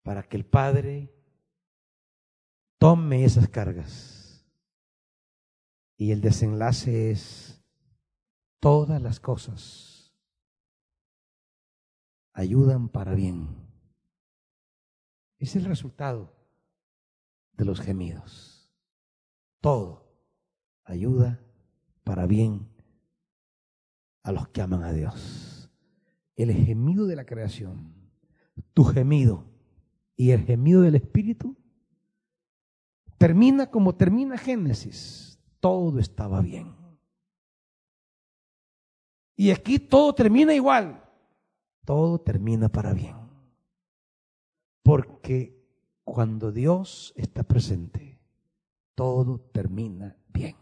para 0.04 0.24
que 0.24 0.36
el 0.36 0.46
Padre 0.46 1.14
tome 2.78 3.24
esas 3.24 3.48
cargas. 3.48 4.46
Y 5.96 6.12
el 6.12 6.22
desenlace 6.22 7.12
es 7.12 7.62
todas 8.60 9.02
las 9.02 9.20
cosas 9.20 9.90
ayudan 12.40 12.88
para 12.88 13.16
bien. 13.16 13.50
Es 15.38 15.58
el 15.58 15.66
resultado 15.66 16.34
de 17.54 17.66
los 17.66 17.82
gemidos. 17.82 18.59
Todo 19.61 20.07
ayuda 20.84 21.40
para 22.03 22.26
bien 22.26 22.68
a 24.23 24.31
los 24.31 24.48
que 24.49 24.61
aman 24.61 24.84
a 24.84 24.94
Dios. 24.94 25.69
El 26.36 26.53
gemido 26.53 27.06
de 27.06 27.15
la 27.15 27.26
creación, 27.26 27.94
tu 28.73 28.84
gemido 28.86 29.45
y 30.15 30.31
el 30.31 30.41
gemido 30.44 30.81
del 30.81 30.95
Espíritu 30.95 31.57
termina 33.18 33.69
como 33.69 33.95
termina 33.95 34.38
Génesis. 34.38 35.38
Todo 35.60 35.99
estaba 35.99 36.41
bien. 36.41 36.73
Y 39.36 39.52
aquí 39.52 39.77
todo 39.77 40.15
termina 40.15 40.53
igual. 40.53 41.03
Todo 41.86 42.19
termina 42.19 42.69
para 42.69 42.94
bien. 42.94 43.15
Porque 44.84 45.61
cuando 46.03 46.52
Dios 46.52 47.14
está 47.15 47.44
presente, 47.44 48.09
todo 49.00 49.40
termina 49.54 50.14
bien. 50.28 50.58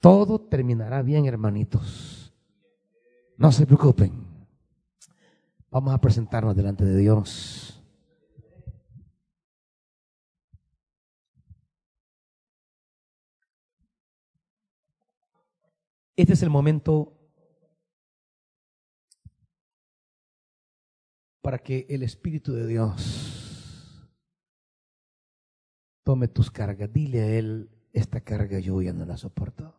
Todo 0.00 0.40
terminará 0.40 1.02
bien, 1.02 1.26
hermanitos. 1.26 2.32
No 3.36 3.52
se 3.52 3.66
preocupen. 3.66 4.10
Vamos 5.70 5.92
a 5.92 6.00
presentarnos 6.00 6.56
delante 6.56 6.86
de 6.86 6.96
Dios. 6.96 7.78
Este 16.16 16.32
es 16.32 16.42
el 16.42 16.48
momento 16.48 17.12
para 21.42 21.58
que 21.58 21.84
el 21.90 22.02
Espíritu 22.02 22.54
de 22.54 22.66
Dios 22.66 23.35
tome 26.06 26.28
tus 26.28 26.52
cargas. 26.52 26.92
Dile 26.92 27.20
a 27.20 27.26
Él, 27.26 27.68
esta 27.92 28.20
carga 28.20 28.60
yo 28.60 28.80
ya 28.80 28.92
no 28.92 29.04
la 29.04 29.16
soporto. 29.16 29.74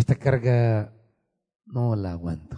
esta 0.00 0.14
carga 0.14 0.94
no 1.66 1.94
la 1.94 2.12
aguanto. 2.12 2.56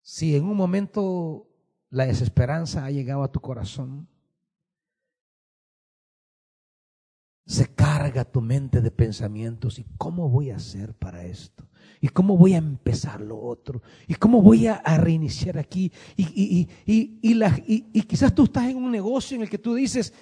Si 0.00 0.36
en 0.36 0.44
un 0.44 0.56
momento 0.56 1.48
la 1.90 2.06
desesperanza 2.06 2.84
ha 2.84 2.90
llegado 2.92 3.24
a 3.24 3.32
tu 3.32 3.40
corazón, 3.40 4.08
se 7.46 7.74
carga 7.74 8.24
tu 8.24 8.40
mente 8.40 8.80
de 8.80 8.90
pensamientos. 8.90 9.78
Y 9.78 9.86
cómo 9.98 10.28
voy 10.28 10.50
a 10.50 10.56
hacer 10.56 10.94
para 10.94 11.24
esto 11.24 11.68
y 12.00 12.08
cómo 12.08 12.36
voy 12.36 12.54
a 12.54 12.58
empezar 12.58 13.20
lo 13.20 13.40
otro 13.40 13.80
y 14.08 14.16
cómo 14.16 14.42
voy 14.42 14.66
a, 14.66 14.80
reiniciar 14.98 15.56
aquí 15.56 15.92
y, 16.16 16.68
y, 16.84 17.88
y, 17.92 18.02
quizás 18.02 18.34
tú 18.34 18.44
estás 18.44 18.64
en 18.64 18.76
un 18.76 18.90
negocio 18.90 19.36
en 19.36 19.42
el 19.42 19.48
que 19.48 19.58
tú 19.58 19.74
dices, 19.74 20.12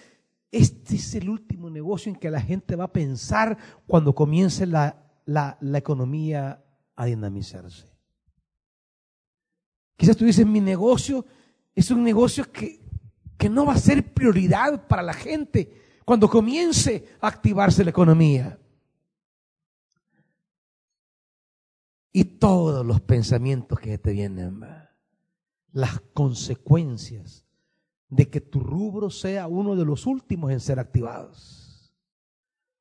este 0.50 0.96
es 0.96 1.14
el 1.14 1.30
último 1.30 1.70
negocio 1.70 2.12
en 2.12 2.18
que 2.18 2.30
la 2.30 2.40
gente 2.40 2.76
va 2.76 2.84
a 2.84 2.92
pensar 2.92 3.56
cuando 3.86 4.14
comience 4.14 4.66
la, 4.66 5.10
la, 5.24 5.56
economía 5.74 6.62
a 6.96 7.04
dinamizarse. 7.06 7.86
Quizás 9.96 10.16
tú 10.16 10.26
dices, 10.26 10.46
mi 10.46 10.60
negocio 10.60 11.24
es 11.74 11.90
un 11.90 12.02
negocio 12.02 12.50
que, 12.52 12.82
que 13.38 13.48
no 13.48 13.64
va 13.64 13.72
a 13.72 13.78
ser 13.78 14.12
prioridad 14.12 14.86
para 14.86 15.02
la 15.02 15.14
gente 15.14 15.72
cuando 16.10 16.28
comience 16.28 17.06
a 17.20 17.28
activarse 17.28 17.84
la 17.84 17.90
economía. 17.90 18.58
Y 22.10 22.24
todos 22.24 22.84
los 22.84 23.00
pensamientos 23.00 23.78
que 23.78 23.96
te 23.96 24.10
vienen, 24.10 24.60
las 25.70 26.00
consecuencias 26.12 27.44
de 28.08 28.28
que 28.28 28.40
tu 28.40 28.58
rubro 28.58 29.08
sea 29.08 29.46
uno 29.46 29.76
de 29.76 29.84
los 29.84 30.04
últimos 30.04 30.50
en 30.50 30.58
ser 30.58 30.80
activados. 30.80 31.94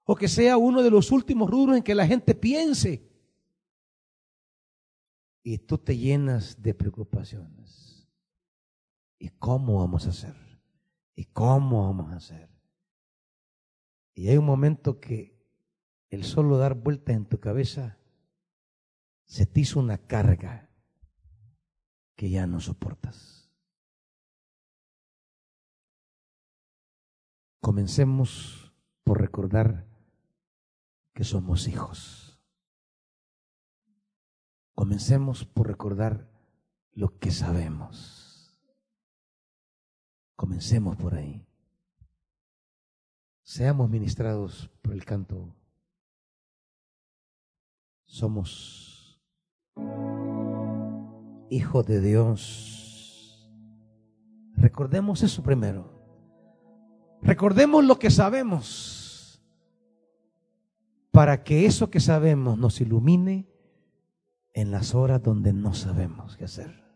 O 0.06 0.15
que 0.15 0.27
sea 0.27 0.57
uno 0.57 0.81
de 0.81 0.89
los 0.89 1.11
últimos 1.11 1.51
rubros 1.51 1.77
en 1.77 1.84
que 1.84 1.93
la 1.93 2.07
gente 2.07 2.34
piense. 2.34 3.07
Y 5.43 5.60
tú 5.60 5.77
te 5.77 5.95
llenas 5.95 6.60
de 6.64 6.73
preocupaciones. 6.73 8.10
¿Y 9.19 9.30
cómo 9.30 9.81
vamos 9.81 10.07
a 10.07 10.10
hacer? 10.10 10.34
¿Y 11.15 11.26
cómo 11.26 11.84
vamos 11.84 12.11
a 12.11 12.15
hacer? 12.15 12.49
Y 14.20 14.28
hay 14.28 14.36
un 14.36 14.46
momento 14.46 15.00
que 15.00 15.34
el 16.10 16.26
solo 16.26 16.58
dar 16.58 16.74
vueltas 16.74 17.16
en 17.16 17.26
tu 17.26 17.40
cabeza 17.40 18.00
se 19.24 19.46
te 19.46 19.62
hizo 19.62 19.80
una 19.80 19.98
carga 19.98 20.70
que 22.18 22.30
ya 22.30 22.46
no 22.46 22.60
soportas. 22.60 23.50
Comencemos 27.62 28.74
por 29.06 29.22
recordar 29.22 29.88
que 31.14 31.24
somos 31.24 31.70
hijos. 31.70 32.41
Comencemos 34.76 35.46
por 35.46 35.68
recordar 35.70 36.30
lo 36.91 37.18
que 37.20 37.32
sabemos. 37.32 38.54
Comencemos 40.36 40.98
por 40.98 41.16
ahí. 41.16 41.49
Seamos 43.50 43.90
ministrados 43.90 44.70
por 44.84 44.94
el 44.94 45.04
canto. 45.04 45.56
Somos 48.06 49.20
hijos 51.50 51.84
de 51.88 52.00
Dios. 52.00 53.52
Recordemos 54.54 55.24
eso 55.24 55.42
primero. 55.42 55.92
Recordemos 57.24 57.84
lo 57.84 57.98
que 57.98 58.12
sabemos 58.12 59.42
para 61.10 61.44
que 61.44 61.66
eso 61.66 61.90
que 61.90 62.02
sabemos 62.02 62.56
nos 62.60 62.80
ilumine 62.82 63.50
en 64.54 64.70
las 64.70 64.94
horas 64.94 65.24
donde 65.24 65.54
no 65.54 65.74
sabemos 65.74 66.38
qué 66.38 66.46
hacer. 66.46 66.89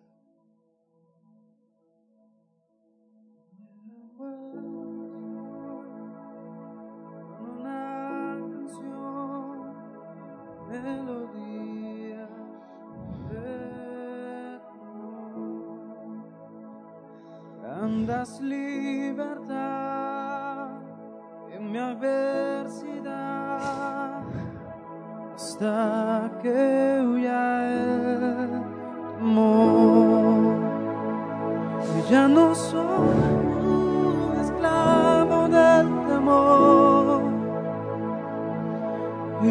Das 18.24 18.40
libertad 18.40 19.58
en 21.54 21.72
mi 21.72 21.78
adversidad 21.78 23.12
hasta 25.36 26.32
que 26.41 27.04
huya 27.06 27.68
el 27.68 28.50
temor. 29.20 30.56
Y 31.98 32.00
ya 32.10 32.30
no 32.30 32.56
soy 32.56 33.34
un 33.62 34.40
esclavo 34.40 35.50
del 35.58 35.88
temor. 36.08 37.24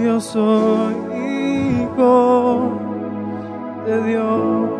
Yo 0.02 0.18
soy 0.18 0.94
hijo 1.28 2.70
de 3.86 4.02
Dios. 4.04 4.70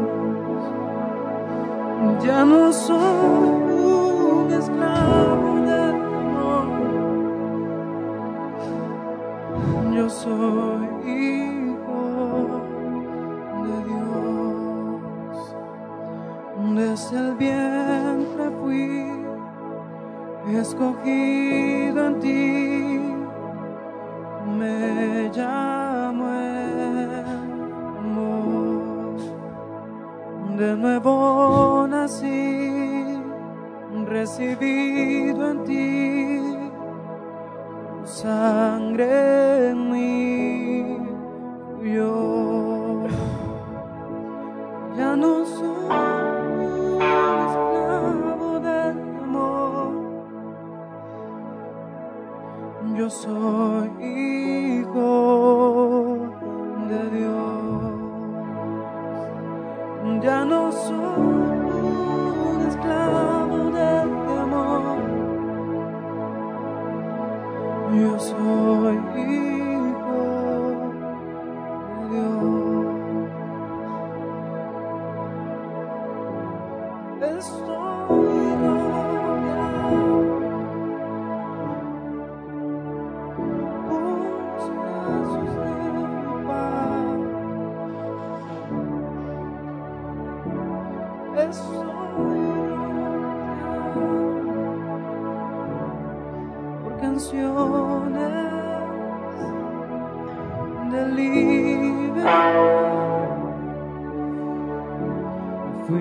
Ya 2.24 2.44
no 2.44 2.73
soy 2.73 3.61
soy 10.23 10.86
hijo 11.19 12.03
de 13.66 13.77
Dios. 13.90 15.36
Desde 16.77 17.16
el 17.19 17.31
vientre 17.35 18.44
fui 18.61 18.86
escogido 20.57 21.99
en 22.09 22.15
ti. 22.20 23.01
Me 24.59 25.31
llamo. 25.35 25.82
De 30.62 30.77
nuevo 30.77 31.89
nací, 31.89 33.19
recibido 34.07 35.51
en 35.51 35.65
ti 35.65 36.62
sangre 38.05 39.51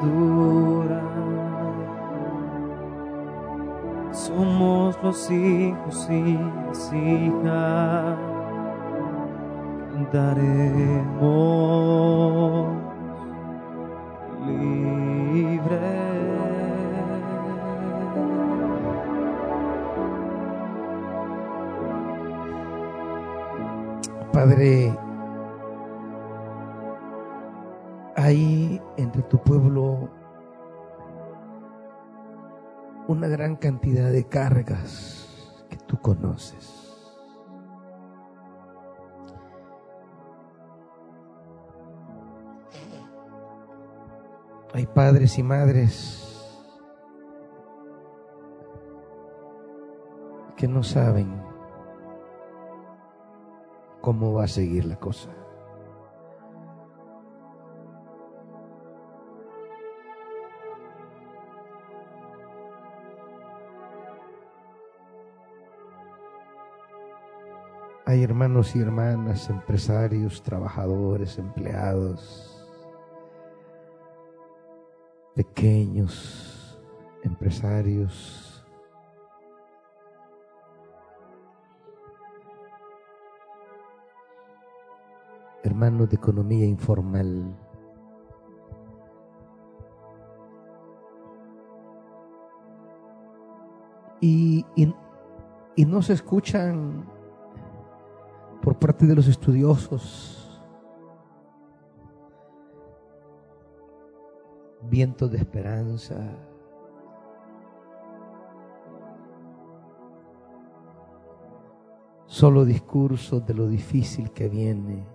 Somos 4.13 4.97
los 5.03 5.29
hijos 5.29 6.07
y 6.09 6.39
las 6.67 6.93
hijas 6.93 8.17
cantaremos 9.91 11.31
Padre, 24.41 24.97
hay 28.15 28.81
entre 28.97 29.21
tu 29.21 29.37
pueblo 29.37 30.09
una 33.07 33.27
gran 33.27 33.55
cantidad 33.55 34.11
de 34.11 34.23
cargas 34.23 35.53
que 35.69 35.77
tú 35.77 36.01
conoces. 36.01 36.91
Hay 44.73 44.87
padres 44.87 45.37
y 45.37 45.43
madres 45.43 46.65
que 50.57 50.67
no 50.67 50.81
saben 50.81 51.50
cómo 54.01 54.33
va 54.33 54.45
a 54.45 54.47
seguir 54.47 54.85
la 54.85 54.97
cosa. 54.97 55.29
Hay 68.05 68.23
hermanos 68.23 68.75
y 68.75 68.81
hermanas, 68.81 69.49
empresarios, 69.49 70.43
trabajadores, 70.43 71.37
empleados, 71.37 72.67
pequeños 75.33 76.51
empresarios, 77.23 78.50
hermanos 85.63 86.09
de 86.09 86.15
economía 86.15 86.65
informal. 86.65 87.55
Y, 94.19 94.65
y, 94.75 94.93
y 95.75 95.85
no 95.85 96.01
se 96.01 96.13
escuchan 96.13 97.05
por 98.61 98.77
parte 98.77 99.05
de 99.07 99.15
los 99.15 99.27
estudiosos 99.27 100.37
vientos 104.91 105.31
de 105.31 105.37
esperanza. 105.37 106.15
Solo 112.25 112.65
discursos 112.65 113.45
de 113.45 113.53
lo 113.53 113.67
difícil 113.67 114.31
que 114.31 114.49
viene. 114.49 115.05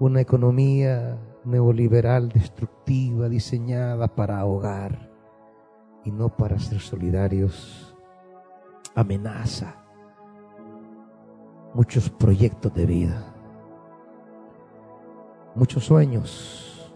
Una 0.00 0.20
economía 0.20 1.18
neoliberal 1.44 2.28
destructiva 2.28 3.28
diseñada 3.28 4.08
para 4.08 4.38
ahogar 4.38 5.10
y 6.04 6.10
no 6.10 6.28
para 6.36 6.58
ser 6.58 6.80
solidarios. 6.80 7.96
Amenaza 8.96 9.84
muchos 11.74 12.08
proyectos 12.08 12.72
de 12.74 12.86
vida, 12.86 13.34
muchos 15.54 15.84
sueños. 15.84 16.92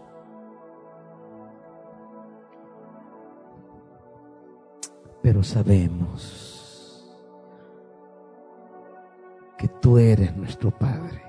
Pero 5.21 5.43
sabemos 5.43 7.05
que 9.57 9.67
tú 9.67 9.97
eres 9.97 10.35
nuestro 10.35 10.71
Padre 10.71 11.28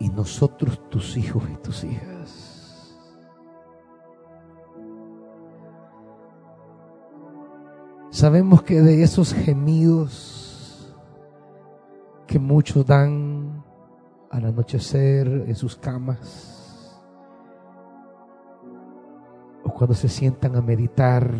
y 0.00 0.08
nosotros 0.08 0.80
tus 0.88 1.16
hijos 1.16 1.44
y 1.52 1.56
tus 1.58 1.84
hijas. 1.84 2.98
Sabemos 8.08 8.62
que 8.62 8.80
de 8.80 9.02
esos 9.02 9.32
gemidos 9.32 10.96
que 12.26 12.38
muchos 12.38 12.84
dan 12.84 13.62
al 14.30 14.46
anochecer 14.46 15.26
en 15.46 15.54
sus 15.54 15.76
camas, 15.76 16.98
o 19.64 19.70
cuando 19.70 19.94
se 19.94 20.08
sientan 20.08 20.56
a 20.56 20.62
meditar, 20.62 21.30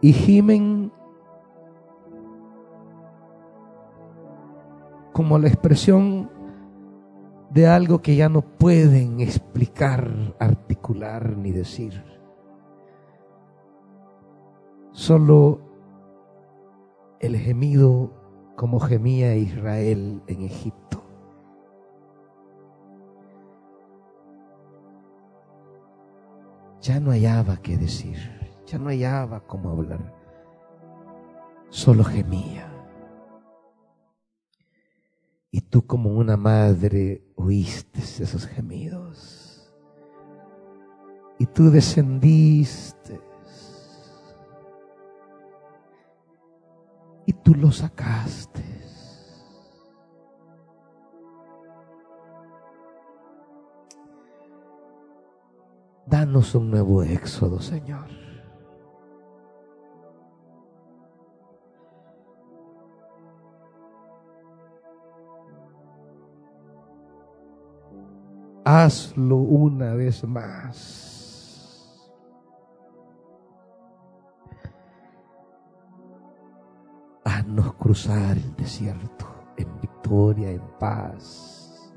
y 0.00 0.12
gimen 0.12 0.92
como 5.12 5.38
la 5.38 5.48
expresión 5.48 6.30
de 7.50 7.66
algo 7.66 8.00
que 8.00 8.16
ya 8.16 8.28
no 8.28 8.40
pueden 8.42 9.20
explicar, 9.20 10.34
articular 10.38 11.36
ni 11.36 11.52
decir. 11.52 12.02
Solo 14.92 15.60
el 17.20 17.36
gemido 17.36 18.10
como 18.56 18.80
gemía 18.80 19.36
Israel 19.36 20.22
en 20.26 20.42
Egipto. 20.42 21.02
Ya 26.80 26.98
no 26.98 27.10
hallaba 27.12 27.58
qué 27.58 27.76
decir, 27.76 28.16
ya 28.66 28.76
no 28.78 28.88
hallaba 28.88 29.40
cómo 29.40 29.70
hablar, 29.70 30.12
solo 31.68 32.02
gemía. 32.02 32.71
Y 35.54 35.60
tú 35.60 35.86
como 35.86 36.14
una 36.14 36.38
madre 36.38 37.22
oíste 37.34 38.00
esos 38.00 38.46
gemidos. 38.46 39.70
Y 41.38 41.44
tú 41.44 41.70
descendiste. 41.70 43.20
Y 47.26 47.34
tú 47.34 47.54
lo 47.54 47.70
sacaste. 47.70 48.62
Danos 56.06 56.54
un 56.54 56.70
nuevo 56.70 57.02
éxodo, 57.02 57.60
Señor. 57.60 58.21
Hazlo 68.64 69.36
una 69.36 69.94
vez 69.94 70.24
más. 70.24 71.08
Haznos 77.24 77.74
cruzar 77.74 78.36
el 78.36 78.56
desierto 78.56 79.26
en 79.56 79.80
victoria, 79.80 80.50
en 80.50 80.62
paz, 80.78 81.92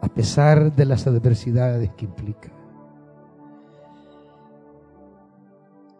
a 0.00 0.08
pesar 0.08 0.74
de 0.74 0.84
las 0.84 1.06
adversidades 1.06 1.92
que 1.94 2.06
implica. 2.06 2.50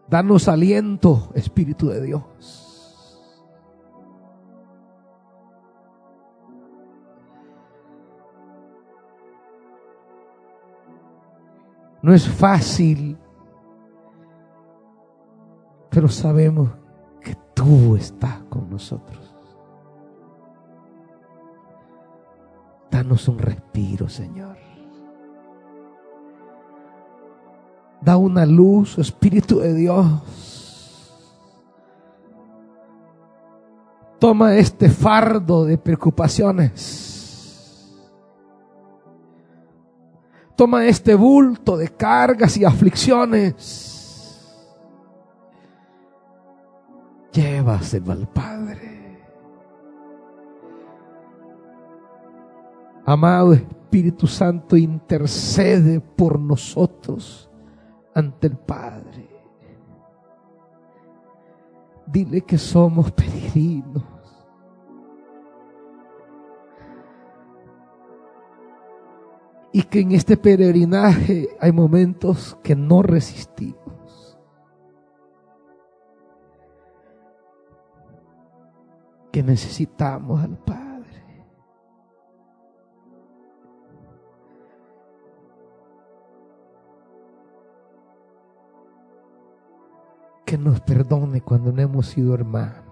Danos 0.08 0.48
aliento, 0.48 1.30
Espíritu 1.34 1.88
de 1.88 2.02
Dios. 2.02 2.69
No 12.02 12.14
es 12.14 12.26
fácil, 12.26 13.18
pero 15.90 16.08
sabemos 16.08 16.70
que 17.20 17.36
tú 17.54 17.96
estás 17.96 18.38
con 18.48 18.70
nosotros. 18.70 19.18
Danos 22.90 23.28
un 23.28 23.38
respiro, 23.38 24.08
Señor. 24.08 24.56
Da 28.00 28.16
una 28.16 28.46
luz, 28.46 28.98
Espíritu 28.98 29.58
de 29.58 29.74
Dios. 29.74 30.06
Toma 34.18 34.56
este 34.56 34.88
fardo 34.88 35.64
de 35.66 35.76
preocupaciones 35.76 37.19
Toma 40.60 40.84
este 40.84 41.14
bulto 41.14 41.78
de 41.78 41.88
cargas 41.88 42.54
y 42.58 42.66
aflicciones. 42.66 44.46
Llévaselo 47.32 48.12
al 48.12 48.28
Padre. 48.28 49.22
Amado 53.06 53.54
Espíritu 53.54 54.26
Santo, 54.26 54.76
intercede 54.76 55.98
por 55.98 56.38
nosotros 56.38 57.48
ante 58.14 58.48
el 58.48 58.58
Padre. 58.58 59.30
Dile 62.06 62.42
que 62.42 62.58
somos 62.58 63.10
peregrinos 63.12 64.19
y 69.72 69.82
que 69.84 70.00
en 70.00 70.12
este 70.12 70.36
peregrinaje 70.36 71.48
hay 71.60 71.72
momentos 71.72 72.58
que 72.62 72.74
no 72.74 73.02
resistimos. 73.02 74.38
Que 79.30 79.42
necesitamos 79.44 80.42
al 80.42 80.58
Padre. 80.58 80.80
Que 90.44 90.58
nos 90.58 90.80
perdone 90.80 91.42
cuando 91.42 91.70
no 91.70 91.80
hemos 91.80 92.06
sido 92.06 92.34
hermanos. 92.34 92.89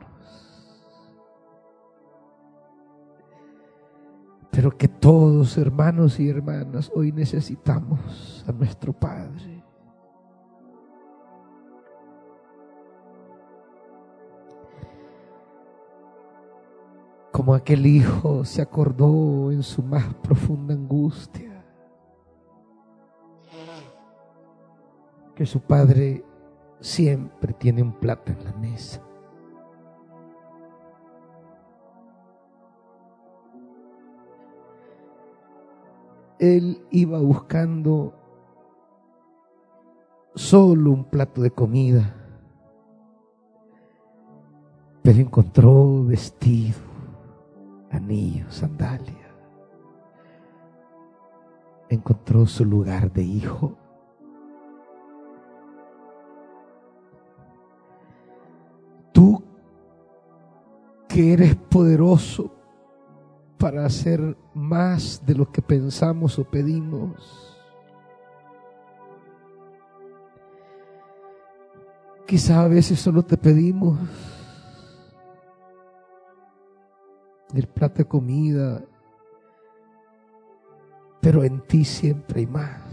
Pero 4.58 4.76
que 4.76 4.88
todos, 4.88 5.56
hermanos 5.56 6.18
y 6.18 6.28
hermanas, 6.28 6.90
hoy 6.92 7.12
necesitamos 7.12 8.44
a 8.44 8.50
nuestro 8.50 8.92
Padre. 8.92 9.62
Como 17.30 17.54
aquel 17.54 17.86
hijo 17.86 18.44
se 18.44 18.60
acordó 18.60 19.52
en 19.52 19.62
su 19.62 19.80
más 19.80 20.12
profunda 20.14 20.74
angustia 20.74 21.64
que 25.36 25.46
su 25.46 25.60
padre 25.60 26.24
siempre 26.80 27.52
tiene 27.52 27.80
un 27.80 27.92
plato 27.92 28.32
en 28.32 28.42
la 28.42 28.52
mesa. 28.54 29.07
Él 36.38 36.86
iba 36.90 37.18
buscando 37.18 38.14
solo 40.34 40.92
un 40.92 41.04
plato 41.04 41.42
de 41.42 41.50
comida, 41.50 42.14
pero 45.02 45.18
encontró 45.18 46.04
vestido, 46.04 46.78
anillo, 47.90 48.50
sandalia. 48.50 49.14
Encontró 51.88 52.46
su 52.46 52.64
lugar 52.64 53.10
de 53.12 53.22
hijo. 53.22 53.76
Tú 59.12 59.42
que 61.08 61.32
eres 61.32 61.56
poderoso 61.56 62.57
para 63.58 63.84
hacer 63.84 64.36
más 64.54 65.20
de 65.26 65.34
lo 65.34 65.50
que 65.50 65.60
pensamos 65.60 66.38
o 66.38 66.44
pedimos. 66.44 67.56
Quizá 72.26 72.62
a 72.62 72.68
veces 72.68 73.00
solo 73.00 73.24
te 73.24 73.36
pedimos 73.36 73.98
el 77.54 77.66
plato 77.66 77.98
de 77.98 78.04
comida, 78.04 78.84
pero 81.20 81.42
en 81.42 81.60
ti 81.66 81.84
siempre 81.84 82.40
hay 82.40 82.46
más. 82.46 82.88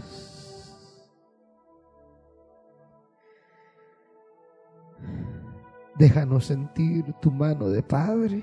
Déjanos 5.98 6.46
sentir 6.46 7.12
tu 7.20 7.30
mano 7.30 7.68
de 7.68 7.82
Padre. 7.82 8.42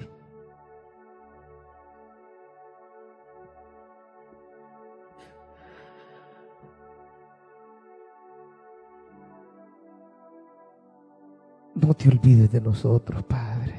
No 11.84 11.94
te 11.94 12.08
olvides 12.08 12.50
de 12.50 12.62
nosotros, 12.62 13.24
Padre, 13.24 13.76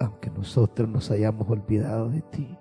aunque 0.00 0.28
nosotros 0.28 0.88
nos 0.88 1.08
hayamos 1.08 1.48
olvidado 1.48 2.08
de 2.10 2.20
ti. 2.22 2.58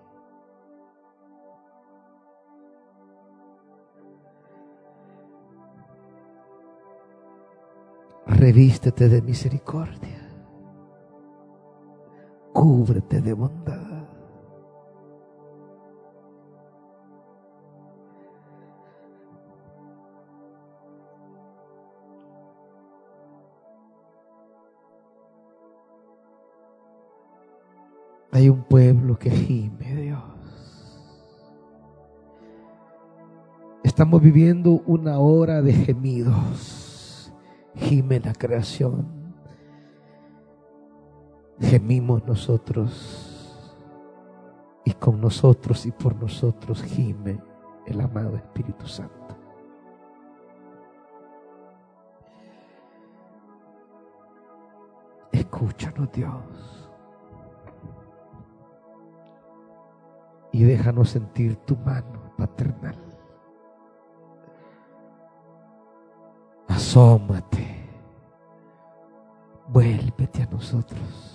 Revístete 8.28 9.10
de 9.10 9.20
misericordia. 9.24 10.30
Cúbrete 12.54 13.20
de 13.20 13.34
bondad. 13.34 13.97
Hay 28.38 28.50
un 28.50 28.62
pueblo 28.62 29.18
que 29.18 29.32
gime, 29.32 29.96
Dios. 29.96 30.22
Estamos 33.84 34.22
viviendo 34.22 34.84
una 34.86 35.18
hora 35.18 35.64
de 35.64 35.74
gemidos. 35.74 37.34
Gime 37.74 38.20
la 38.20 38.34
creación. 38.34 39.08
Gemimos 41.60 42.28
nosotros. 42.28 43.74
Y 44.86 44.92
con 44.92 45.20
nosotros 45.20 45.88
y 45.88 45.92
por 45.92 46.16
nosotros 46.16 46.84
gime 46.84 47.42
el 47.88 48.00
amado 48.00 48.36
Espíritu 48.36 48.86
Santo. 48.86 49.36
Escúchanos, 55.32 56.12
Dios. 56.12 56.87
Y 60.52 60.64
déjanos 60.64 61.10
sentir 61.10 61.56
tu 61.58 61.76
mano 61.78 62.34
paternal. 62.38 62.96
Asómate, 66.68 67.66
vuélvete 69.68 70.44
a 70.44 70.46
nosotros. 70.48 71.34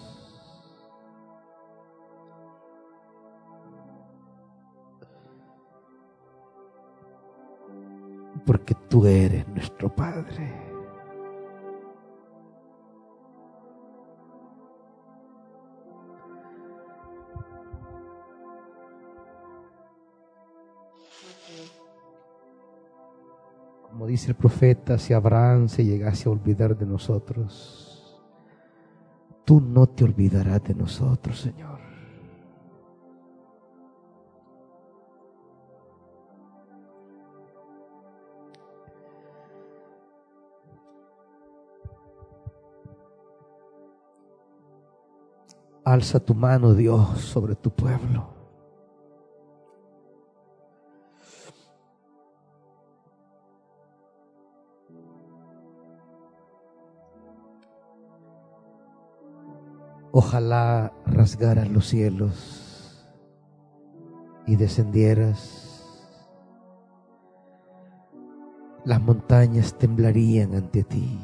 Porque 8.44 8.74
tú 8.88 9.06
eres 9.06 9.46
nuestro 9.48 9.94
Padre. 9.94 10.71
Como 24.02 24.10
dice 24.10 24.32
el 24.32 24.34
profeta, 24.34 24.98
si 24.98 25.12
Abraham 25.12 25.68
se 25.68 25.84
llegase 25.84 26.28
a 26.28 26.32
olvidar 26.32 26.76
de 26.76 26.84
nosotros, 26.84 28.20
tú 29.44 29.60
no 29.60 29.86
te 29.86 30.02
olvidarás 30.02 30.64
de 30.64 30.74
nosotros, 30.74 31.38
Señor. 31.38 31.78
Alza 45.84 46.18
tu 46.18 46.34
mano, 46.34 46.74
Dios, 46.74 47.20
sobre 47.20 47.54
tu 47.54 47.70
pueblo. 47.70 48.41
Ojalá 60.14 60.92
rasgaras 61.06 61.70
los 61.70 61.86
cielos 61.88 63.08
y 64.46 64.56
descendieras. 64.56 65.88
Las 68.84 69.00
montañas 69.00 69.78
temblarían 69.78 70.54
ante 70.54 70.84
ti. 70.84 71.18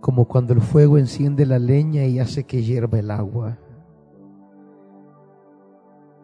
Como 0.00 0.26
cuando 0.26 0.54
el 0.54 0.62
fuego 0.62 0.96
enciende 0.96 1.44
la 1.44 1.58
leña 1.58 2.06
y 2.06 2.18
hace 2.18 2.44
que 2.44 2.62
hierva 2.62 2.98
el 2.98 3.10
agua. 3.10 3.58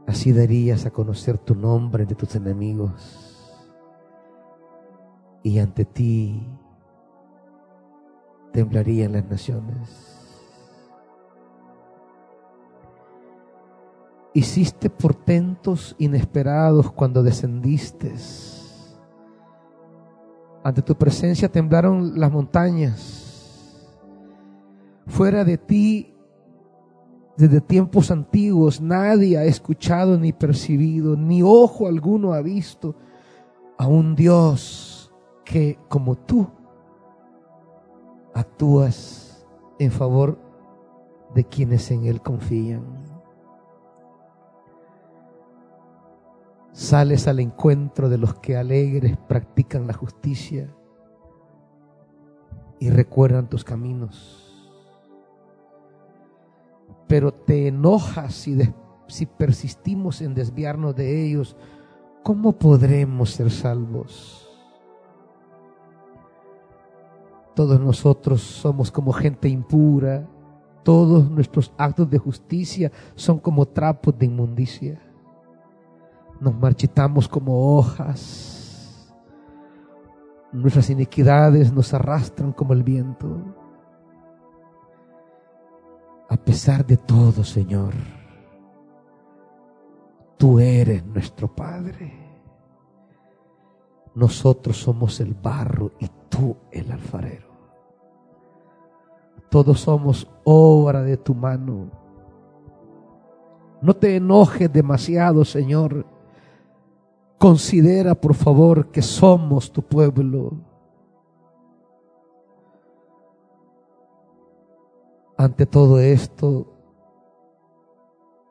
Así 0.06 0.32
darías 0.32 0.86
a 0.86 0.90
conocer 0.90 1.36
tu 1.36 1.54
nombre 1.54 2.06
de 2.06 2.14
tus 2.14 2.34
enemigos. 2.34 3.60
Y 5.42 5.58
ante 5.58 5.84
ti 5.84 6.48
temblarían 8.52 9.12
las 9.12 9.24
naciones. 9.24 10.08
Hiciste 14.34 14.90
portentos 14.90 15.96
inesperados 15.98 16.92
cuando 16.92 17.22
descendiste. 17.22 18.14
Ante 20.62 20.82
tu 20.82 20.94
presencia 20.94 21.48
temblaron 21.48 22.18
las 22.18 22.30
montañas. 22.30 23.24
Fuera 25.06 25.44
de 25.44 25.56
ti, 25.56 26.14
desde 27.36 27.60
tiempos 27.60 28.10
antiguos, 28.10 28.80
nadie 28.80 29.38
ha 29.38 29.44
escuchado 29.44 30.18
ni 30.18 30.32
percibido, 30.32 31.16
ni 31.16 31.42
ojo 31.42 31.86
alguno 31.86 32.32
ha 32.32 32.42
visto 32.42 32.94
a 33.78 33.86
un 33.86 34.14
Dios 34.14 35.12
que 35.44 35.78
como 35.88 36.16
tú 36.16 36.48
actúas 38.38 39.46
en 39.78 39.90
favor 39.90 40.38
de 41.34 41.44
quienes 41.44 41.90
en 41.90 42.04
Él 42.06 42.20
confían. 42.20 42.84
Sales 46.72 47.26
al 47.26 47.40
encuentro 47.40 48.08
de 48.08 48.18
los 48.18 48.34
que 48.34 48.56
alegres 48.56 49.16
practican 49.28 49.86
la 49.86 49.94
justicia 49.94 50.72
y 52.78 52.90
recuerdan 52.90 53.48
tus 53.48 53.64
caminos. 53.64 54.44
Pero 57.08 57.32
te 57.32 57.68
enojas 57.68 58.34
si, 58.34 58.58
si 59.08 59.26
persistimos 59.26 60.20
en 60.20 60.34
desviarnos 60.34 60.94
de 60.94 61.26
ellos. 61.26 61.56
¿Cómo 62.22 62.52
podremos 62.52 63.30
ser 63.30 63.50
salvos? 63.50 64.47
Todos 67.58 67.80
nosotros 67.80 68.40
somos 68.40 68.88
como 68.92 69.12
gente 69.12 69.48
impura. 69.48 70.24
Todos 70.84 71.28
nuestros 71.28 71.72
actos 71.76 72.08
de 72.08 72.16
justicia 72.16 72.92
son 73.16 73.40
como 73.40 73.66
trapos 73.66 74.16
de 74.16 74.26
inmundicia. 74.26 75.02
Nos 76.38 76.54
marchitamos 76.54 77.26
como 77.26 77.76
hojas. 77.76 79.12
Nuestras 80.52 80.88
iniquidades 80.88 81.72
nos 81.72 81.92
arrastran 81.92 82.52
como 82.52 82.74
el 82.74 82.84
viento. 82.84 83.26
A 86.28 86.36
pesar 86.36 86.86
de 86.86 86.96
todo, 86.96 87.42
Señor, 87.42 87.92
tú 90.36 90.60
eres 90.60 91.04
nuestro 91.04 91.52
Padre. 91.52 92.12
Nosotros 94.14 94.76
somos 94.76 95.18
el 95.18 95.34
barro 95.34 95.90
y 95.98 96.08
tú 96.28 96.56
el 96.70 96.92
alfarero. 96.92 97.47
Todos 99.50 99.80
somos 99.80 100.30
obra 100.44 101.02
de 101.02 101.16
tu 101.16 101.34
mano. 101.34 101.90
No 103.80 103.94
te 103.94 104.16
enojes 104.16 104.72
demasiado, 104.72 105.44
Señor. 105.44 106.04
Considera, 107.38 108.14
por 108.14 108.34
favor, 108.34 108.90
que 108.90 109.00
somos 109.00 109.72
tu 109.72 109.82
pueblo. 109.82 110.58
Ante 115.36 115.66
todo 115.66 116.00
esto, 116.00 116.66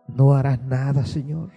no 0.07 0.33
harás 0.33 0.61
nada, 0.63 1.05
Señor. 1.05 1.51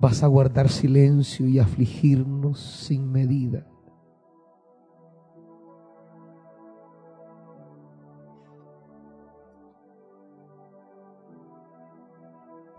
Vas 0.00 0.22
a 0.24 0.26
guardar 0.26 0.68
silencio 0.68 1.46
y 1.46 1.60
afligirnos 1.60 2.58
sin 2.58 3.12
medida. 3.12 3.64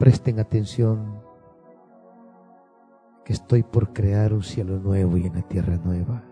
Presten 0.02 0.40
atención. 0.40 1.22
que 3.24 3.34
estoy 3.34 3.62
por 3.62 3.94
crear 3.94 4.34
un 4.34 4.42
cielo 4.42 4.80
nuevo 4.80 5.16
y 5.16 5.28
una 5.28 5.44
tierra 5.44 5.78
nueva. 5.78 6.24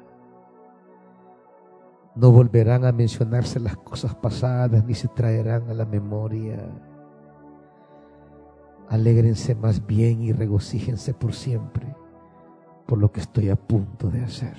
No 2.15 2.31
volverán 2.31 2.83
a 2.83 2.91
mencionarse 2.91 3.59
las 3.59 3.77
cosas 3.77 4.15
pasadas 4.15 4.83
ni 4.85 4.95
se 4.95 5.07
traerán 5.07 5.69
a 5.69 5.75
la 5.75 5.85
memoria. 5.85 6.67
Alégrense 8.87 9.53
más 9.53 9.85
bien 9.85 10.23
y 10.23 10.31
regocíjense 10.31 11.13
por 11.13 11.33
siempre 11.33 11.95
por 12.87 12.97
lo 12.97 13.11
que 13.11 13.19
estoy 13.19 13.49
a 13.49 13.55
punto 13.55 14.09
de 14.09 14.23
hacer. 14.23 14.57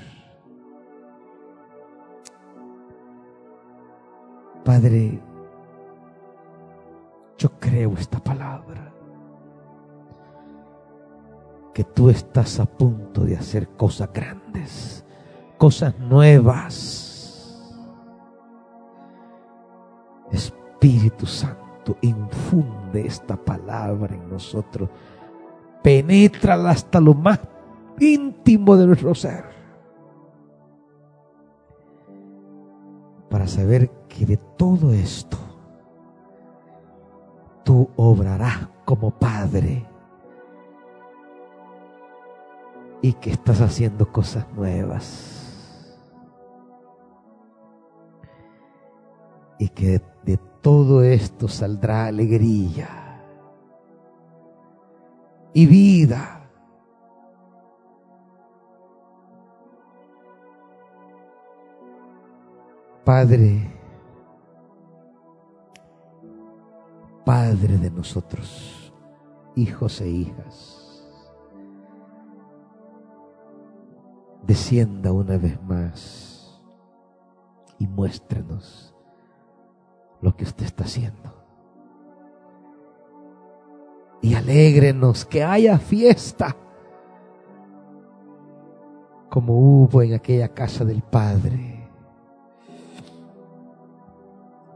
Padre, 4.65 5.21
yo 7.37 7.51
creo 7.59 7.95
esta 7.95 8.23
palabra, 8.23 8.90
tú 11.85 12.11
estás 12.11 12.59
a 12.61 12.67
punto 12.67 13.25
de 13.25 13.37
hacer 13.37 13.69
cosas 13.69 14.11
grandes, 14.13 15.05
cosas 15.57 15.99
nuevas. 15.99 17.07
Espíritu 20.31 21.27
Santo, 21.27 21.97
infunde 22.01 23.07
esta 23.07 23.37
palabra 23.37 24.15
en 24.15 24.29
nosotros, 24.29 24.89
penétrala 25.83 26.71
hasta 26.71 27.01
lo 27.01 27.15
más 27.15 27.39
íntimo 27.99 28.77
de 28.77 28.87
nuestro 28.87 29.15
ser. 29.15 29.45
Para 33.29 33.47
saber 33.47 33.91
que 34.09 34.27
de 34.27 34.37
todo 34.37 34.93
esto 34.93 35.37
tú 37.65 37.89
obrarás 37.97 38.69
como 38.85 39.11
Padre 39.13 39.90
y 43.03 43.13
que 43.15 43.31
estás 43.31 43.61
haciendo 43.61 44.11
cosas 44.11 44.47
nuevas. 44.53 45.97
Y 49.59 49.69
que 49.69 50.01
de 50.25 50.39
todo 50.61 51.03
esto 51.03 51.49
saldrá 51.49 52.07
alegría 52.07 52.89
y 55.53 55.67
vida 55.67 56.41
Padre, 63.11 63.67
Padre 67.25 67.77
de 67.79 67.91
nosotros, 67.91 68.93
hijos 69.57 70.01
e 70.01 70.09
hijas, 70.09 70.80
descienda 74.43 75.13
una 75.13 75.37
vez 75.37 75.61
más 75.63 76.61
y 77.79 77.87
muéstrenos 77.87 78.95
lo 80.21 80.37
que 80.37 80.45
usted 80.45 80.67
está 80.67 80.85
haciendo. 80.85 81.35
Y 84.23 84.35
alégrenos 84.35 85.25
que 85.25 85.43
haya 85.43 85.79
fiesta 85.79 86.55
como 89.31 89.57
hubo 89.57 90.03
en 90.03 90.15
aquella 90.15 90.49
casa 90.49 90.85
del 90.85 91.03
Padre 91.03 91.81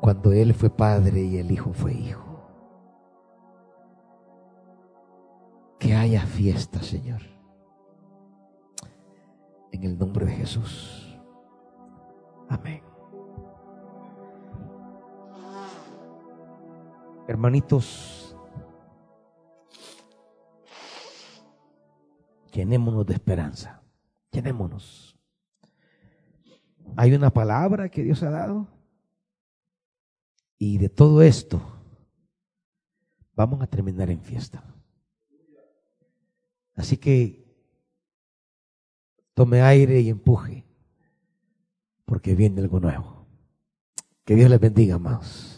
cuando 0.04 0.34
Él 0.34 0.52
fue 0.52 0.68
padre 0.68 1.22
y 1.22 1.38
el 1.38 1.50
Hijo 1.50 1.72
fue 1.72 1.94
hijo. 1.94 2.22
Que 5.78 5.94
haya 5.94 6.26
fiesta, 6.26 6.82
Señor. 6.82 7.33
En 9.74 9.82
el 9.82 9.98
nombre 9.98 10.24
de 10.24 10.32
Jesús. 10.32 11.18
Amén. 12.48 12.80
Hermanitos, 17.26 18.36
llenémonos 22.52 23.04
de 23.04 23.14
esperanza. 23.14 23.82
Llenémonos. 24.30 25.18
Hay 26.96 27.12
una 27.12 27.30
palabra 27.30 27.88
que 27.88 28.04
Dios 28.04 28.22
ha 28.22 28.30
dado 28.30 28.68
y 30.56 30.78
de 30.78 30.88
todo 30.88 31.20
esto, 31.20 31.60
vamos 33.34 33.60
a 33.60 33.66
terminar 33.66 34.08
en 34.08 34.20
fiesta. 34.20 34.62
Así 36.76 36.96
que 36.96 37.43
tome 39.34 39.60
aire 39.62 40.00
y 40.00 40.08
empuje, 40.08 40.64
porque 42.04 42.34
viene 42.34 42.60
algo 42.60 42.80
nuevo. 42.80 43.26
Que 44.24 44.34
Dios 44.34 44.48
les 44.48 44.60
bendiga 44.60 44.98
más. 44.98 45.53